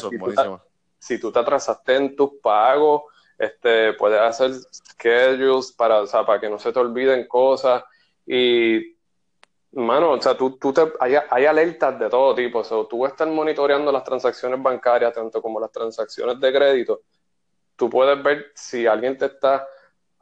si, 1.00 1.20
tú 1.20 1.32
te, 1.32 1.40
atrasaste 1.40 1.96
en 1.96 2.16
tus 2.16 2.34
pagos, 2.44 3.04
este, 3.40 3.94
puedes 3.94 4.20
hacer 4.20 4.54
schedules 4.54 5.72
para, 5.72 6.02
o 6.02 6.08
sea, 6.08 6.24
para 6.24 6.40
que 6.40 6.48
no 6.48 6.60
se 6.60 6.72
te 6.72 6.80
olviden 6.80 7.28
cosas. 7.28 7.84
Y, 8.28 8.96
mano, 9.72 10.12
o 10.12 10.22
sea, 10.22 10.38
tú, 10.38 10.60
tú 10.60 10.72
te, 10.72 10.84
hay, 11.00 11.16
hay, 11.28 11.46
alertas 11.46 11.98
de 11.98 12.08
todo 12.08 12.36
tipo. 12.36 12.60
O 12.60 12.64
sea, 12.64 12.78
tú 12.88 13.04
estás 13.04 13.28
monitoreando 13.28 13.92
las 13.92 14.04
transacciones 14.04 14.62
bancarias, 14.62 15.12
tanto 15.12 15.42
como 15.42 15.60
las 15.60 15.72
transacciones 15.72 16.40
de 16.40 16.54
crédito. 16.54 17.02
Tú 17.76 17.90
puedes 17.90 18.22
ver 18.22 18.52
si 18.54 18.86
alguien 18.86 19.18
te 19.18 19.26
está 19.26 19.68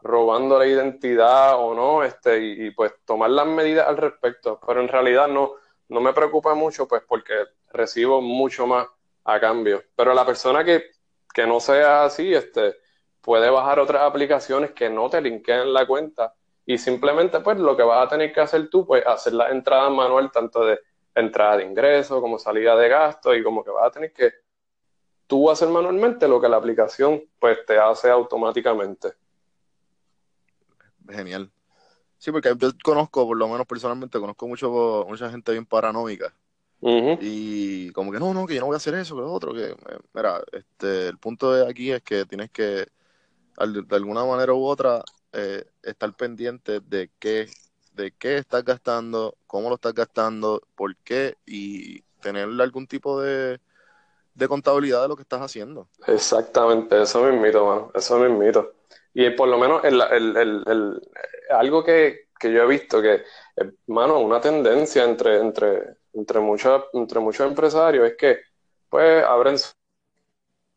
robando 0.04 0.60
la 0.60 0.68
identidad 0.68 1.56
o 1.60 1.74
no, 1.74 2.04
este, 2.04 2.40
y, 2.40 2.72
pues 2.72 2.94
tomar 3.06 3.30
las 3.30 3.48
medidas 3.48 3.88
al 3.88 3.98
respecto. 3.98 4.60
Pero 4.66 4.82
en 4.82 4.88
realidad 4.88 5.28
no, 5.28 5.54
no 5.90 6.02
me 6.02 6.14
preocupa 6.14 6.54
mucho, 6.54 6.88
pues 6.88 7.04
porque 7.08 7.34
recibo 7.72 8.22
mucho 8.22 8.68
más 8.68 8.88
a 9.24 9.40
cambio. 9.40 9.84
Pero 9.96 10.14
la 10.14 10.26
persona 10.26 10.64
que, 10.64 10.92
que 11.34 11.48
no 11.48 11.60
sea 11.60 12.06
así, 12.06 12.34
este, 12.34 12.76
puede 13.22 13.50
bajar 13.50 13.80
otras 13.80 14.04
aplicaciones 14.04 14.72
que 14.72 14.90
no 14.90 15.10
te 15.10 15.22
linkeen 15.22 15.74
la 15.74 15.88
cuenta 15.88 16.36
y 16.66 16.78
simplemente 16.78 17.40
pues 17.40 17.58
lo 17.58 17.76
que 17.76 17.84
vas 17.84 18.06
a 18.06 18.10
tener 18.10 18.34
que 18.34 18.42
hacer 18.42 18.70
tú, 18.70 18.86
pues 18.86 19.06
hacer 19.06 19.34
la 19.34 19.50
entrada 19.50 19.90
manual 19.90 20.32
tanto 20.32 20.66
de 20.66 20.80
entrada 21.16 21.58
de 21.58 21.66
ingreso 21.66 22.22
como 22.22 22.40
salida 22.40 22.76
de 22.76 22.90
gasto 22.90 23.34
y 23.36 23.44
como 23.44 23.64
que 23.64 23.72
vas 23.72 23.88
a 23.88 23.92
tener 23.92 24.14
que 24.14 24.32
tú 25.28 25.50
hacer 25.50 25.70
manualmente 25.70 26.28
lo 26.28 26.42
que 26.42 26.50
la 26.50 26.58
aplicación 26.58 27.24
pues 27.40 27.66
te 27.66 27.78
hace 27.78 28.10
automáticamente 28.10 29.14
genial. 31.10 31.52
Sí, 32.18 32.32
porque 32.32 32.54
yo 32.58 32.72
conozco, 32.84 33.28
por 33.28 33.38
lo 33.38 33.48
menos 33.50 33.68
personalmente, 33.68 34.20
conozco 34.20 34.48
mucho 34.48 35.06
mucha 35.08 35.30
gente 35.30 35.52
bien 35.52 35.66
paranoica. 35.66 36.36
Y 37.20 37.92
como 37.92 38.12
que 38.12 38.20
no, 38.20 38.34
no, 38.34 38.48
que 38.48 38.56
yo 38.56 38.62
no 38.62 38.68
voy 38.68 38.76
a 38.76 38.78
hacer 38.78 38.96
eso, 38.96 39.16
que 39.16 39.22
lo 39.22 39.32
otro, 39.32 39.54
que 39.54 39.76
mira, 40.14 40.42
este, 40.52 41.08
el 41.10 41.18
punto 41.20 41.54
de 41.54 41.70
aquí 41.70 41.92
es 41.92 42.02
que 42.04 42.26
tienes 42.26 42.50
que, 42.52 42.64
de 43.58 43.96
alguna 43.96 44.26
manera 44.26 44.54
u 44.54 44.66
otra, 44.66 45.04
eh, 45.34 45.66
estar 45.84 46.14
pendiente 46.16 46.80
de 46.82 47.12
qué, 47.20 47.48
de 47.94 48.12
qué 48.14 48.38
estás 48.38 48.64
gastando, 48.64 49.38
cómo 49.48 49.70
lo 49.70 49.76
estás 49.76 49.94
gastando, 49.94 50.62
por 50.76 50.96
qué, 50.98 51.38
y 51.46 52.02
tener 52.22 52.50
algún 52.62 52.88
tipo 52.88 53.22
de, 53.22 53.60
de 54.36 54.48
contabilidad 54.48 55.04
de 55.04 55.08
lo 55.10 55.16
que 55.16 55.24
estás 55.24 55.42
haciendo. 55.42 55.88
Exactamente, 56.08 57.02
eso 57.02 57.24
me 57.24 57.36
invito, 57.36 57.66
mano, 57.66 57.92
eso 57.94 58.18
me 58.20 58.28
invito. 58.28 58.74
Y 59.14 59.30
por 59.32 59.48
lo 59.48 59.58
menos 59.58 59.84
el, 59.84 60.02
el, 60.02 60.64
el, 60.66 61.02
algo 61.50 61.84
que, 61.84 62.28
yo 62.42 62.64
he 62.64 62.68
visto 62.68 63.02
que, 63.02 63.24
mano, 63.88 64.20
una 64.20 64.42
tendencia 64.42 65.04
entre, 65.04 65.40
entre, 65.40 65.98
entre, 66.14 66.40
entre 66.94 67.20
muchos 67.20 67.48
empresarios 67.48 68.08
es 68.08 68.18
que, 68.18 68.40
pues, 68.90 69.24
abren 69.24 69.58
su 69.58 69.72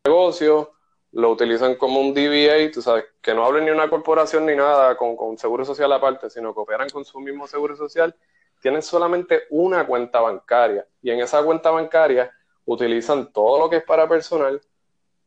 negocio, 0.05 0.73
lo 1.11 1.31
utilizan 1.31 1.75
como 1.75 1.99
un 1.99 2.13
DBA, 2.13 2.71
tú 2.71 2.81
sabes, 2.81 3.05
que 3.21 3.33
no 3.33 3.45
hablen 3.45 3.65
ni 3.65 3.71
una 3.71 3.89
corporación 3.89 4.45
ni 4.45 4.55
nada 4.55 4.95
con, 4.95 5.15
con 5.17 5.37
seguro 5.37 5.65
social 5.65 5.91
aparte, 5.91 6.29
sino 6.29 6.53
que 6.53 6.59
operan 6.59 6.89
con 6.89 7.03
su 7.03 7.19
mismo 7.19 7.47
seguro 7.47 7.75
social, 7.75 8.15
tienen 8.61 8.81
solamente 8.81 9.43
una 9.49 9.85
cuenta 9.85 10.21
bancaria. 10.21 10.87
Y 11.01 11.11
en 11.11 11.19
esa 11.19 11.43
cuenta 11.43 11.71
bancaria 11.71 12.31
utilizan 12.65 13.31
todo 13.31 13.59
lo 13.59 13.69
que 13.69 13.77
es 13.77 13.83
para 13.83 14.07
personal, 14.07 14.61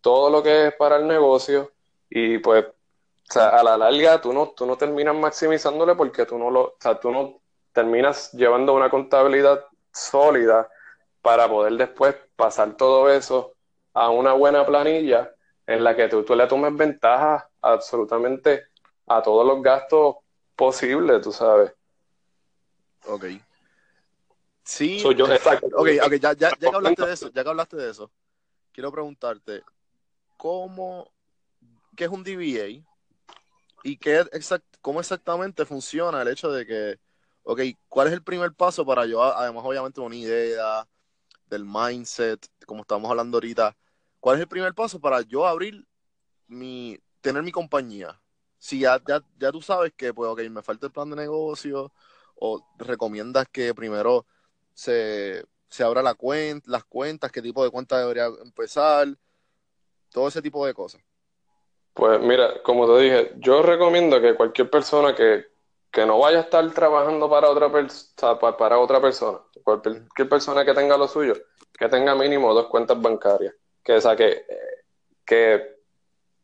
todo 0.01 0.31
lo 0.31 0.43
que 0.43 0.69
es 0.69 0.75
para 0.75 0.97
el 0.97 1.07
negocio 1.07 1.73
y 2.09 2.39
pues 2.39 2.67
o 3.31 3.33
sea, 3.33 3.51
a 3.51 3.63
la 3.63 3.77
larga 3.77 4.21
tú 4.21 4.33
no, 4.33 4.49
tú 4.49 4.67
no 4.67 4.77
terminas 4.77 5.15
maximizándole 5.15 5.95
porque 5.95 6.27
tú 6.27 6.37
no 6.37 6.51
lo, 6.51 6.63
o 6.63 6.77
sea, 6.81 6.99
tú 6.99 7.13
no 7.13 7.41
terminas 7.73 8.33
llevando 8.33 8.75
una 8.75 8.91
contabilidad 8.91 9.65
sólida 9.93 10.69
para 11.23 11.49
poder 11.49 11.75
después 11.75 12.17
pasar 12.35 12.77
todo 12.77 13.09
eso 13.09 13.55
a 13.95 14.11
una 14.11 14.33
buena 14.33 14.67
planilla 14.67 15.33
en 15.65 15.85
la 15.85 15.95
que 15.95 16.09
tú, 16.09 16.25
tú 16.25 16.35
le 16.35 16.49
tomes 16.49 16.77
ventaja 16.77 17.49
absolutamente 17.61 18.65
a 19.07 19.23
todos 19.23 19.47
los 19.47 19.63
gastos 19.63 20.17
posibles, 20.57 21.23
tú 21.23 21.31
sabes. 21.31 21.73
Ok. 23.07 23.27
Sí. 24.65 24.99
yo, 24.99 25.27
ok, 25.27 25.89
ya, 26.21 26.33
ya, 26.33 26.35
ya 26.35 26.51
que 26.57 26.67
hablaste 26.75 27.07
de 27.07 27.13
eso, 27.13 27.31
ya 27.31 27.45
que 27.45 27.49
hablaste 27.49 27.77
de 27.77 27.91
eso, 27.91 28.11
quiero 28.73 28.91
preguntarte, 28.91 29.63
¿cómo, 30.37 31.09
qué 31.97 32.05
es 32.05 32.11
un 32.11 32.25
DBA? 32.25 32.90
¿Y 33.83 33.97
qué 33.97 34.21
exact, 34.33 34.65
cómo 34.81 35.01
exactamente 35.01 35.65
funciona 35.65 36.23
el 36.23 36.29
hecho 36.29 36.51
de 36.53 36.67
que, 36.67 37.01
ok, 37.45 37.61
¿cuál 37.89 38.09
es 38.09 38.13
el 38.15 38.23
primer 38.23 38.53
paso 38.55 38.85
para 38.85 39.07
yo, 39.07 39.23
además 39.23 39.65
obviamente 39.65 40.01
una 40.01 40.17
idea 40.17 40.87
del 41.47 41.65
mindset, 41.65 42.47
como 42.67 42.83
estamos 42.83 43.11
hablando 43.11 43.39
ahorita, 43.39 43.77
¿cuál 44.21 44.37
es 44.37 44.43
el 44.43 44.49
primer 44.49 44.75
paso 44.75 45.01
para 45.01 45.23
yo 45.23 45.47
abrir 45.47 45.87
mi, 46.49 46.99
tener 47.21 47.43
mi 47.43 47.53
compañía? 47.53 48.21
Si 48.59 48.81
ya, 48.81 49.03
ya, 49.09 49.23
ya 49.39 49.53
tú 49.53 49.63
sabes 49.63 49.93
que, 49.97 50.15
pues, 50.15 50.31
ok, 50.31 50.43
me 50.51 50.63
falta 50.63 50.87
el 50.87 50.93
plan 50.93 51.11
de 51.11 51.17
negocio, 51.17 51.93
o 52.37 52.65
recomiendas 52.79 53.49
que 53.51 53.75
primero 53.75 54.27
se, 54.75 55.45
se 55.69 55.85
abra 55.85 56.03
la 56.03 56.15
cuenta, 56.15 56.71
las 56.71 56.85
cuentas, 56.85 57.33
qué 57.33 57.43
tipo 57.43 57.65
de 57.65 57.71
cuenta 57.71 57.99
debería 57.99 58.27
empezar, 58.43 59.09
todo 60.11 60.29
ese 60.29 60.43
tipo 60.43 60.67
de 60.67 60.75
cosas. 60.75 61.03
Pues 61.95 62.21
mira, 62.21 62.63
como 62.63 62.87
te 62.87 63.03
dije, 63.03 63.33
yo 63.39 63.63
recomiendo 63.63 64.21
que 64.21 64.35
cualquier 64.35 64.71
persona 64.71 65.15
que, 65.15 65.47
no 66.07 66.19
vaya 66.19 66.39
a 66.39 66.43
estar 66.43 66.71
trabajando 66.73 67.29
para 67.29 67.51
otra, 67.51 67.71
persona, 67.71 68.39
para 68.57 68.79
otra 68.79 69.01
persona, 69.01 69.39
cualquier 69.65 70.29
persona 70.29 70.65
que 70.65 70.73
tenga 70.73 70.97
lo 70.97 71.09
suyo, 71.09 71.35
que 71.77 71.89
tenga 71.89 72.15
mínimo 72.15 72.55
dos 72.55 72.67
cuentas 72.69 73.01
bancarias, 73.01 73.55
que 73.83 74.01
saque, 74.01 74.45
que 75.25 75.81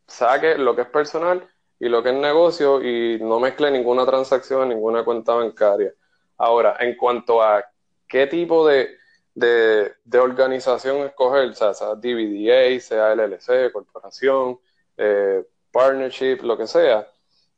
saque 0.07 0.59
lo 0.59 0.74
que 0.74 0.82
es 0.82 0.88
personal 0.88 1.49
y 1.78 1.88
lo 1.88 2.03
que 2.03 2.11
es 2.11 2.14
negocio 2.14 2.82
y 2.82 3.18
no 3.20 3.38
mezcle 3.38 3.70
ninguna 3.70 4.05
transacción 4.07 4.62
en 4.62 4.70
ninguna 4.70 5.05
cuenta 5.05 5.34
bancaria. 5.34 5.92
Ahora, 6.38 6.76
en 6.80 6.97
cuanto 6.97 7.42
a 7.42 7.64
qué 8.09 8.26
tipo 8.26 8.66
de, 8.66 8.97
de, 9.34 10.18
organización 10.18 10.99
escoger, 11.07 11.51
o 11.51 11.55
sea, 11.55 11.74
sea 11.74 11.94
DVDA, 11.94 12.80
sea 12.80 13.12
LLC, 13.14 13.72
corporación, 13.72 14.59
eh, 14.97 15.44
partnership, 15.70 16.38
lo 16.42 16.57
que 16.57 16.66
sea, 16.66 17.09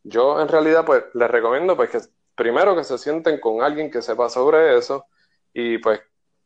yo 0.03 0.41
en 0.41 0.49
realidad 0.49 0.85
pues 0.85 1.05
les 1.15 1.31
recomiendo 1.31 1.77
pues 1.77 1.91
que 1.91 2.01
primero 2.35 2.75
que 2.77 2.85
se 2.85 2.99
sienten 2.99 3.41
con 3.41 3.63
alguien 3.63 3.91
que 3.91 4.03
sepa 4.03 4.29
sobre 4.29 4.77
eso 4.77 5.07
y 5.53 5.79
pues 5.79 6.01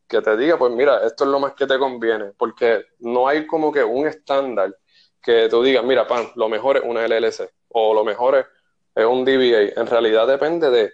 que 0.09 0.21
te 0.21 0.37
diga 0.37 0.59
pues 0.59 0.73
mira, 0.73 1.07
esto 1.07 1.25
es 1.25 1.31
lo 1.31 1.41
más 1.41 1.55
que 1.55 1.67
te 1.67 1.79
conviene, 1.79 2.33
porque 2.37 2.85
no 2.99 3.29
hay 3.29 3.47
como 3.47 3.73
que 3.73 3.85
un 3.85 4.07
estándar 4.07 4.77
que 5.23 5.49
tú 5.49 5.63
digas, 5.63 5.85
mira, 5.85 6.07
pan, 6.07 6.31
lo 6.35 6.49
mejor 6.49 6.77
es 6.77 6.83
una 6.85 7.07
LLC 7.07 7.49
o 7.69 7.95
lo 7.95 8.05
mejor 8.05 8.47
es, 8.95 9.05
un 9.07 9.25
DBA. 9.25 9.81
En 9.81 9.87
realidad 9.87 10.27
depende 10.27 10.69
de... 10.69 10.93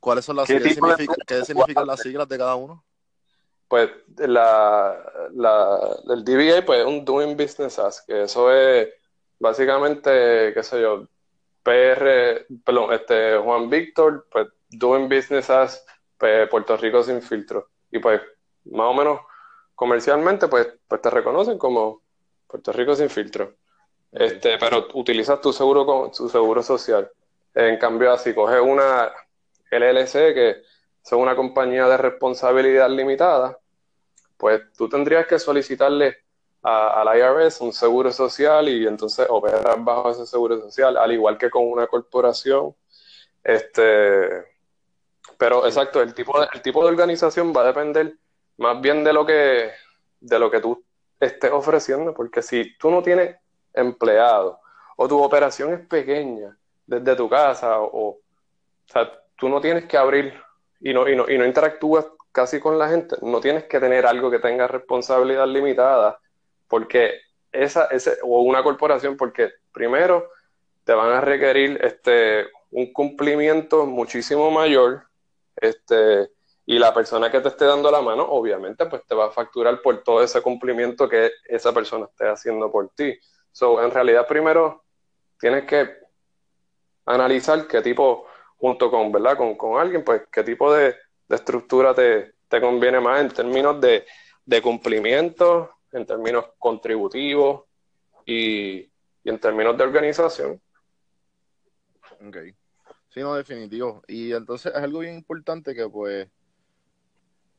¿Cuáles 0.00 0.24
son 0.24 0.36
las 0.36 0.48
¿qué, 0.48 0.58
¿qué 1.26 1.44
significan 1.44 1.86
las 1.86 2.00
siglas 2.00 2.28
de 2.28 2.36
cada 2.36 2.56
uno? 2.56 2.84
Pues 3.68 3.88
la, 4.18 5.30
la, 5.32 5.78
el 6.10 6.24
DBA 6.24 6.66
pues 6.66 6.80
es 6.80 6.86
un 6.86 7.04
Doing 7.04 7.36
Business 7.36 7.78
As, 7.78 8.02
que 8.02 8.24
eso 8.24 8.52
es 8.52 8.88
básicamente, 9.42 10.54
qué 10.54 10.62
sé 10.62 10.80
yo, 10.80 11.08
PR, 11.64 12.46
perdón, 12.64 12.92
este, 12.92 13.36
Juan 13.36 13.68
Víctor, 13.68 14.26
pues 14.30 14.46
Doing 14.70 15.08
Business 15.08 15.50
As 15.50 15.84
pues, 16.16 16.48
Puerto 16.48 16.76
Rico 16.76 17.02
sin 17.02 17.20
filtro. 17.20 17.68
Y 17.90 17.98
pues, 17.98 18.20
más 18.66 18.86
o 18.86 18.94
menos 18.94 19.20
comercialmente, 19.74 20.46
pues, 20.46 20.68
pues 20.86 21.00
te 21.02 21.10
reconocen 21.10 21.58
como 21.58 22.02
Puerto 22.46 22.72
Rico 22.72 22.94
sin 22.94 23.10
filtro. 23.10 23.56
Este, 24.12 24.58
pero 24.58 24.86
utilizas 24.94 25.40
tu 25.40 25.52
seguro, 25.52 26.10
tu 26.16 26.28
seguro 26.28 26.62
social. 26.62 27.10
En 27.54 27.78
cambio, 27.78 28.16
si 28.18 28.32
coges 28.34 28.60
una 28.60 29.10
LLC, 29.70 30.34
que 30.34 30.50
es 31.04 31.12
una 31.12 31.34
compañía 31.34 31.88
de 31.88 31.96
responsabilidad 31.96 32.88
limitada, 32.90 33.58
pues 34.36 34.62
tú 34.76 34.88
tendrías 34.88 35.26
que 35.26 35.38
solicitarle 35.38 36.21
al 36.62 37.18
IRS 37.18 37.60
un 37.60 37.72
seguro 37.72 38.12
social 38.12 38.68
y 38.68 38.86
entonces 38.86 39.26
operar 39.28 39.82
bajo 39.82 40.10
ese 40.10 40.26
seguro 40.26 40.60
social, 40.60 40.96
al 40.96 41.12
igual 41.12 41.36
que 41.36 41.50
con 41.50 41.64
una 41.64 41.86
corporación. 41.86 42.74
Este, 43.42 44.44
pero 45.36 45.66
exacto, 45.66 46.00
el 46.00 46.14
tipo 46.14 46.40
de, 46.40 46.46
el 46.52 46.62
tipo 46.62 46.82
de 46.82 46.90
organización 46.90 47.52
va 47.56 47.62
a 47.62 47.66
depender 47.66 48.14
más 48.58 48.80
bien 48.80 49.02
de 49.02 49.12
lo 49.12 49.26
que 49.26 49.70
de 50.20 50.38
lo 50.38 50.50
que 50.50 50.60
tú 50.60 50.84
estés 51.18 51.50
ofreciendo, 51.50 52.14
porque 52.14 52.42
si 52.42 52.76
tú 52.78 52.90
no 52.90 53.02
tienes 53.02 53.36
empleado 53.74 54.60
o 54.96 55.08
tu 55.08 55.20
operación 55.20 55.72
es 55.74 55.80
pequeña 55.86 56.56
desde 56.86 57.16
tu 57.16 57.28
casa 57.28 57.80
o, 57.80 58.08
o 58.08 58.20
sea, 58.86 59.10
tú 59.36 59.48
no 59.48 59.60
tienes 59.60 59.86
que 59.86 59.96
abrir 59.96 60.34
y 60.80 60.92
no, 60.92 61.08
y 61.08 61.16
no, 61.16 61.28
y 61.28 61.38
no 61.38 61.44
interactúas 61.44 62.06
casi 62.30 62.60
con 62.60 62.78
la 62.78 62.88
gente, 62.88 63.16
no 63.22 63.40
tienes 63.40 63.64
que 63.64 63.80
tener 63.80 64.06
algo 64.06 64.30
que 64.30 64.38
tenga 64.38 64.66
responsabilidad 64.66 65.46
limitada, 65.46 66.18
porque 66.72 67.20
esa, 67.52 67.84
ese, 67.88 68.16
o 68.22 68.40
una 68.40 68.62
corporación, 68.62 69.18
porque 69.18 69.50
primero 69.74 70.30
te 70.84 70.94
van 70.94 71.12
a 71.12 71.20
requerir 71.20 71.78
este, 71.84 72.46
un 72.70 72.90
cumplimiento 72.94 73.84
muchísimo 73.84 74.50
mayor, 74.50 75.02
este, 75.54 76.30
y 76.64 76.78
la 76.78 76.94
persona 76.94 77.30
que 77.30 77.40
te 77.40 77.48
esté 77.48 77.66
dando 77.66 77.90
la 77.90 78.00
mano, 78.00 78.22
obviamente, 78.22 78.86
pues 78.86 79.02
te 79.06 79.14
va 79.14 79.26
a 79.26 79.30
facturar 79.30 79.82
por 79.82 80.02
todo 80.02 80.22
ese 80.22 80.40
cumplimiento 80.40 81.06
que 81.10 81.30
esa 81.44 81.74
persona 81.74 82.06
esté 82.06 82.26
haciendo 82.26 82.72
por 82.72 82.88
ti. 82.94 83.18
So, 83.50 83.84
en 83.84 83.90
realidad, 83.90 84.26
primero 84.26 84.84
tienes 85.38 85.66
que 85.66 85.90
analizar 87.04 87.66
qué 87.66 87.82
tipo, 87.82 88.24
junto 88.56 88.90
con, 88.90 89.12
¿verdad? 89.12 89.36
Con, 89.36 89.56
con 89.56 89.78
alguien, 89.78 90.04
pues 90.04 90.22
qué 90.32 90.42
tipo 90.42 90.72
de, 90.72 90.96
de 91.28 91.36
estructura 91.36 91.94
te, 91.94 92.32
conviene 92.62 92.98
más 92.98 93.20
en 93.20 93.28
términos 93.28 93.78
de, 93.78 94.06
cumplimiento, 94.62 95.70
en 95.92 96.06
términos 96.06 96.46
contributivos 96.58 97.64
y, 98.26 98.88
en 99.24 99.38
términos 99.38 99.76
de 99.76 99.84
organización. 99.84 100.60
Ok. 102.26 102.36
Sí, 103.10 103.20
no, 103.20 103.34
definitivo. 103.34 104.02
Y 104.08 104.32
entonces 104.32 104.72
es 104.74 104.82
algo 104.82 105.00
bien 105.00 105.14
importante 105.14 105.74
que 105.74 105.88
pues, 105.88 106.28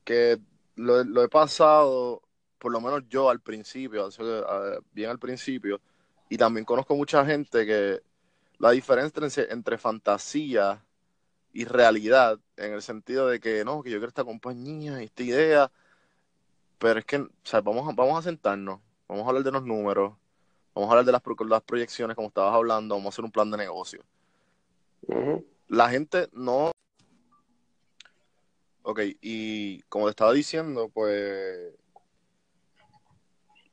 que 0.04 0.40
lo, 0.76 1.24
he 1.24 1.30
pasado, 1.30 2.22
por 2.58 2.72
lo 2.72 2.82
menos 2.82 3.04
yo 3.08 3.30
al 3.30 3.40
principio, 3.40 4.10
bien 4.92 5.10
al 5.10 5.20
principio, 5.20 5.80
y 6.30 6.38
también 6.38 6.66
conozco 6.66 6.96
mucha 6.96 7.26
gente 7.26 7.66
que 7.66 8.02
la 8.58 8.72
diferencia 8.72 9.22
entre, 9.24 9.54
entre 9.54 9.78
fantasía 9.78 10.84
y 11.54 11.66
realidad, 11.66 12.40
en 12.58 12.74
el 12.74 12.82
sentido 12.82 13.28
de 13.28 13.40
que 13.40 13.64
no, 13.64 13.84
que 13.84 13.92
yo 13.92 13.98
quiero 13.98 14.08
esta 14.08 14.24
compañía 14.24 15.02
y 15.02 15.06
esta 15.06 15.24
idea, 15.24 15.72
pero 16.84 17.00
es 17.00 17.06
que, 17.06 17.16
o 17.16 17.30
sea, 17.44 17.62
vamos 17.62 17.88
a, 17.88 17.96
vamos 17.96 18.20
a 18.20 18.22
sentarnos, 18.22 18.82
vamos 19.08 19.24
a 19.24 19.30
hablar 19.30 19.42
de 19.42 19.52
los 19.52 19.64
números, 19.64 20.18
vamos 20.76 20.90
a 20.90 20.92
hablar 20.92 21.06
de 21.06 21.14
las, 21.14 21.22
las 21.48 21.62
proyecciones, 21.62 22.14
como 22.14 22.28
estabas 22.28 22.54
hablando, 22.54 22.96
vamos 22.96 23.06
a 23.06 23.14
hacer 23.16 23.24
un 23.24 23.32
plan 23.32 23.50
de 23.50 23.56
negocio. 23.56 24.04
La 25.70 25.90
gente 25.90 26.28
no... 26.34 26.72
Ok, 28.82 29.00
y 29.22 29.82
como 29.84 30.08
te 30.08 30.10
estaba 30.10 30.34
diciendo, 30.34 30.90
pues 30.90 31.74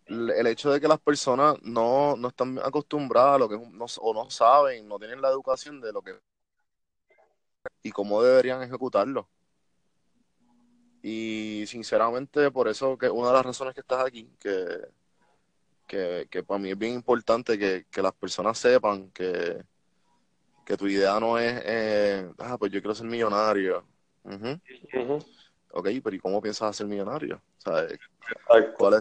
el 0.07 0.47
hecho 0.47 0.71
de 0.71 0.81
que 0.81 0.87
las 0.87 1.01
personas 1.01 1.57
no, 1.63 2.15
no 2.15 2.29
están 2.29 2.61
acostumbradas 2.61 3.35
a 3.35 3.39
lo 3.39 3.49
que 3.49 3.57
es 3.57 3.99
o 4.01 4.15
no 4.15 4.31
saben, 4.31 4.87
no 4.87 5.01
tienen 5.01 5.21
la 5.21 5.31
educación 5.31 5.81
de 5.81 5.93
lo 5.93 6.01
que 6.01 6.17
y 7.83 7.91
cómo 7.91 8.23
deberían 8.23 8.63
ejecutarlo. 8.63 9.29
Y 11.03 11.65
sinceramente, 11.67 12.51
por 12.51 12.69
eso 12.69 12.99
que 12.99 13.09
una 13.09 13.29
de 13.29 13.35
las 13.35 13.47
razones 13.47 13.75
que 13.75 13.81
estás 13.81 14.05
aquí, 14.05 14.29
que, 14.39 16.27
que, 16.31 16.43
para 16.43 16.59
mí 16.59 16.71
es 16.71 16.79
bien 16.79 16.95
importante 16.95 17.59
que, 17.59 18.03
las 18.03 18.13
personas 18.13 18.59
sepan 18.59 19.11
que, 19.11 19.63
que 20.65 20.77
tu 20.77 20.87
idea 20.87 21.19
no 21.19 21.39
es, 21.39 21.63
eh, 21.65 22.31
ah, 22.39 22.57
pues 22.59 22.71
yo 22.71 22.81
quiero 22.81 22.95
ser 22.95 23.07
millonario. 23.07 23.85
Ok, 25.73 25.89
pero 26.03 26.17
¿y 26.17 26.19
cómo 26.19 26.43
piensas 26.43 26.77
ser 26.77 26.87
millonario? 26.87 27.41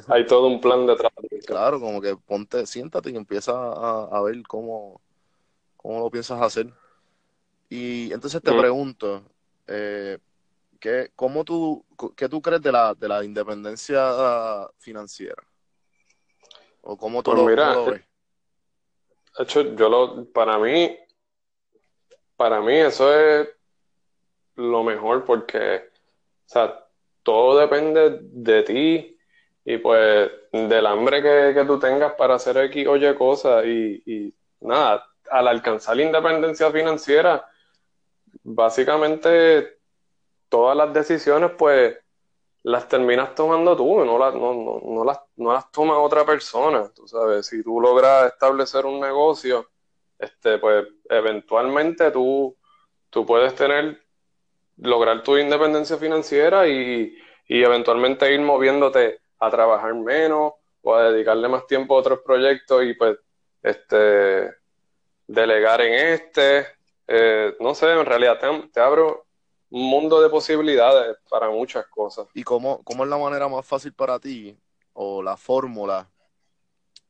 Hay 0.08 0.26
todo 0.26 0.48
un 0.48 0.62
plan 0.62 0.88
detrás. 0.88 1.12
Claro, 1.46 1.80
como 1.80 2.02
que 2.02 2.16
ponte, 2.16 2.66
siéntate 2.66 3.12
y 3.12 3.16
empieza 3.16 3.52
a, 3.54 4.08
a 4.12 4.22
ver 4.22 4.42
cómo, 4.48 5.02
cómo 5.76 6.00
lo 6.00 6.10
piensas 6.10 6.42
hacer. 6.42 6.72
Y 7.70 8.12
entonces 8.12 8.42
te 8.42 8.52
pregunto, 8.52 9.24
eh, 9.68 10.18
¿qué, 10.80 11.12
cómo 11.16 11.44
tú, 11.44 11.86
¿qué 12.16 12.30
tú 12.30 12.42
crees 12.42 12.62
de 12.62 12.72
la, 12.72 12.94
de 12.94 13.08
la 13.08 13.24
independencia 13.24 14.68
financiera? 14.78 15.44
¿O 16.82 16.98
cómo 16.98 17.22
tú 17.22 17.32
pues 17.32 17.58
lo, 17.58 17.86
ves? 17.86 18.02
Hecho, 19.38 19.76
yo 19.76 19.90
lo, 19.90 20.26
para 20.32 20.58
mí, 20.58 20.98
para 22.36 22.62
mí 22.62 22.74
eso 22.76 23.14
es 23.14 23.50
lo 24.56 24.84
mejor 24.84 25.26
porque, 25.26 25.90
o 26.46 26.50
sea, 26.50 26.86
todo 27.24 27.60
depende 27.60 28.20
de 28.22 28.64
ti 28.64 29.18
y 29.66 29.78
pues 29.78 30.32
del 30.52 30.86
hambre 30.86 31.22
que, 31.22 31.54
que 31.54 31.66
tú 31.66 31.78
tengas 31.78 32.14
para 32.14 32.36
hacer 32.36 32.58
X 32.58 32.88
o 32.88 32.96
Y 32.96 33.16
cosas 33.16 33.66
y, 33.66 34.02
y 34.06 34.34
nada, 34.62 35.06
al 35.30 35.48
alcanzar 35.48 35.96
la 35.96 36.04
independencia 36.04 36.72
financiera, 36.72 37.48
básicamente 38.44 39.79
todas 40.50 40.76
las 40.76 40.94
decisiones 40.94 41.52
pues 41.58 41.98
las 42.64 42.88
terminas 42.88 43.36
tomando 43.36 43.76
tú, 43.76 44.04
no 44.04 44.20
las, 44.20 44.34
no, 44.34 44.54
no, 44.54 44.82
no 44.84 45.04
las, 45.06 45.20
no 45.38 45.54
las 45.54 45.72
toma 45.72 45.98
otra 46.00 46.26
persona, 46.26 46.92
tú 46.94 47.08
sabes, 47.08 47.48
si 47.48 47.64
tú 47.64 47.80
logras 47.80 48.34
establecer 48.34 48.86
un 48.86 49.00
negocio, 49.00 49.70
este, 50.18 50.58
pues 50.58 50.86
eventualmente 51.10 52.12
tú, 52.12 52.58
tú 53.10 53.26
puedes 53.26 53.56
tener, 53.56 54.02
lograr 54.78 55.24
tu 55.24 55.38
independencia 55.38 55.98
financiera 55.98 56.68
y, 56.68 57.16
y 57.48 57.64
eventualmente 57.64 58.34
ir 58.34 58.42
moviéndote 58.42 59.22
a 59.40 59.50
trabajar 59.50 59.94
menos 59.96 60.54
o 60.82 60.96
a 60.96 61.12
dedicarle 61.12 61.48
más 61.48 61.66
tiempo 61.68 61.96
a 61.96 62.00
otros 62.00 62.20
proyectos 62.22 62.84
y 62.84 62.94
pues 62.94 63.18
este 63.62 64.54
delegar 65.28 65.82
en 65.82 65.94
este. 65.94 66.68
Eh, 67.08 67.56
no 67.60 67.74
sé, 67.74 67.92
en 67.92 68.06
realidad 68.06 68.40
te, 68.72 68.80
abro 68.80 69.28
un 69.72 69.90
mundo 69.90 70.22
de 70.22 70.30
posibilidades 70.30 71.18
para 71.30 71.50
muchas 71.50 71.86
cosas. 71.88 72.28
¿Y 72.34 72.44
cómo, 72.44 72.84
cómo 72.84 73.04
es 73.04 73.10
la 73.10 73.18
manera 73.18 73.48
más 73.48 73.66
fácil 73.66 73.94
para 73.94 74.20
ti 74.20 74.58
o 74.94 75.22
la 75.22 75.38
fórmula, 75.38 76.10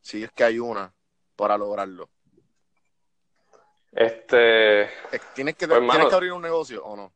si 0.01 0.24
es 0.24 0.32
que 0.32 0.43
hay 0.43 0.60
una, 0.60 0.93
para 1.36 1.57
lograrlo? 1.57 2.10
Este. 3.91 4.89
¿Tienes 5.34 5.55
que, 5.55 5.68
pues, 5.68 5.80
¿tienes 5.80 6.07
que 6.07 6.16
abrir 6.16 6.34
un 6.34 6.41
negocio 6.41 6.84
o 6.84 6.95
no? 6.95 7.12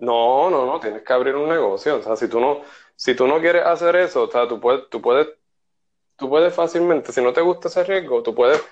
No, 0.00 0.50
no, 0.50 0.66
no, 0.66 0.80
tienes 0.80 1.02
que 1.02 1.12
abrir 1.12 1.34
un 1.34 1.48
negocio. 1.48 1.96
O 1.96 2.02
sea, 2.02 2.16
si 2.16 2.28
tú 2.28 2.40
no, 2.40 2.62
si 2.94 3.14
tú 3.14 3.26
no 3.26 3.40
quieres 3.40 3.64
hacer 3.64 3.96
eso, 3.96 4.24
o 4.24 4.30
sea, 4.30 4.48
tú 4.48 4.60
puedes, 4.60 4.88
tú 4.88 5.00
puedes, 5.00 5.28
tú 6.16 6.28
puedes 6.28 6.54
fácilmente, 6.54 7.12
si 7.12 7.22
no 7.22 7.32
te 7.32 7.40
gusta 7.40 7.68
ese 7.68 7.84
riesgo, 7.84 8.22
tú 8.22 8.34
puedes 8.34 8.62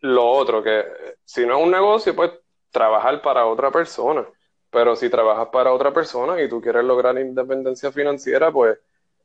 lo 0.00 0.26
otro, 0.26 0.62
que 0.62 0.84
si 1.24 1.46
no 1.46 1.58
es 1.58 1.64
un 1.64 1.70
negocio, 1.70 2.14
pues 2.14 2.32
trabajar 2.70 3.22
para 3.22 3.46
otra 3.46 3.70
persona. 3.70 4.26
Pero 4.74 4.96
si 4.96 5.08
trabajas 5.08 5.50
para 5.52 5.72
otra 5.72 5.92
persona 5.92 6.42
y 6.42 6.48
tú 6.48 6.60
quieres 6.60 6.82
lograr 6.82 7.16
independencia 7.16 7.92
financiera, 7.92 8.50
pues 8.50 8.76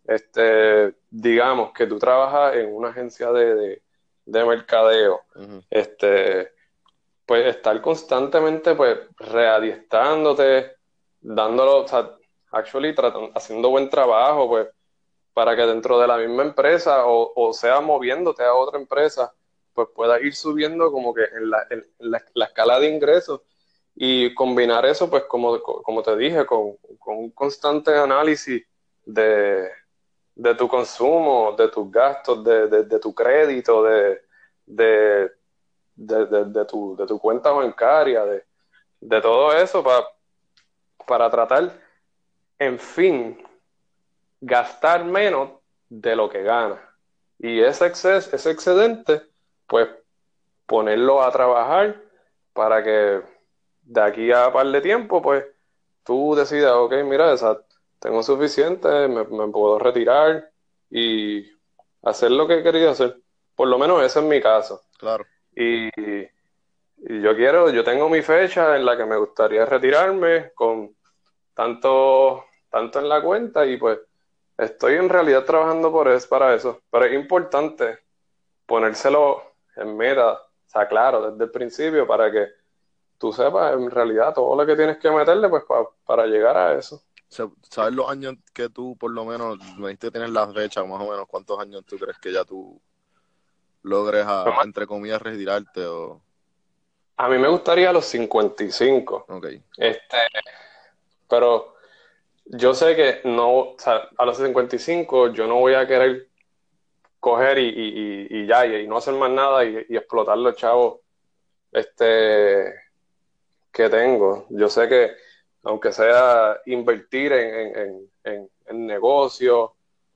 este, 0.06 0.94
digamos 1.10 1.74
que 1.74 1.88
tú 1.88 1.98
trabajas 1.98 2.56
en 2.56 2.72
una 2.72 2.90
agencia 2.90 3.32
de, 3.32 3.82
de, 4.26 4.46
mercadeo, 4.46 5.22
este, 5.72 6.52
pues 7.26 7.48
estar 7.48 7.82
constantemente 7.82 8.76
pues 8.76 9.00
readiestrándote, 9.18 10.74
dándolo, 11.20 11.84
o 11.84 11.88
sea, 11.88 12.16
actually 12.52 12.94
haciendo 13.34 13.72
buen 13.72 13.90
trabajo, 13.90 14.48
pues 14.50 14.68
para 15.34 15.56
que 15.56 15.66
dentro 15.66 16.00
de 16.00 16.08
la 16.08 16.18
misma 16.18 16.44
empresa 16.44 17.08
o, 17.08 17.34
o 17.36 17.54
sea 17.54 17.82
moviéndote 17.82 18.44
a 18.44 18.54
otra 18.54 18.80
empresa, 18.80 19.34
pues 19.74 19.88
puedas 19.96 20.22
ir 20.22 20.36
subiendo 20.36 20.92
como 20.92 21.12
que 21.12 21.24
en 21.24 21.50
la, 21.50 21.66
en 21.72 21.88
la, 21.98 22.24
la 22.36 22.46
escala 22.46 22.80
de 22.80 22.90
ingresos 22.90 23.42
y 23.96 24.34
combinar 24.34 24.86
eso, 24.86 25.10
pues 25.10 25.24
como, 25.24 25.62
como 25.62 26.02
te 26.02 26.16
dije, 26.16 26.46
con, 26.46 26.78
con 26.98 27.18
un 27.18 27.32
constante 27.32 27.96
análisis 27.96 28.66
de, 29.06 29.70
de, 30.36 30.56
tu 30.56 30.68
consumo, 30.68 31.54
de 31.58 31.68
tus 31.68 31.92
gastos, 31.92 32.44
de, 32.44 32.68
de, 32.68 33.00
tu 33.00 33.14
crédito, 33.14 33.84
de, 33.84 34.22
de, 34.66 35.32
de, 35.96 36.66
tu, 36.66 36.96
de 36.96 37.06
tu 37.06 37.20
cuenta 37.20 37.52
bancaria, 37.52 38.24
de, 38.24 38.46
de 39.02 39.22
todo 39.22 39.54
eso 39.54 39.84
para, 39.84 40.08
para 41.06 41.30
tratar, 41.30 41.72
en 42.58 42.80
fin, 42.80 43.46
gastar 44.40 45.04
menos 45.04 45.52
de 45.90 46.16
lo 46.16 46.30
que 46.30 46.44
gana. 46.44 46.80
Y 47.38 47.62
ese, 47.62 47.88
exces, 47.88 48.32
ese 48.34 48.52
excedente, 48.52 49.24
pues 49.68 49.90
ponerlo 50.66 51.22
a 51.22 51.32
trabajar 51.32 52.02
para 52.54 52.84
que 52.84 53.22
de 53.90 54.02
aquí 54.02 54.32
a 54.32 54.54
par 54.54 54.68
de 54.68 54.82
tiempo, 54.82 55.22
pues 55.22 55.44
tú 56.04 56.36
decidas, 56.36 56.74
ok, 56.74 56.94
mira, 57.06 57.34
esa, 57.34 57.60
tengo 58.00 58.22
suficiente, 58.22 59.08
me, 59.08 59.24
me, 59.24 59.48
puedo 59.48 59.80
retirar 59.80 60.52
y 60.92 61.50
hacer 62.04 62.32
lo 62.32 62.48
que 62.48 62.62
quería 62.62 62.92
hacer. 62.92 63.18
Por 63.56 63.68
lo 63.68 63.80
menos 63.80 64.04
ese 64.04 64.20
es 64.20 64.26
mi 64.26 64.40
caso. 64.40 64.84
Claro. 65.00 65.26
Y, 65.56 65.88
y 65.88 67.22
yo 67.22 67.36
quiero, 67.36 67.72
yo 67.72 67.84
tengo 67.84 68.08
mi 68.10 68.22
fecha 68.22 68.78
en 68.78 68.86
la 68.86 68.96
que 68.96 69.06
me 69.06 69.18
gustaría 69.18 69.66
retirarme 69.66 70.52
con 70.54 70.96
tanto, 71.56 72.46
tanto 72.70 73.00
en 73.00 73.10
la 73.10 73.22
cuenta 73.24 73.66
y 73.66 73.78
pues 73.78 74.00
estoy 74.56 74.96
en 74.96 75.10
realidad 75.10 75.46
trabajando 75.46 75.92
por 75.92 76.08
eso, 76.10 76.30
para 76.30 76.54
eso. 76.54 76.82
Pero 76.92 77.06
es 77.06 77.14
importante 77.14 78.00
ponérselo 78.68 79.56
en 79.76 79.98
meta, 79.98 80.34
o 80.34 80.40
sea, 80.68 80.88
claro, 80.88 81.32
desde 81.32 81.46
el 81.46 81.52
principio 81.52 82.06
para 82.06 82.32
que 82.32 82.59
tú 83.20 83.34
sepas 83.34 83.74
en 83.74 83.92
realidad 83.92 84.34
todo 84.34 84.56
lo 84.56 84.66
que 84.66 84.76
tienes 84.76 84.98
que 84.98 85.12
meterle 85.12 85.50
pues 85.50 85.64
pa, 85.66 85.88
para 86.06 86.26
llegar 86.26 86.58
a 86.58 86.74
eso. 86.74 87.04
¿Sabes 87.28 87.94
los 87.94 88.10
años 88.10 88.36
que 88.54 88.70
tú 88.70 88.98
por 88.98 89.12
lo 89.12 89.26
menos, 89.26 89.60
me 89.78 89.90
diste 89.90 90.10
tener 90.10 90.30
las 90.30 90.52
fechas, 90.52 90.88
más 90.88 91.00
o 91.02 91.12
menos 91.12 91.28
cuántos 91.28 91.60
años 91.60 91.86
tú 91.86 92.00
crees 92.00 92.18
que 92.18 92.32
ya 92.32 92.44
tú 92.44 92.82
logres 93.84 94.26
a, 94.26 94.46
entre 94.64 94.88
comillas 94.88 95.22
retirarte 95.22 95.86
o... 95.86 96.22
A 97.18 97.28
mí 97.28 97.38
me 97.38 97.50
gustaría 97.50 97.90
a 97.90 97.94
los 97.94 98.06
55. 98.06 99.26
Ok. 99.28 99.48
Este, 99.78 100.18
pero 101.28 101.76
yo 102.46 102.74
sé 102.74 102.96
que 102.96 103.22
no, 103.26 103.50
o 103.52 103.76
sea, 103.78 104.10
a 104.18 104.26
los 104.26 104.38
55 104.38 105.34
yo 105.34 105.46
no 105.46 105.56
voy 105.56 105.74
a 105.74 105.86
querer 105.86 106.30
coger 107.20 107.60
y, 107.60 107.68
y, 107.68 108.28
y 108.30 108.48
ya, 108.48 108.66
y, 108.66 108.88
no 108.88 108.98
hacer 108.98 109.14
más 109.16 109.30
nada 109.30 109.66
y, 109.66 109.86
y 109.90 109.98
explotar 109.98 110.38
los 110.38 110.56
chavos 110.56 111.02
este, 111.72 112.74
que 113.72 113.90
tengo. 113.90 114.46
Yo 114.50 114.70
sé 114.70 114.88
que, 114.88 115.12
aunque 115.64 115.92
sea 115.92 116.60
invertir 116.66 117.34
en, 117.34 117.78
en, 117.78 118.12
en, 118.24 118.50
en 118.66 118.88
negocios 118.88 119.72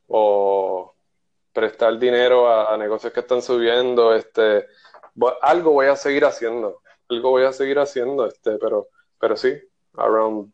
o 0.08 0.94
prestar 1.54 1.98
dinero 1.98 2.50
a, 2.52 2.76
negocios 2.78 3.14
que 3.14 3.20
están 3.20 3.42
subiendo, 3.42 4.14
este, 4.14 4.66
algo 5.42 5.72
voy 5.72 5.88
a 5.88 5.96
seguir 5.96 6.26
haciendo, 6.26 6.82
algo 7.10 7.30
voy 7.30 7.44
a 7.44 7.54
seguir 7.54 7.80
haciendo, 7.80 8.26
este, 8.26 8.58
pero, 8.58 8.88
pero 9.20 9.38
sí, 9.38 9.54
around 9.96 10.52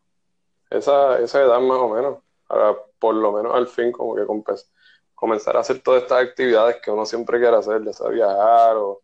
esa, 0.68 1.18
esa 1.18 1.42
edad 1.42 1.60
más 1.60 1.78
o 1.78 1.88
menos, 1.88 2.18
para 2.46 2.76
por 2.98 3.14
lo 3.14 3.32
menos 3.32 3.54
al 3.54 3.66
fin 3.66 3.90
como 3.90 4.14
que 4.14 4.24
comenzar 5.14 5.56
a 5.56 5.60
hacer 5.60 5.82
todas 5.82 6.02
estas 6.02 6.22
actividades 6.22 6.76
que 6.82 6.90
uno 6.90 7.06
siempre 7.06 7.40
quiere 7.40 7.56
hacer, 7.56 7.82
ya 7.82 7.92
sea 7.92 8.08
viajar 8.08 8.76
o, 8.76 9.00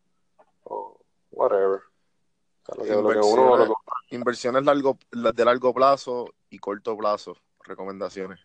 o 0.65 1.01
whatever. 1.33 1.81
Lo 2.77 2.85
que, 2.85 2.91
lo 2.91 3.09
que 3.09 3.15
lo 3.15 3.67
que... 3.67 3.73
inversiones 4.11 4.65
largo, 4.65 4.99
de 5.11 5.45
largo 5.45 5.75
plazo 5.75 6.35
y 6.51 6.59
corto 6.59 6.97
plazo, 6.97 7.37
recomendaciones. 7.65 8.41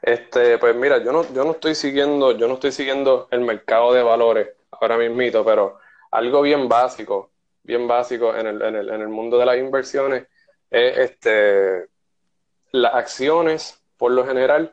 Este, 0.00 0.58
pues 0.58 0.76
mira, 0.76 1.02
yo 1.02 1.12
no, 1.12 1.32
yo 1.32 1.44
no 1.44 1.52
estoy 1.52 1.74
siguiendo, 1.74 2.32
yo 2.32 2.46
no 2.46 2.54
estoy 2.54 2.72
siguiendo 2.72 3.28
el 3.30 3.40
mercado 3.40 3.92
de 3.92 4.02
valores 4.02 4.48
ahora 4.70 4.96
mismito, 4.96 5.44
pero 5.44 5.78
algo 6.10 6.42
bien 6.42 6.68
básico, 6.68 7.30
bien 7.62 7.88
básico 7.88 8.34
en 8.34 8.46
el, 8.46 8.62
en 8.62 8.76
el, 8.76 8.88
en 8.90 9.00
el 9.00 9.08
mundo 9.08 9.38
de 9.38 9.46
las 9.46 9.58
inversiones 9.58 10.26
es 10.70 10.98
este 10.98 11.88
las 12.70 12.94
acciones, 12.94 13.82
por 13.96 14.12
lo 14.12 14.26
general, 14.26 14.72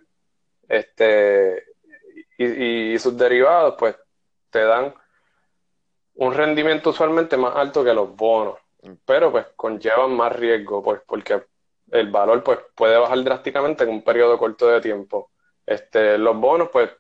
este 0.68 1.64
y, 2.38 2.94
y 2.94 3.00
sus 3.00 3.18
derivados, 3.18 3.76
pues 3.80 3.96
te 4.50 4.62
dan 4.64 4.94
un 6.16 6.34
rendimiento 6.34 6.92
usualmente 6.92 7.38
más 7.38 7.56
alto 7.56 7.84
que 7.84 7.94
los 7.94 8.16
bonos, 8.16 8.58
pero 9.06 9.32
pues 9.32 9.48
conllevan 9.56 10.16
más 10.16 10.36
riesgo, 10.36 10.84
pues 10.84 11.02
porque 11.06 11.44
el 11.92 12.10
valor 12.12 12.44
pues 12.44 12.60
puede 12.76 12.98
bajar 12.98 13.24
drásticamente 13.24 13.84
en 13.84 13.90
un 13.92 14.04
periodo 14.04 14.38
corto 14.38 14.68
de 14.68 14.82
tiempo. 14.82 15.32
Este, 15.66 16.18
los 16.18 16.38
bonos, 16.38 16.70
pues 16.72 16.92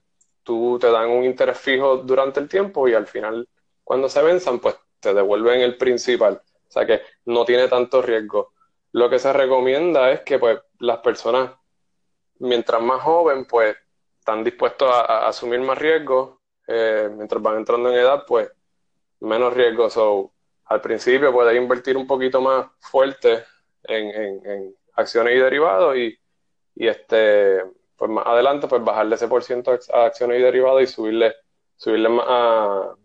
tú 0.43 0.77
te 0.79 0.91
dan 0.91 1.09
un 1.09 1.23
interés 1.23 1.57
fijo 1.57 1.97
durante 1.97 2.39
el 2.39 2.47
tiempo 2.49 2.87
y 2.87 2.93
al 2.93 3.07
final, 3.07 3.47
cuando 3.83 4.09
se 4.09 4.21
venzan, 4.21 4.59
pues 4.59 4.75
te 4.99 5.13
devuelven 5.13 5.61
el 5.61 5.77
principal. 5.77 6.41
O 6.67 6.71
sea 6.71 6.85
que 6.85 7.01
no 7.25 7.45
tiene 7.45 7.67
tanto 7.67 8.01
riesgo. 8.01 8.53
Lo 8.91 9.09
que 9.09 9.19
se 9.19 9.33
recomienda 9.33 10.11
es 10.11 10.21
que 10.21 10.39
pues 10.39 10.59
las 10.79 10.99
personas, 10.99 11.51
mientras 12.39 12.81
más 12.81 13.01
joven, 13.01 13.45
pues 13.45 13.75
están 14.19 14.43
dispuestos 14.43 14.89
a, 14.93 15.27
asumir 15.27 15.59
más 15.61 15.77
riesgo. 15.77 16.41
Eh, 16.67 17.09
mientras 17.15 17.41
van 17.41 17.57
entrando 17.57 17.89
en 17.89 17.95
edad, 17.99 18.23
pues 18.27 18.49
menos 19.19 19.53
riesgo. 19.53 19.89
So, 19.89 20.34
al 20.65 20.81
principio 20.81 21.31
puedes 21.31 21.55
invertir 21.55 21.97
un 21.97 22.07
poquito 22.07 22.41
más 22.41 22.67
fuerte 22.79 23.43
en, 23.83 24.45
en, 24.45 24.75
acciones 24.93 25.35
y 25.35 25.39
derivados 25.39 25.95
y, 25.97 26.17
y, 26.75 26.87
este 26.87 27.61
pues 27.97 28.11
más 28.11 28.25
adelante 28.25 28.67
pues 28.67 28.83
bajarle 28.83 29.15
ese 29.15 29.27
por 29.27 29.43
ciento 29.43 29.77
a 29.93 30.05
acciones 30.05 30.39
y 30.39 30.43
derivados 30.43 30.81
y 30.81 30.87
subirle 30.87 31.35
subirle 31.75 32.09
más 32.09 32.25
a, 32.27 32.95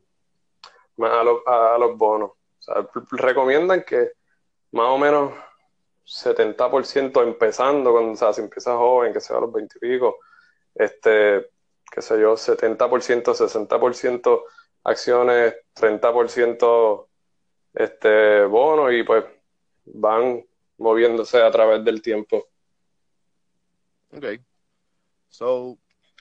más 0.96 1.10
a, 1.12 1.24
lo, 1.24 1.48
a, 1.48 1.78
los 1.78 1.96
bonos. 1.96 2.30
O 2.30 2.62
sea, 2.62 2.88
recomiendan 3.12 3.82
que 3.84 4.12
más 4.72 4.86
o 4.86 4.98
menos 4.98 5.32
70% 6.06 7.22
empezando, 7.22 7.92
cuando 7.92 8.12
o 8.12 8.16
sea, 8.16 8.32
si 8.32 8.40
empiezas 8.40 8.76
joven, 8.76 9.12
que 9.12 9.20
sea 9.20 9.38
a 9.38 9.40
los 9.40 9.52
20 9.52 9.76
y 9.76 9.80
pico, 9.80 10.18
este, 10.74 11.50
qué 11.90 12.02
sé 12.02 12.20
yo, 12.20 12.34
70%, 12.34 13.34
60% 13.34 14.42
acciones, 14.84 15.54
30% 15.74 17.08
este, 17.74 18.44
bonos 18.44 18.92
y 18.92 19.02
pues 19.02 19.24
van 19.84 20.44
moviéndose 20.78 21.42
a 21.42 21.50
través 21.50 21.84
del 21.84 22.02
tiempo. 22.02 22.48
Ok. 24.12 24.24
So... 25.28 25.78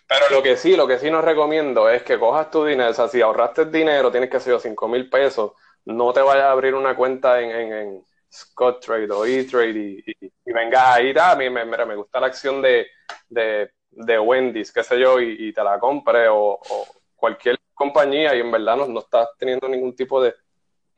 Pero 0.07 0.25
lo 0.31 0.41
que 0.41 0.57
sí, 0.57 0.75
lo 0.75 0.87
que 0.87 0.97
sí 0.97 1.11
nos 1.11 1.23
recomiendo 1.23 1.87
es 1.87 2.01
que 2.01 2.17
cojas 2.17 2.49
tu 2.49 2.65
dinero, 2.65 2.89
o 2.89 2.93
sea, 2.93 3.07
si 3.07 3.21
ahorraste 3.21 3.65
dinero, 3.65 4.11
tienes 4.11 4.31
que 4.31 4.39
ser 4.39 4.59
5 4.59 4.87
mil 4.87 5.07
pesos, 5.07 5.51
no 5.85 6.11
te 6.11 6.21
vayas 6.21 6.45
a 6.45 6.51
abrir 6.51 6.73
una 6.73 6.95
cuenta 6.95 7.39
en, 7.39 7.51
en, 7.51 7.73
en 7.73 8.05
Scott 8.31 8.83
Trade 8.83 9.11
o 9.11 9.23
E-Trade 9.23 9.69
y, 9.69 10.03
y, 10.05 10.25
y, 10.45 10.51
vengas 10.51 10.95
ahí, 10.95 11.13
a 11.15 11.35
mí 11.35 11.49
me, 11.51 11.63
me 11.63 11.95
gusta 11.95 12.19
la 12.19 12.25
acción 12.25 12.59
de, 12.59 12.87
de, 13.27 13.71
de 13.91 14.19
Wendy's, 14.19 14.71
qué 14.71 14.83
sé 14.83 14.99
yo, 14.99 15.19
y, 15.19 15.47
y 15.47 15.53
te 15.53 15.63
la 15.63 15.79
compre 15.79 16.27
o, 16.27 16.53
o, 16.53 16.87
cualquier 17.15 17.59
compañía 17.75 18.35
y 18.35 18.39
en 18.39 18.51
verdad 18.51 18.77
no, 18.77 18.87
no 18.87 19.01
estás 19.01 19.29
teniendo 19.37 19.67
ningún 19.67 19.95
tipo 19.95 20.21
de 20.23 20.33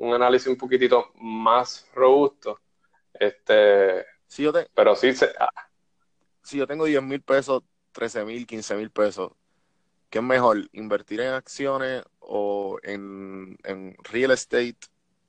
un 0.02 0.16
análisis 0.16 0.47
un 0.47 0.58
poquitito 0.58 1.12
más 1.16 1.88
robusto. 1.93 2.60
Este, 3.14 4.04
si 4.26 4.43
yo 4.43 4.52
te, 4.52 4.68
pero 4.74 4.95
sí 4.95 5.14
se, 5.14 5.32
ah. 5.39 5.49
si 6.41 6.58
yo 6.58 6.66
tengo 6.66 6.86
10 6.86 7.04
mil 7.04 7.22
pesos, 7.22 7.62
13 7.91 8.26
mil, 8.26 8.47
15 8.47 8.76
mil 8.76 8.89
pesos, 8.89 9.32
¿qué 10.10 10.18
es 10.18 10.24
mejor? 10.24 10.58
¿Invertir 10.72 11.22
en 11.22 11.34
acciones 11.34 12.04
o 12.20 12.80
en, 12.82 13.58
en 13.64 13.95
real 14.04 14.32
estate 14.32 14.78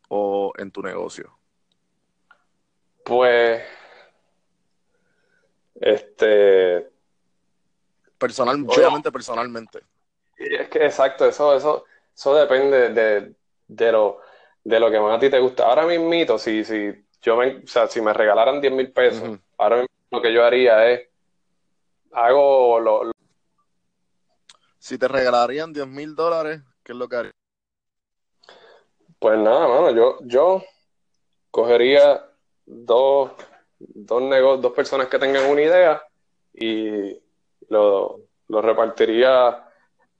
o 0.09 0.55
en 0.57 0.71
tu 0.71 0.83
negocio? 0.83 1.39
Pues, 3.05 3.63
este, 5.75 6.91
personal, 8.17 8.57
bueno, 8.63 8.73
obviamente 8.73 9.13
personalmente. 9.13 9.81
Es 10.39 10.69
que 10.71 10.87
exacto, 10.87 11.27
eso, 11.27 11.55
eso, 11.55 11.85
eso 12.15 12.35
depende 12.35 12.89
de, 12.89 13.35
de 13.69 13.93
lo, 13.93 14.21
de 14.65 14.81
lo 14.81 14.91
que 14.91 15.01
más 15.01 15.17
a 15.17 15.21
ti 15.21 15.31
te 15.31 15.39
gusta. 15.39 15.67
Ahora 15.67 15.87
mismito, 15.87 16.39
si, 16.39 16.65
si 16.65 16.93
yo 17.21 17.37
me, 17.37 17.57
o 17.59 17.67
sea, 17.67 17.87
si 17.87 18.01
me 18.01 18.13
regalaran 18.13 18.61
10 18.61 18.73
mil 18.73 18.93
pesos, 18.93 19.23
uh 19.23 19.33
-huh. 19.33 19.41
ahora 19.59 19.77
mismo 19.77 19.89
lo 20.11 20.23
que 20.23 20.33
yo 20.33 20.45
haría 20.45 20.91
es, 20.91 21.09
hago 22.13 22.79
lo, 22.81 23.05
lo... 23.05 23.13
Si 24.79 24.99
te 24.99 25.09
regalarían 25.09 25.73
10 25.73 25.87
mil 25.87 26.15
dólares, 26.15 26.61
¿qué 26.83 26.93
es 26.93 26.99
lo 26.99 27.09
que 27.09 27.17
harías? 27.17 27.35
Pues 29.19 29.39
nada, 29.39 29.69
mano, 29.69 29.91
yo, 29.91 30.19
yo 30.23 30.63
cogería 31.51 32.25
dos, 32.67 33.31
dos 33.79 34.23
negocios, 34.23 34.63
dos 34.63 34.73
personas 34.73 35.07
que 35.07 35.19
tengan 35.19 35.49
una 35.49 35.63
idea 35.63 36.03
y 36.53 37.21
lo, 37.69 38.21
lo 38.49 38.63
repartiría 38.63 39.65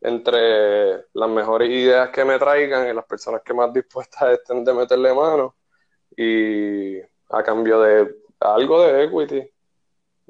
entre 0.03 1.07
las 1.15 1.29
mejores 1.31 1.71
ideas 1.71 2.11
que 2.11 2.25
me 2.25 2.39
traigan 2.39 2.89
y 2.89 2.93
las 2.93 3.05
personas 3.07 3.43
que 3.43 3.55
más 3.55 3.73
dispuestas 3.73 4.33
estén 4.33 4.65
de 4.65 4.73
meterle 4.75 5.15
mano 5.15 5.57
y 6.17 6.99
a 7.01 7.43
cambio 7.45 7.81
de 7.81 8.15
algo 8.41 8.83
de 8.83 9.05
equity. 9.05 9.51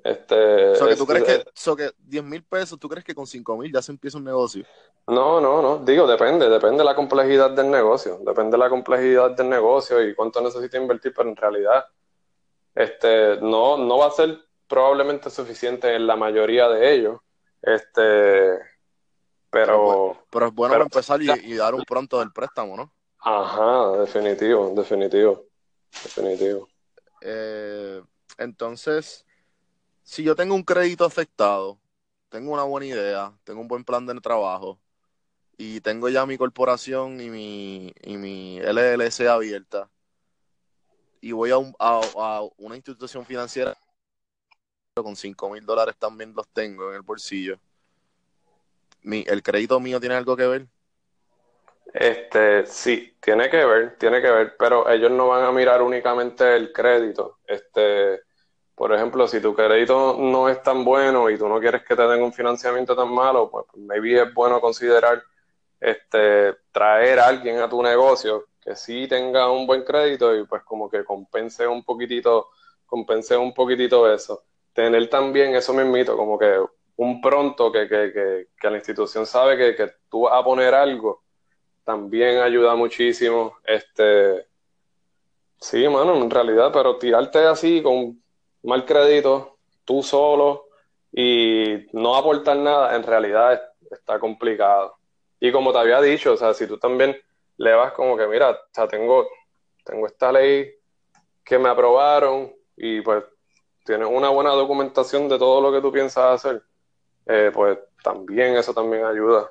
Este, 0.04 0.74
So 0.76 0.88
que 0.88 0.96
tú 0.96 1.06
crees 1.06 1.28
es- 1.28 1.44
que, 1.44 1.50
so 1.54 1.76
que 1.76 1.90
10 1.98 2.24
mil 2.24 2.42
pesos, 2.44 2.78
¿tú 2.78 2.88
crees 2.88 3.04
que 3.04 3.14
con 3.14 3.26
5 3.26 3.56
mil 3.56 3.72
ya 3.72 3.82
se 3.82 3.92
empieza 3.92 4.18
un 4.18 4.24
negocio? 4.24 4.64
No, 5.06 5.40
no, 5.40 5.60
no. 5.62 5.78
Digo, 5.84 6.06
depende, 6.06 6.48
depende 6.48 6.78
de 6.78 6.84
la 6.84 6.94
complejidad 6.94 7.50
del 7.50 7.70
negocio, 7.70 8.18
depende 8.24 8.52
de 8.52 8.58
la 8.58 8.68
complejidad 8.70 9.32
del 9.32 9.48
negocio 9.48 10.02
y 10.02 10.14
cuánto 10.14 10.40
necesita 10.40 10.76
invertir, 10.78 11.12
pero 11.14 11.28
en 11.28 11.36
realidad, 11.36 11.84
este, 12.74 13.38
no, 13.40 13.76
no 13.76 13.98
va 13.98 14.06
a 14.06 14.10
ser 14.10 14.38
probablemente 14.68 15.30
suficiente 15.30 15.94
en 15.94 16.06
la 16.06 16.16
mayoría 16.16 16.68
de 16.68 16.94
ellos. 16.94 17.20
Este, 17.60 18.58
pero, 19.52 20.18
Pero 20.30 20.46
es 20.46 20.54
bueno 20.54 20.74
Pero- 20.74 20.84
empezar 20.84 21.22
y, 21.22 21.30
y 21.30 21.54
dar 21.54 21.74
un 21.74 21.84
pronto 21.84 22.18
del 22.18 22.32
préstamo, 22.32 22.76
¿no? 22.76 22.92
ajá, 23.18 23.98
definitivo, 23.98 24.72
definitivo, 24.74 25.44
definitivo. 26.02 26.68
Eh, 27.20 28.02
entonces, 28.38 29.24
si 30.02 30.24
yo 30.24 30.34
tengo 30.34 30.54
un 30.56 30.64
crédito 30.64 31.04
afectado, 31.04 31.78
tengo 32.30 32.52
una 32.52 32.64
buena 32.64 32.86
idea, 32.86 33.32
tengo 33.44 33.60
un 33.60 33.68
buen 33.68 33.84
plan 33.84 34.06
de 34.06 34.20
trabajo 34.20 34.80
y 35.56 35.80
tengo 35.82 36.08
ya 36.08 36.26
mi 36.26 36.36
corporación 36.38 37.20
y 37.20 37.28
mi, 37.30 37.92
y 38.02 38.16
mi 38.16 38.58
LLC 38.58 39.28
abierta 39.28 39.88
y 41.20 41.30
voy 41.32 41.50
a, 41.50 41.58
un- 41.58 41.76
a, 41.78 42.00
a 42.16 42.40
una 42.56 42.74
institución 42.74 43.24
financiera 43.24 43.76
con 44.96 45.14
5 45.14 45.48
mil 45.50 45.64
dólares 45.64 45.94
también 45.98 46.34
los 46.34 46.48
tengo 46.48 46.88
en 46.90 46.96
el 46.96 47.02
bolsillo. 47.02 47.58
Mi, 49.02 49.24
¿El 49.26 49.42
crédito 49.42 49.80
mío 49.80 50.00
tiene 50.00 50.14
algo 50.14 50.36
que 50.36 50.46
ver? 50.46 50.66
Este, 51.92 52.66
sí, 52.66 53.16
tiene 53.20 53.50
que 53.50 53.64
ver, 53.64 53.96
tiene 53.98 54.22
que 54.22 54.30
ver, 54.30 54.56
pero 54.58 54.88
ellos 54.88 55.10
no 55.10 55.28
van 55.28 55.44
a 55.44 55.52
mirar 55.52 55.82
únicamente 55.82 56.56
el 56.56 56.72
crédito. 56.72 57.38
Este, 57.46 58.20
por 58.74 58.92
ejemplo, 58.94 59.28
si 59.28 59.40
tu 59.40 59.54
crédito 59.54 60.16
no 60.18 60.48
es 60.48 60.62
tan 60.62 60.84
bueno 60.84 61.28
y 61.28 61.36
tú 61.36 61.48
no 61.48 61.60
quieres 61.60 61.84
que 61.84 61.94
te 61.94 62.02
den 62.02 62.22
un 62.22 62.32
financiamiento 62.32 62.96
tan 62.96 63.12
malo, 63.12 63.50
pues 63.50 63.66
maybe 63.76 64.22
es 64.22 64.32
bueno 64.32 64.60
considerar 64.60 65.22
este, 65.80 66.54
traer 66.72 67.18
a 67.18 67.26
alguien 67.26 67.58
a 67.58 67.68
tu 67.68 67.82
negocio 67.82 68.46
que 68.60 68.76
sí 68.76 69.06
tenga 69.08 69.50
un 69.50 69.66
buen 69.66 69.82
crédito 69.84 70.34
y 70.36 70.46
pues 70.46 70.62
como 70.62 70.88
que 70.88 71.04
compense 71.04 71.66
un 71.66 71.84
poquitito, 71.84 72.50
compense 72.86 73.36
un 73.36 73.52
poquitito 73.52 74.12
eso. 74.12 74.44
Tener 74.72 75.10
también 75.10 75.54
eso 75.54 75.74
mismito, 75.74 76.16
como 76.16 76.38
que 76.38 76.58
un 76.96 77.20
pronto 77.20 77.72
que, 77.72 77.88
que, 77.88 78.12
que, 78.12 78.48
que 78.60 78.70
la 78.70 78.76
institución 78.76 79.26
sabe 79.26 79.56
que, 79.56 79.74
que 79.76 79.92
tú 80.08 80.22
vas 80.22 80.34
a 80.40 80.44
poner 80.44 80.74
algo 80.74 81.22
también 81.84 82.38
ayuda 82.40 82.74
muchísimo. 82.76 83.56
Este, 83.64 84.46
sí, 85.60 85.88
mano, 85.88 86.16
en 86.16 86.30
realidad, 86.30 86.70
pero 86.72 86.98
tirarte 86.98 87.38
así 87.46 87.82
con 87.82 88.22
mal 88.62 88.84
crédito, 88.84 89.58
tú 89.84 90.02
solo 90.02 90.66
y 91.12 91.86
no 91.92 92.16
aportar 92.16 92.56
nada, 92.56 92.96
en 92.96 93.02
realidad 93.02 93.52
es- 93.54 93.60
está 93.92 94.18
complicado. 94.18 94.96
Y 95.40 95.52
como 95.52 95.72
te 95.72 95.78
había 95.78 96.00
dicho, 96.00 96.32
o 96.32 96.36
sea, 96.36 96.54
si 96.54 96.66
tú 96.66 96.78
también 96.78 97.16
le 97.58 97.74
vas 97.74 97.92
como 97.92 98.16
que, 98.16 98.26
mira, 98.26 98.58
tengo, 98.90 99.28
tengo 99.84 100.06
esta 100.06 100.32
ley 100.32 100.70
que 101.44 101.58
me 101.58 101.68
aprobaron 101.68 102.52
y 102.76 103.00
pues 103.02 103.24
tienes 103.84 104.08
una 104.10 104.30
buena 104.30 104.50
documentación 104.52 105.28
de 105.28 105.38
todo 105.38 105.60
lo 105.60 105.72
que 105.72 105.80
tú 105.82 105.92
piensas 105.92 106.44
hacer, 106.44 106.62
eh, 107.26 107.50
pues 107.54 107.78
también 108.02 108.56
eso 108.56 108.74
también 108.74 109.04
ayuda. 109.04 109.42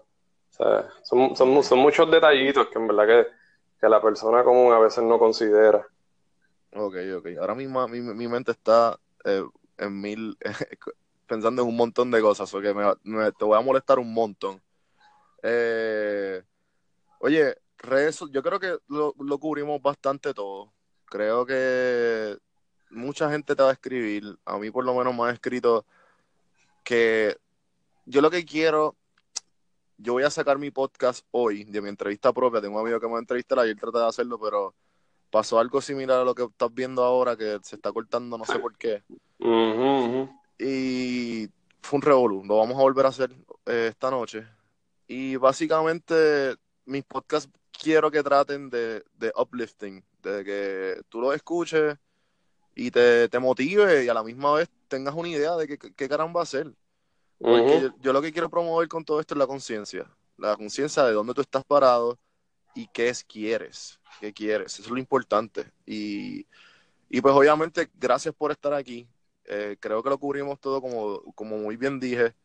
O 0.51 0.53
sea, 0.53 0.89
son, 1.03 1.36
son, 1.36 1.63
son 1.63 1.80
muchos 1.80 2.09
detallitos 2.11 2.67
que 2.69 2.80
en 2.80 2.88
verdad 2.88 3.07
que, 3.07 3.28
que 3.80 3.89
la 3.89 4.01
persona 4.01 4.43
común 4.43 4.74
a 4.74 4.80
veces 4.80 5.03
no 5.03 5.19
considera. 5.19 5.88
Ok, 6.74 6.95
ok. 7.17 7.28
Ahora 7.39 7.55
mismo 7.55 7.88
mi, 7.88 8.01
mi 8.01 8.28
mente 8.28 8.51
está 8.51 8.99
eh, 9.26 9.43
en 9.78 10.01
mil, 10.01 10.38
pensando 11.28 11.61
en 11.63 11.67
un 11.67 11.76
montón 11.78 12.11
de 12.11 12.22
cosas, 12.22 12.53
o 12.53 12.61
que 12.61 12.74
me, 12.74 12.86
me- 13.03 13.32
te 13.34 13.45
voy 13.45 13.57
a 13.57 13.61
molestar 13.61 13.99
un 13.99 14.13
montón. 14.13 14.61
Eh, 15.43 16.43
oye, 17.19 17.55
redes, 17.78 18.19
yo 18.32 18.43
creo 18.43 18.59
que 18.59 18.78
lo, 18.88 19.15
lo 19.19 19.39
cubrimos 19.39 19.82
bastante 19.82 20.34
todo. 20.34 20.74
Creo 21.05 21.45
que 21.45 22.38
mucha 22.91 23.30
gente 23.32 23.55
te 23.55 23.63
va 23.63 23.69
a 23.72 23.74
escribir, 23.74 24.24
a 24.45 24.57
mí 24.57 24.72
por 24.72 24.86
lo 24.86 24.95
menos 24.95 25.15
me 25.15 25.24
ha 25.26 25.32
escrito 25.32 25.86
que 26.84 27.38
yo 28.12 28.20
lo 28.20 28.30
que 28.30 28.43
quiero, 28.43 28.97
yo 29.97 30.12
voy 30.14 30.24
a 30.24 30.30
sacar 30.30 30.57
mi 30.57 30.70
podcast 30.70 31.26
hoy 31.32 31.64
de 31.64 31.82
mi 31.82 31.88
entrevista 31.88 32.34
propia. 32.34 32.59
Tengo 32.59 32.76
un 32.76 32.82
amigo 32.82 32.99
que 32.99 33.05
me 33.05 33.14
va 33.14 33.20
a 33.20 33.22
entrevistar, 33.22 33.57
ayer 33.59 33.78
traté 33.80 33.99
de 33.99 34.05
hacerlo, 34.05 34.38
pero 34.38 34.76
pasó 35.30 35.59
algo 35.59 35.80
similar 35.80 36.20
a 36.20 36.26
lo 36.26 36.36
que 36.36 36.43
estás 36.43 36.74
viendo 36.74 37.05
ahora, 37.05 37.38
que 37.38 37.57
se 37.64 37.78
está 37.78 37.89
cortando, 37.93 38.38
no 38.38 38.43
sé 38.43 38.59
por 38.59 38.78
qué. 38.78 39.01
Y 40.59 41.47
fue 41.82 41.97
un 41.97 42.01
revolú, 42.01 42.43
lo 42.43 42.57
vamos 42.57 42.78
a 42.78 42.82
volver 42.82 43.05
a 43.05 43.09
hacer 43.09 43.32
eh, 43.66 43.88
esta 43.91 44.12
noche. 44.12 44.45
Y 45.07 45.38
básicamente 45.38 46.57
mis 46.86 47.05
podcasts 47.05 47.49
quiero 47.72 48.12
que 48.12 48.22
traten 48.24 48.70
de, 48.70 49.05
de 49.14 49.32
uplifting, 49.38 50.03
de 50.22 50.43
que 50.43 51.01
tú 51.07 51.22
los 51.22 51.34
escuches 51.34 51.95
y 52.76 52.91
te, 52.91 53.30
te 53.30 53.39
motive 53.39 54.03
y 54.03 54.09
a 54.09 54.14
la 54.14 54.24
misma 54.24 54.53
vez 54.53 54.70
tengas 54.89 55.16
una 55.16 55.30
idea 55.30 55.55
de 55.55 55.66
qué, 55.66 55.78
qué 55.78 56.09
caramba 56.09 56.41
hacer. 56.41 56.74
Porque 57.41 57.77
Ujú. 57.77 57.87
yo, 57.87 57.89
yo 57.99 58.13
lo 58.13 58.21
que 58.21 58.31
quiero 58.31 58.49
promover 58.49 58.87
con 58.87 59.03
todo 59.03 59.19
esto 59.19 59.33
es 59.33 59.39
la 59.39 59.47
conciencia. 59.47 60.05
La 60.37 60.55
conciencia 60.55 61.03
de 61.03 61.13
dónde 61.13 61.33
tú 61.33 61.41
estás 61.41 61.63
parado 61.63 62.19
y 62.75 62.87
qué 62.87 63.09
es 63.09 63.23
quieres. 63.23 63.99
¿Qué 64.19 64.31
quieres? 64.31 64.73
Eso 64.73 64.83
es 64.83 64.89
lo 64.89 64.99
importante. 64.99 65.71
Y, 65.85 66.45
y 67.09 67.21
pues 67.21 67.33
obviamente, 67.33 67.89
gracias 67.95 68.33
por 68.35 68.51
estar 68.51 68.73
aquí. 68.73 69.07
Eh, 69.45 69.75
creo 69.79 70.03
que 70.03 70.09
lo 70.09 70.19
cubrimos 70.19 70.59
todo 70.59 70.81
como, 70.81 71.21
como 71.33 71.57
muy 71.57 71.77
bien 71.77 71.99
dije. 71.99 72.35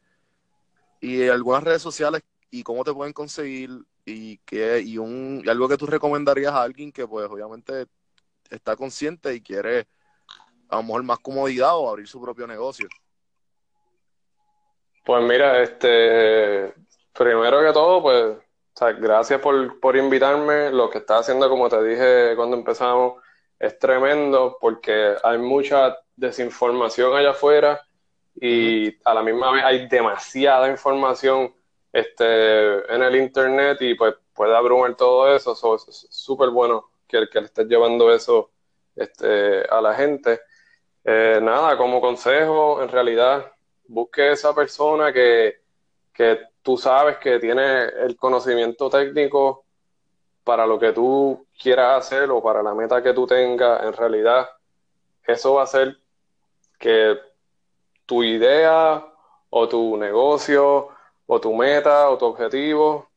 Y 1.00 1.28
algunas 1.28 1.62
redes 1.62 1.82
sociales 1.82 2.22
y 2.50 2.62
cómo 2.62 2.82
te 2.82 2.92
pueden 2.92 3.12
conseguir 3.12 3.70
y, 4.06 4.38
qué, 4.38 4.80
y, 4.80 4.98
un, 4.98 5.42
y 5.44 5.48
algo 5.48 5.68
que 5.68 5.76
tú 5.76 5.86
recomendarías 5.86 6.52
a 6.52 6.62
alguien 6.62 6.90
que 6.90 7.06
pues 7.06 7.28
obviamente 7.28 7.86
está 8.48 8.76
consciente 8.76 9.34
y 9.34 9.40
quiere 9.40 9.86
a 10.68 10.76
lo 10.76 10.82
mejor 10.84 11.02
más 11.02 11.18
comodidad 11.18 11.76
o 11.76 11.90
abrir 11.90 12.08
su 12.08 12.20
propio 12.20 12.46
negocio. 12.46 12.88
Pues 15.06 15.22
mira, 15.22 15.62
este, 15.62 16.74
primero 17.16 17.60
que 17.62 17.72
todo, 17.72 18.02
pues, 18.02 18.24
o 18.24 18.40
sea, 18.74 18.90
gracias 18.92 19.40
por, 19.40 19.78
por 19.78 19.96
invitarme. 19.96 20.72
Lo 20.72 20.90
que 20.90 20.98
estás 20.98 21.20
haciendo, 21.20 21.48
como 21.48 21.68
te 21.68 21.80
dije 21.84 22.34
cuando 22.34 22.56
empezamos, 22.56 23.22
es 23.56 23.78
tremendo 23.78 24.58
porque 24.60 25.14
hay 25.22 25.38
mucha 25.38 25.96
desinformación 26.16 27.16
allá 27.16 27.30
afuera 27.30 27.80
y 28.34 28.96
a 29.04 29.14
la 29.14 29.22
misma 29.22 29.52
vez 29.52 29.62
hay 29.64 29.88
demasiada 29.88 30.68
información 30.68 31.54
este, 31.92 32.92
en 32.92 33.02
el 33.02 33.14
internet 33.14 33.78
y 33.82 33.94
pues 33.94 34.12
puede 34.34 34.56
abrumar 34.56 34.96
todo 34.96 35.32
eso. 35.36 35.54
So, 35.54 35.76
es 35.76 35.86
es 35.88 36.08
súper 36.10 36.50
bueno 36.50 36.90
que, 37.06 37.28
que 37.30 37.40
le 37.40 37.46
estés 37.46 37.68
llevando 37.68 38.12
eso 38.12 38.50
este, 38.96 39.62
a 39.70 39.80
la 39.80 39.94
gente. 39.94 40.40
Eh, 41.04 41.38
nada, 41.40 41.76
como 41.78 42.00
consejo, 42.00 42.82
en 42.82 42.88
realidad 42.88 43.52
busque 43.88 44.32
esa 44.32 44.54
persona 44.54 45.12
que, 45.12 45.60
que 46.12 46.40
tú 46.62 46.76
sabes 46.76 47.18
que 47.18 47.38
tiene 47.38 47.84
el 47.84 48.16
conocimiento 48.16 48.90
técnico 48.90 49.64
para 50.44 50.66
lo 50.66 50.78
que 50.78 50.92
tú 50.92 51.46
quieras 51.60 52.06
hacer 52.06 52.30
o 52.30 52.42
para 52.42 52.62
la 52.62 52.74
meta 52.74 53.02
que 53.02 53.12
tú 53.12 53.26
tengas. 53.26 53.82
En 53.82 53.92
realidad, 53.92 54.48
eso 55.26 55.54
va 55.54 55.62
a 55.62 55.64
hacer 55.64 55.96
que 56.78 57.18
tu 58.06 58.22
idea 58.22 59.04
o 59.50 59.68
tu 59.68 59.96
negocio 59.96 60.88
o 61.26 61.40
tu 61.40 61.54
meta 61.54 62.08
o 62.10 62.16
tu 62.16 62.26
objetivo, 62.26 63.10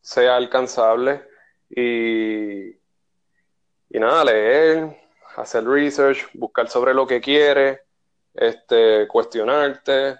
sea 0.00 0.36
alcanzable 0.36 1.24
y, 1.70 2.70
y 2.70 3.98
nada, 3.98 4.24
leer, 4.24 4.96
hacer 5.36 5.64
research, 5.66 6.28
buscar 6.34 6.68
sobre 6.68 6.94
lo 6.94 7.06
que 7.06 7.20
quieres, 7.20 7.80
este, 8.34 9.06
cuestionarte 9.08 10.18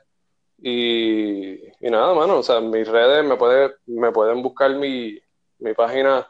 y, 0.59 1.55
y 1.55 1.91
nada, 1.91 2.13
mano, 2.15 2.39
o 2.39 2.43
sea, 2.43 2.61
mis 2.61 2.87
redes 2.87 3.25
me 3.25 3.37
puede, 3.37 3.77
me 3.87 4.13
pueden 4.13 4.43
buscar 4.43 4.75
mi, 4.75 5.19
mi 5.59 5.75
página 5.75 6.27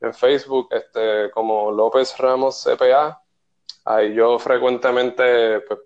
en 0.00 0.14
Facebook, 0.14 0.68
este, 0.70 1.30
como 1.30 1.70
López 1.70 2.16
Ramos 2.18 2.64
CPA. 2.64 3.22
Ahí 3.84 4.14
yo 4.14 4.38
frecuentemente, 4.38 5.60
pues, 5.60 5.80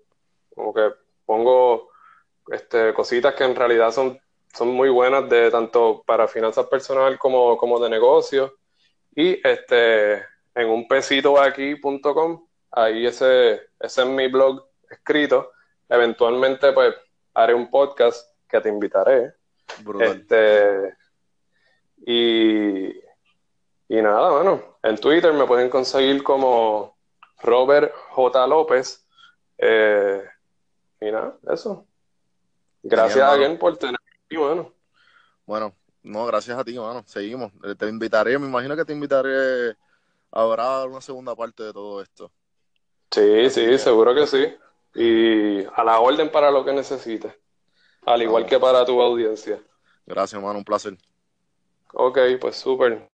como 0.55 0.73
que 0.73 0.91
pongo 1.25 1.89
este, 2.47 2.93
cositas 2.93 3.33
que 3.35 3.43
en 3.43 3.55
realidad 3.55 3.91
son, 3.91 4.19
son 4.53 4.69
muy 4.69 4.89
buenas 4.89 5.29
de 5.29 5.49
tanto 5.49 6.03
para 6.05 6.27
finanzas 6.27 6.67
personal 6.67 7.17
como, 7.17 7.57
como 7.57 7.79
de 7.79 7.89
negocio. 7.89 8.55
Y 9.15 9.39
este, 9.47 10.15
en 10.55 10.69
un 10.69 10.87
pesitoaquí.com, 10.87 12.47
ahí 12.71 13.05
ese, 13.05 13.61
ese 13.79 14.01
es 14.01 14.07
mi 14.07 14.27
blog 14.27 14.67
escrito. 14.93 15.51
Eventualmente, 15.89 16.71
pues, 16.73 16.95
haré 17.33 17.53
un 17.53 17.69
podcast 17.69 18.29
que 18.47 18.61
te 18.61 18.69
invitaré. 18.69 19.33
Brutal. 19.83 20.07
Este, 20.07 20.95
y, 22.05 22.87
y 23.87 24.01
nada, 24.01 24.31
bueno, 24.31 24.77
en 24.83 24.97
Twitter 24.97 25.33
me 25.33 25.45
pueden 25.45 25.69
conseguir 25.69 26.23
como 26.23 26.97
Robert 27.41 27.93
J. 28.11 28.47
López. 28.47 29.05
Eh, 29.57 30.21
y 31.01 31.11
nada, 31.11 31.37
eso. 31.51 31.85
Gracias 32.81 33.15
Bien, 33.15 33.25
a 33.25 33.29
mano. 33.29 33.41
alguien 33.41 33.59
por 33.59 33.77
tenerme 33.77 33.97
aquí, 34.25 34.35
bueno. 34.35 34.73
Bueno, 35.45 35.73
no, 36.03 36.25
gracias 36.25 36.57
a 36.57 36.63
ti, 36.63 36.77
mano. 36.77 37.03
Seguimos. 37.05 37.51
Eh, 37.63 37.75
Te 37.75 37.87
invitaré, 37.87 38.37
me 38.37 38.47
imagino 38.47 38.75
que 38.75 38.85
te 38.85 38.93
invitaré. 38.93 39.75
Habrá 40.31 40.83
una 40.85 40.99
segunda 41.01 41.35
parte 41.35 41.63
de 41.63 41.73
todo 41.73 42.01
esto. 42.01 42.31
Sí, 43.11 43.45
Así 43.45 43.61
sí, 43.61 43.65
que- 43.67 43.77
seguro 43.77 44.13
que 44.15 44.25
sí. 44.27 44.53
Y 44.95 45.63
a 45.65 45.83
la 45.83 45.99
orden 45.99 46.29
para 46.31 46.51
lo 46.51 46.63
que 46.63 46.73
necesites. 46.73 47.33
Al 48.05 48.21
igual 48.21 48.45
que 48.45 48.59
para 48.59 48.85
tu 48.85 49.01
audiencia. 49.01 49.61
Gracias, 50.05 50.41
mano. 50.41 50.59
Un 50.59 50.65
placer. 50.65 50.97
Ok, 51.93 52.19
pues 52.39 52.55
súper. 52.57 53.12